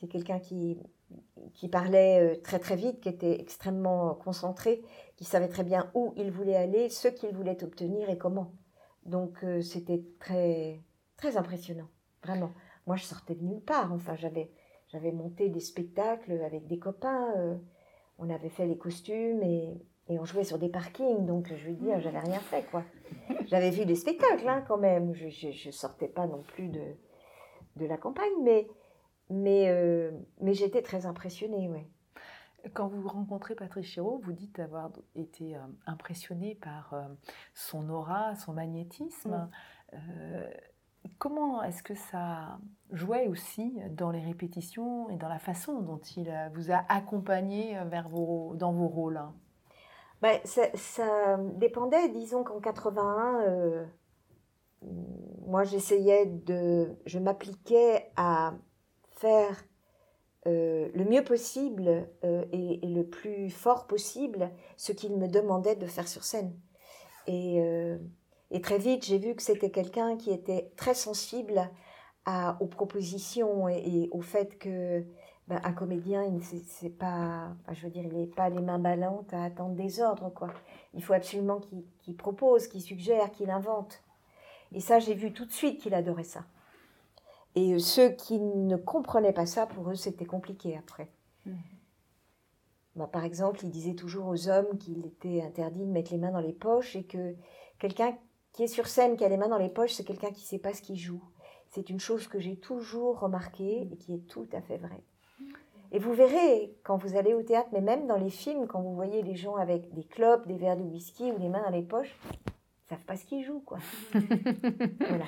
C'est 0.00 0.08
quelqu'un 0.08 0.38
qui, 0.40 0.78
qui 1.54 1.68
parlait 1.68 2.20
euh, 2.20 2.40
très 2.42 2.58
très 2.58 2.76
vite, 2.76 3.00
qui 3.00 3.08
était 3.08 3.40
extrêmement 3.40 4.14
concentré, 4.14 4.82
qui 5.16 5.24
savait 5.24 5.48
très 5.48 5.64
bien 5.64 5.90
où 5.94 6.12
il 6.16 6.30
voulait 6.30 6.56
aller, 6.56 6.88
ce 6.90 7.08
qu'il 7.08 7.30
voulait 7.34 7.62
obtenir 7.64 8.10
et 8.10 8.18
comment. 8.18 8.52
Donc 9.04 9.44
euh, 9.44 9.62
c'était 9.62 10.02
très 10.18 10.82
très 11.16 11.36
impressionnant, 11.36 11.88
vraiment. 12.22 12.50
Moi 12.86 12.96
je 12.96 13.04
sortais 13.04 13.34
de 13.34 13.44
nulle 13.44 13.60
part. 13.62 13.92
Enfin 13.92 14.16
j'avais 14.16 14.50
j'avais 14.88 15.12
monté 15.12 15.48
des 15.48 15.60
spectacles 15.60 16.32
avec 16.44 16.66
des 16.66 16.78
copains. 16.78 17.32
euh, 17.38 17.56
on 18.18 18.30
avait 18.30 18.48
fait 18.48 18.66
les 18.66 18.78
costumes 18.78 19.42
et, 19.42 19.80
et 20.08 20.18
on 20.18 20.24
jouait 20.24 20.44
sur 20.44 20.58
des 20.58 20.68
parkings. 20.68 21.26
Donc 21.26 21.52
je 21.54 21.68
veux 21.68 21.74
dire 21.74 22.00
j'avais 22.00 22.20
rien 22.20 22.40
fait 22.40 22.64
quoi. 22.70 22.84
J'avais 23.46 23.70
vu 23.70 23.86
des 23.86 23.96
spectacles 23.96 24.48
hein, 24.48 24.64
quand 24.66 24.78
même. 24.78 25.14
Je, 25.14 25.28
je 25.28 25.50
je 25.50 25.70
sortais 25.70 26.08
pas 26.08 26.26
non 26.26 26.42
plus 26.42 26.68
de 26.68 26.82
de 27.76 27.86
la 27.86 27.96
campagne, 27.96 28.32
mais 28.42 28.68
mais 29.30 29.68
euh, 29.68 30.10
mais 30.40 30.54
j'étais 30.54 30.82
très 30.82 31.06
impressionnée, 31.06 31.68
ouais. 31.68 31.86
Quand 32.74 32.88
vous 32.88 33.06
rencontrez 33.06 33.54
Patrice 33.54 33.86
Chéreau, 33.86 34.20
vous 34.24 34.32
dites 34.32 34.58
avoir 34.58 34.90
été 35.14 35.54
euh, 35.54 35.60
impressionné 35.86 36.56
par 36.56 36.94
euh, 36.94 37.04
son 37.54 37.88
aura, 37.90 38.34
son 38.34 38.54
magnétisme. 38.54 39.48
Euh, 39.92 40.50
comment 41.18 41.62
est-ce 41.62 41.82
que 41.82 41.94
ça 41.94 42.58
jouait 42.90 43.28
aussi 43.28 43.78
dans 43.90 44.10
les 44.10 44.20
répétitions 44.20 45.08
et 45.10 45.16
dans 45.16 45.28
la 45.28 45.38
façon 45.38 45.80
dont 45.80 46.00
il 46.16 46.32
vous 46.54 46.72
a 46.72 46.84
accompagné 46.88 47.78
vers 47.86 48.08
vos, 48.08 48.56
dans 48.56 48.72
vos 48.72 48.88
rôles 48.88 49.18
hein? 49.18 49.32
Ben, 50.22 50.40
ça, 50.44 51.36
dépendait, 51.54 52.08
disons 52.08 52.42
qu'en 52.42 52.60
81, 52.60 53.42
euh, 53.42 53.84
moi 55.46 55.64
j'essayais 55.64 56.26
de. 56.26 56.96
Je 57.04 57.18
m'appliquais 57.18 58.10
à 58.16 58.54
faire 59.16 59.64
euh, 60.46 60.88
le 60.94 61.04
mieux 61.04 61.22
possible 61.22 62.08
euh, 62.24 62.44
et, 62.52 62.80
le 62.82 63.02
plus 63.02 63.50
fort 63.50 63.86
possible 63.86 64.50
ce 64.78 64.92
qu'il 64.92 65.16
me 65.16 65.28
demandait 65.28 65.76
de 65.76 65.86
faire 65.86 66.08
sur 66.08 66.24
scène. 66.24 66.58
Et, 67.26 67.60
très 68.62 68.78
vite, 68.78 69.04
j'ai 69.04 69.18
vu 69.18 69.34
que 69.34 69.42
c'était 69.42 69.70
quelqu'un 69.70 70.16
qui 70.16 70.30
était 70.30 70.70
très 70.76 70.94
sensible 70.94 71.70
aux 72.60 72.66
propositions 72.66 73.68
et 73.68 74.08
au 74.12 74.20
fait 74.20 74.58
que 74.58 75.04
ben, 75.48 75.60
un 75.62 75.72
comédien, 75.72 76.24
il- 76.24 76.42
c'est 76.42 76.90
pas, 76.90 77.54
je 77.72 77.82
veux 77.84 77.90
dire, 77.90 78.04
il 78.04 78.16
n'est 78.16 78.26
pas 78.26 78.48
les 78.48 78.60
mains 78.60 78.78
ballantes 78.78 79.32
à 79.32 79.44
attendre 79.44 79.74
des 79.74 80.00
ordres, 80.00 80.30
quoi. 80.30 80.48
Il 80.94 81.02
faut 81.04 81.12
absolument 81.12 81.60
qu'il 82.02 82.16
propose, 82.16 82.66
qu'il 82.68 82.82
suggère, 82.82 83.30
qu'il 83.32 83.50
invente. 83.50 84.02
Et 84.72 84.80
ça, 84.80 84.98
j'ai 84.98 85.14
vu 85.14 85.32
tout 85.32 85.44
de 85.44 85.52
suite 85.52 85.80
qu'il 85.80 85.94
adorait 85.94 86.24
ça. 86.24 86.44
Et 87.54 87.74
euh, 87.74 87.78
ceux 87.78 88.10
qui 88.10 88.38
ne 88.38 88.76
comprenaient 88.76 89.32
pas 89.32 89.46
ça, 89.46 89.66
pour 89.66 89.88
eux, 89.90 89.94
c'était 89.94 90.24
compliqué 90.26 90.76
après. 90.76 91.08
Bah, 92.96 93.06
par 93.06 93.24
exemple, 93.24 93.60
il 93.62 93.70
disait 93.70 93.94
toujours 93.94 94.26
aux 94.26 94.48
hommes 94.48 94.78
qu'il 94.78 95.04
était 95.06 95.42
interdit 95.42 95.84
de 95.84 95.90
mettre 95.90 96.12
les 96.12 96.18
mains 96.18 96.32
dans 96.32 96.40
les 96.40 96.52
poches 96.52 96.96
et 96.96 97.04
que 97.04 97.34
quelqu'un 97.78 98.16
qui 98.52 98.64
est 98.64 98.68
sur 98.68 98.86
scène, 98.88 99.16
qui 99.16 99.24
a 99.24 99.28
les 99.28 99.36
mains 99.36 99.48
dans 99.48 99.58
les 99.58 99.68
poches, 99.68 99.92
c'est 99.92 100.04
quelqu'un 100.04 100.30
qui 100.30 100.42
ne 100.42 100.46
sait 100.46 100.58
pas 100.58 100.72
ce 100.74 100.82
qu'il 100.82 100.96
joue. 100.96 101.22
C'est 101.68 101.90
une 101.90 102.00
chose 102.00 102.26
que 102.26 102.40
j'ai 102.40 102.56
toujours 102.56 103.20
remarquée 103.20 103.88
et 103.92 103.96
qui 103.96 104.14
est 104.14 104.26
tout 104.26 104.48
à 104.52 104.62
fait 104.62 104.78
vraie. 104.78 105.04
Et 105.92 105.98
vous 105.98 106.12
verrez, 106.12 106.74
quand 106.84 106.96
vous 106.96 107.16
allez 107.16 107.34
au 107.34 107.42
théâtre, 107.42 107.68
mais 107.72 107.80
même 107.80 108.06
dans 108.06 108.16
les 108.16 108.30
films, 108.30 108.66
quand 108.66 108.80
vous 108.80 108.94
voyez 108.94 109.22
les 109.22 109.36
gens 109.36 109.56
avec 109.56 109.92
des 109.94 110.04
clopes, 110.04 110.46
des 110.46 110.56
verres 110.56 110.76
de 110.76 110.82
whisky 110.82 111.30
ou 111.32 111.38
les 111.38 111.48
mains 111.48 111.62
dans 111.62 111.70
les 111.70 111.82
poches, 111.82 112.16
ils 112.34 112.88
savent 112.90 113.04
pas 113.04 113.16
ce 113.16 113.24
qu'ils 113.24 113.44
jouent, 113.44 113.62
quoi. 113.64 113.78
voilà. 114.12 115.24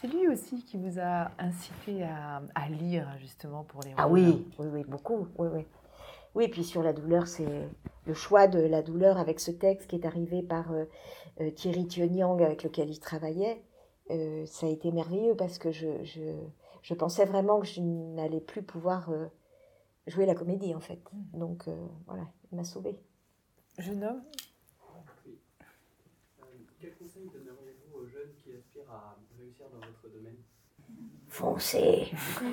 C'est 0.00 0.08
lui 0.08 0.26
aussi 0.28 0.64
qui 0.64 0.76
vous 0.78 0.98
a 0.98 1.30
incité 1.38 2.02
à, 2.02 2.42
à 2.54 2.68
lire 2.68 3.06
justement 3.20 3.62
pour 3.64 3.82
les 3.82 3.92
Ah 3.96 4.08
oui, 4.08 4.46
oui, 4.58 4.66
oui, 4.72 4.84
beaucoup, 4.88 5.28
oui, 5.38 5.48
oui. 5.52 5.66
Oui, 6.34 6.48
puis 6.48 6.64
sur 6.64 6.82
la 6.82 6.92
douleur, 6.94 7.26
c'est 7.26 7.68
le 8.06 8.14
choix 8.14 8.46
de 8.48 8.58
la 8.58 8.82
douleur 8.82 9.18
avec 9.18 9.38
ce 9.38 9.50
texte 9.50 9.88
qui 9.90 9.96
est 9.96 10.06
arrivé 10.06 10.42
par 10.42 10.72
euh, 10.72 10.84
euh, 11.40 11.50
Thierry 11.50 11.86
Thionyang 11.86 12.42
avec 12.42 12.62
lequel 12.64 12.88
il 12.90 12.98
travaillait. 12.98 13.62
euh, 14.10 14.44
ça 14.46 14.66
a 14.66 14.70
été 14.70 14.90
merveilleux 14.92 15.36
parce 15.36 15.58
que 15.58 15.70
je, 15.72 16.02
je, 16.02 16.20
je 16.82 16.94
pensais 16.94 17.24
vraiment 17.24 17.60
que 17.60 17.66
je 17.66 17.80
n'allais 17.80 18.40
plus 18.40 18.62
pouvoir 18.62 19.10
euh, 19.10 19.26
jouer 20.06 20.26
la 20.26 20.34
comédie 20.34 20.74
en 20.74 20.80
fait. 20.80 21.00
Donc 21.32 21.68
euh, 21.68 21.76
voilà, 22.06 22.24
il 22.50 22.56
m'a 22.56 22.64
sauvée. 22.64 22.98
Jeune 23.78 24.04
homme, 24.04 24.22
Oui. 25.26 25.38
Euh, 26.40 26.44
quel 26.80 26.94
conseil 26.96 27.24
donneriez-vous 27.32 27.98
aux 27.98 28.06
jeunes 28.06 28.32
qui 28.42 28.52
aspirent 28.52 28.90
à 28.92 29.16
réussir 29.38 29.66
dans 29.72 29.78
votre 29.86 30.14
domaine? 30.14 30.36
Foncez 31.28 32.10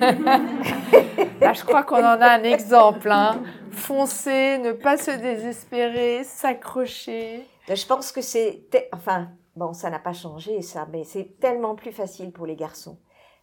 Ah, 1.42 1.52
je 1.52 1.64
crois 1.64 1.82
qu'on 1.82 1.96
en 1.98 2.20
a 2.20 2.30
un 2.38 2.42
exemple. 2.44 3.10
Hein. 3.10 3.42
Foncer, 3.70 4.58
ne 4.58 4.72
pas 4.72 4.96
se 4.96 5.10
désespérer, 5.10 6.24
s'accrocher. 6.24 7.46
Je 7.68 7.86
pense 7.86 8.12
que 8.12 8.20
c'est. 8.22 8.66
te- 8.70 8.78
Enfin, 8.92 9.28
bon, 9.56 9.72
ça 9.74 9.90
n'a 9.90 9.98
pas 9.98 10.12
changé, 10.14 10.62
ça, 10.62 10.86
mais 10.90 11.04
c'est 11.04 11.38
tellement 11.40 11.74
plus 11.74 11.92
facile 11.92 12.32
pour 12.32 12.46
les 12.46 12.56
garçons. 12.56 12.98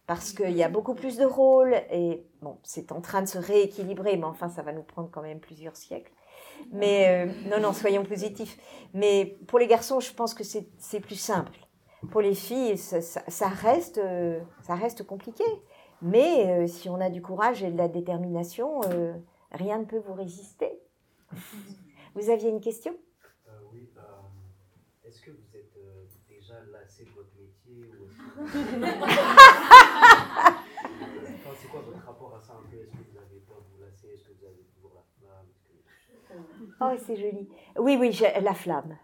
Parce 0.08 0.32
qu'il 0.32 0.56
y 0.56 0.62
a 0.62 0.70
beaucoup 0.70 0.94
plus 0.94 1.18
de 1.18 1.26
rôles 1.26 1.74
et, 1.92 2.24
bon, 2.40 2.58
c'est 2.62 2.92
en 2.92 3.02
train 3.02 3.20
de 3.20 3.28
se 3.28 3.36
rééquilibrer, 3.36 4.16
mais 4.16 4.24
enfin, 4.24 4.48
ça 4.48 4.62
va 4.62 4.72
nous 4.72 4.82
prendre 4.82 5.10
quand 5.12 5.20
même 5.20 5.38
plusieurs 5.38 5.76
siècles. 5.76 6.10
Mais, 6.72 7.26
euh, 7.28 7.32
non, 7.50 7.60
non, 7.60 7.74
soyons 7.74 8.04
positifs. 8.04 8.58
Mais 8.94 9.36
pour 9.46 9.58
les 9.58 9.66
garçons, 9.66 10.00
je 10.00 10.10
pense 10.14 10.32
que 10.32 10.44
c'est 10.44 11.00
plus 11.00 11.20
simple. 11.20 11.52
pour 12.10 12.22
les 12.22 12.34
filles, 12.34 12.78
ça, 12.78 13.48
reste, 13.48 13.98
euh, 13.98 14.40
ça 14.62 14.74
reste 14.74 15.04
compliqué. 15.06 15.44
Mais 16.00 16.62
euh, 16.62 16.66
si 16.66 16.88
on 16.88 17.00
a 17.00 17.10
du 17.10 17.20
courage 17.20 17.62
et 17.62 17.70
de 17.70 17.76
la 17.76 17.88
détermination, 17.88 18.80
rien 19.52 19.78
ne 19.78 19.84
peut 19.84 19.98
vous 19.98 20.14
résister. 20.14 20.80
Vous 22.14 22.30
aviez 22.30 22.48
une 22.48 22.60
question? 22.60 22.96
Oui, 23.72 23.90
est-ce 25.04 25.20
que 25.20 25.30
vous 25.30 25.56
êtes 25.56 25.76
euh, 25.76 26.04
déjà 26.28 26.54
lassé 26.72 27.04
de 27.04 27.10
ou 27.78 28.44
c'est 31.60 31.68
quoi 31.68 31.80
votre 31.80 32.04
rapport 32.06 32.34
à 32.36 32.40
ça 32.40 32.54
un 32.54 32.68
peu? 32.70 32.76
Est-ce 32.76 32.90
que 32.92 32.96
vous 33.10 33.18
avez 33.18 33.40
peur 33.46 33.58
de 33.58 33.64
vous 33.76 33.80
lasser? 33.84 34.08
Est-ce 34.14 34.24
que 34.28 34.32
vous 34.38 34.46
avez 34.46 34.64
toujours 34.74 34.92
la 34.94 35.02
flamme? 35.18 35.46
Oh, 36.80 37.02
c'est 37.06 37.16
joli. 37.16 37.48
Oui, 37.78 37.96
oui, 37.98 38.12
j'ai 38.12 38.40
la 38.40 38.54
flamme. 38.54 38.96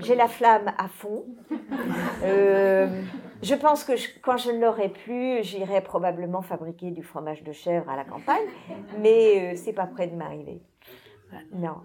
J'ai 0.00 0.14
la 0.14 0.28
flamme 0.28 0.72
à 0.76 0.88
fond. 0.88 1.24
Euh, 2.22 3.02
je 3.42 3.54
pense 3.54 3.84
que 3.84 3.96
je- 3.96 4.08
quand 4.22 4.36
je 4.36 4.50
ne 4.50 4.60
l'aurai 4.60 4.88
plus, 4.88 5.42
j'irai 5.42 5.80
probablement 5.82 6.42
fabriquer 6.42 6.90
du 6.90 7.02
fromage 7.02 7.42
de 7.42 7.52
chèvre 7.52 7.88
à 7.90 7.96
la 7.96 8.04
campagne, 8.04 8.46
mais 8.98 9.54
euh, 9.54 9.56
c'est 9.56 9.72
pas 9.72 9.86
près 9.86 10.06
de 10.08 10.16
m'arriver. 10.16 10.60
Non. 11.52 11.76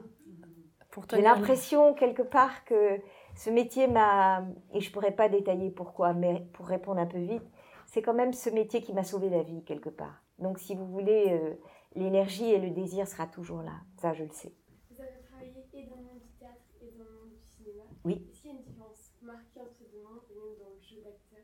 J'ai 1.11 1.21
l'impression 1.21 1.93
quelque 1.93 2.21
part 2.21 2.65
que 2.65 2.99
ce 3.41 3.49
métier 3.49 3.87
m'a, 3.87 4.45
et 4.71 4.79
je 4.81 4.91
pourrais 4.91 5.15
pas 5.15 5.27
détailler 5.27 5.71
pourquoi, 5.71 6.13
mais 6.13 6.45
pour 6.53 6.67
répondre 6.67 7.01
un 7.01 7.07
peu 7.07 7.17
vite, 7.17 7.41
c'est 7.87 8.03
quand 8.03 8.13
même 8.13 8.33
ce 8.33 8.51
métier 8.51 8.81
qui 8.81 8.93
m'a 8.93 9.03
sauvé 9.03 9.31
la 9.31 9.41
vie 9.41 9.63
quelque 9.63 9.89
part. 9.89 10.21
Donc 10.37 10.59
si 10.59 10.75
vous 10.75 10.85
voulez, 10.85 11.25
euh, 11.29 11.55
l'énergie 11.95 12.51
et 12.51 12.59
le 12.59 12.69
désir 12.69 13.07
sera 13.07 13.25
toujours 13.25 13.63
là. 13.63 13.71
Ça, 13.97 14.13
je 14.13 14.25
le 14.25 14.29
sais. 14.29 14.53
Vous 14.91 15.01
avez 15.01 15.17
travaillé 15.27 15.65
et 15.73 15.87
dans 15.87 15.95
le 15.95 16.03
monde 16.03 16.19
du 16.21 16.29
théâtre 16.39 16.61
et 16.83 16.91
dans 16.95 17.03
le 17.03 17.09
monde 17.19 17.31
du 17.31 17.41
cinéma. 17.43 17.81
Oui. 18.05 18.27
Est-ce 18.29 18.41
qu'il 18.41 18.51
y 18.51 18.53
a 18.53 18.57
une 18.57 18.63
différence 18.63 19.15
marquée 19.23 19.59
entre 19.59 19.73
ces 19.75 19.85
deux 19.85 20.03
mondes 20.03 20.21
et 20.29 20.35
même 20.35 20.55
dans 20.59 20.69
le 20.75 20.79
jeu 20.79 20.97
d'acteur? 20.97 21.39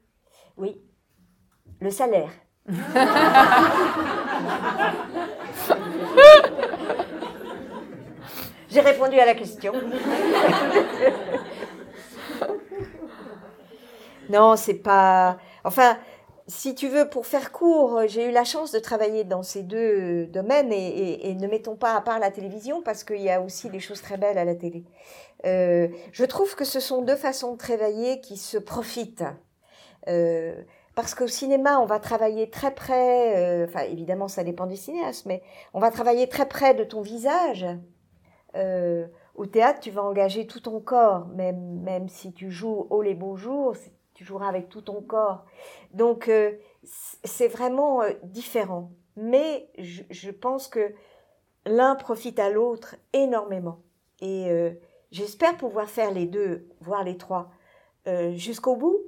Oui. 0.55 0.79
Le 1.79 1.89
salaire. 1.89 2.31
J'ai 8.69 8.81
répondu 8.81 9.17
à 9.17 9.25
la 9.25 9.33
question. 9.33 9.73
non, 14.30 14.55
c'est 14.55 14.75
pas. 14.75 15.38
Enfin, 15.63 15.97
si 16.47 16.75
tu 16.75 16.88
veux, 16.88 17.09
pour 17.09 17.25
faire 17.25 17.51
court, 17.51 18.01
j'ai 18.07 18.30
eu 18.30 18.32
la 18.32 18.43
chance 18.43 18.71
de 18.71 18.80
travailler 18.80 19.23
dans 19.23 19.43
ces 19.43 19.63
deux 19.63 20.28
domaines 20.28 20.71
et, 20.71 21.36
ne 21.36 21.47
mettons 21.47 21.75
pas 21.75 21.93
à 21.95 22.01
part 22.01 22.19
la 22.19 22.32
télévision 22.32 22.82
parce 22.82 23.03
qu'il 23.03 23.21
y 23.21 23.30
a 23.30 23.41
aussi 23.41 23.69
des 23.69 23.80
choses 23.80 24.01
très 24.01 24.17
belles 24.17 24.38
à 24.38 24.45
la 24.45 24.55
télé. 24.55 24.86
Euh, 25.45 25.89
je 26.11 26.23
trouve 26.25 26.55
que 26.55 26.65
ce 26.65 26.80
sont 26.80 27.01
deux 27.01 27.15
façons 27.15 27.53
de 27.53 27.57
travailler 27.57 28.21
qui 28.21 28.38
se 28.38 28.57
profitent. 28.57 29.25
Euh, 30.07 30.55
parce 30.95 31.13
qu'au 31.13 31.28
cinéma, 31.28 31.80
on 31.80 31.86
va 31.86 31.99
travailler 31.99 32.49
très 32.49 32.73
près, 32.73 33.38
euh, 33.38 33.67
enfin 33.67 33.82
évidemment 33.82 34.28
ça 34.28 34.43
dépend 34.43 34.65
du 34.65 34.75
cinéaste, 34.75 35.28
mais 35.28 35.43
on 35.75 35.80
va 35.80 35.91
travailler 35.91 36.28
très 36.28 36.47
près 36.47 36.73
de 36.73 36.84
ton 36.84 37.01
visage. 37.01 37.67
Euh, 38.55 39.05
au 39.36 39.45
théâtre, 39.45 39.80
tu 39.80 39.91
vas 39.91 40.01
engager 40.01 40.47
tout 40.47 40.59
ton 40.59 40.80
corps, 40.80 41.28
même, 41.28 41.82
même 41.84 42.09
si 42.09 42.34
tu 42.34 42.49
joues 42.49 42.88
haut 42.89 43.03
les 43.03 43.13
beaux 43.13 43.36
jours, 43.36 43.75
tu 44.18 44.26
joueras 44.26 44.47
avec 44.49 44.68
tout 44.68 44.82
ton 44.82 44.99
corps. 45.03 45.45
Donc 45.93 46.28
euh, 46.28 46.57
c'est 46.84 47.47
vraiment 47.47 48.01
euh, 48.01 48.09
différent. 48.24 48.91
Mais 49.15 49.70
je, 49.78 50.01
je 50.09 50.32
pense 50.32 50.68
que 50.68 50.91
l'un 51.68 51.95
profite 51.95 52.39
à 52.39 52.49
l'autre 52.49 52.95
énormément. 53.13 53.84
Et 54.20 54.49
euh, 54.49 54.72
j'espère 55.11 55.55
pouvoir 55.55 55.88
faire 55.88 56.11
les 56.11 56.26
deux, 56.26 56.68
voire 56.82 57.03
les 57.03 57.15
trois, 57.18 57.51
euh, 58.07 58.34
jusqu'au 58.34 58.76
bout, 58.76 58.99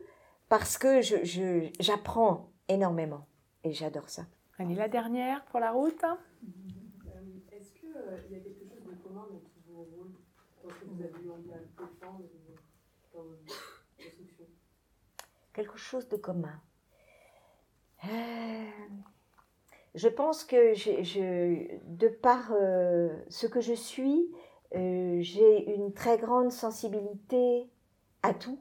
parce 0.48 0.78
que 0.78 1.02
je, 1.02 1.24
je- 1.24 1.72
j'apprends 1.80 2.52
énormément. 2.68 3.26
Et 3.64 3.74
j'adore 3.74 4.10
ça. 4.10 4.24
Allez, 4.60 4.76
la 4.76 4.90
dernière 4.90 5.44
pour 5.46 5.60
la 5.60 5.72
route. 5.72 6.04
Est-ce 7.52 7.72
qu'il 7.74 7.90
y 7.90 8.36
a 8.36 8.40
quelque 8.40 8.60
chose 8.70 8.84
de 8.86 8.94
commun 9.04 9.26
dans 9.32 9.40
tous 9.40 9.74
vos 9.74 9.82
rôles? 9.82 10.12
Dans 10.64 10.70
ce 10.70 10.76
que 10.82 10.86
vous 10.86 11.02
avez 11.02 11.24
eu 11.26 11.32
envie 11.32 11.52
à 11.54 11.58
défendre 11.60 12.24
euh, 12.24 12.56
dans 13.14 13.24
vos 13.24 13.36
constructions 13.98 14.46
quelque 15.60 15.78
chose 15.78 16.08
de 16.08 16.16
commun. 16.16 16.58
Euh, 18.06 18.66
je 19.94 20.08
pense 20.08 20.46
que 20.46 20.74
de 21.98 22.08
par 22.08 22.54
euh, 22.54 23.10
ce 23.28 23.46
que 23.46 23.60
je 23.60 23.74
suis, 23.74 24.32
euh, 24.76 25.18
j'ai 25.20 25.76
une 25.76 25.92
très 25.92 26.18
grande 26.18 26.52
sensibilité 26.52 27.68
à 28.24 28.34
tout. 28.34 28.60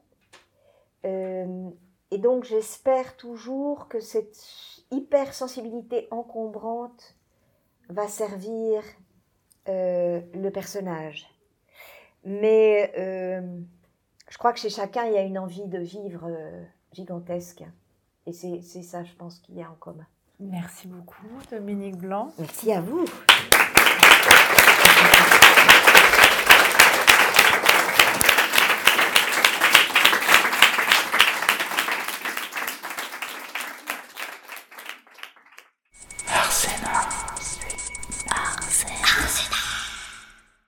Et 1.05 2.17
donc 2.17 2.43
j'espère 2.43 3.15
toujours 3.15 3.87
que 3.87 4.01
cette 4.01 4.37
hypersensibilité 4.91 6.09
encombrante 6.11 7.15
va 7.87 8.09
servir 8.09 8.83
le 9.65 10.49
personnage. 10.49 11.25
Mais 12.25 12.91
je 14.27 14.37
crois 14.37 14.51
que 14.51 14.59
chez 14.59 14.69
chacun, 14.69 15.05
il 15.05 15.13
y 15.13 15.17
a 15.17 15.21
une 15.21 15.39
envie 15.39 15.67
de 15.67 15.79
vivre 15.79 16.27
gigantesque. 16.93 17.63
Et 18.25 18.33
c'est 18.33 18.61
c'est 18.61 18.83
ça, 18.83 19.03
je 19.03 19.13
pense, 19.13 19.39
qu'il 19.39 19.55
y 19.55 19.63
a 19.63 19.69
en 19.69 19.75
commun. 19.75 20.05
Merci 20.39 20.87
beaucoup, 20.87 21.27
Dominique 21.51 21.97
Blanc. 21.97 22.31
Merci 22.37 22.71
à 22.71 22.81
vous. 22.81 23.05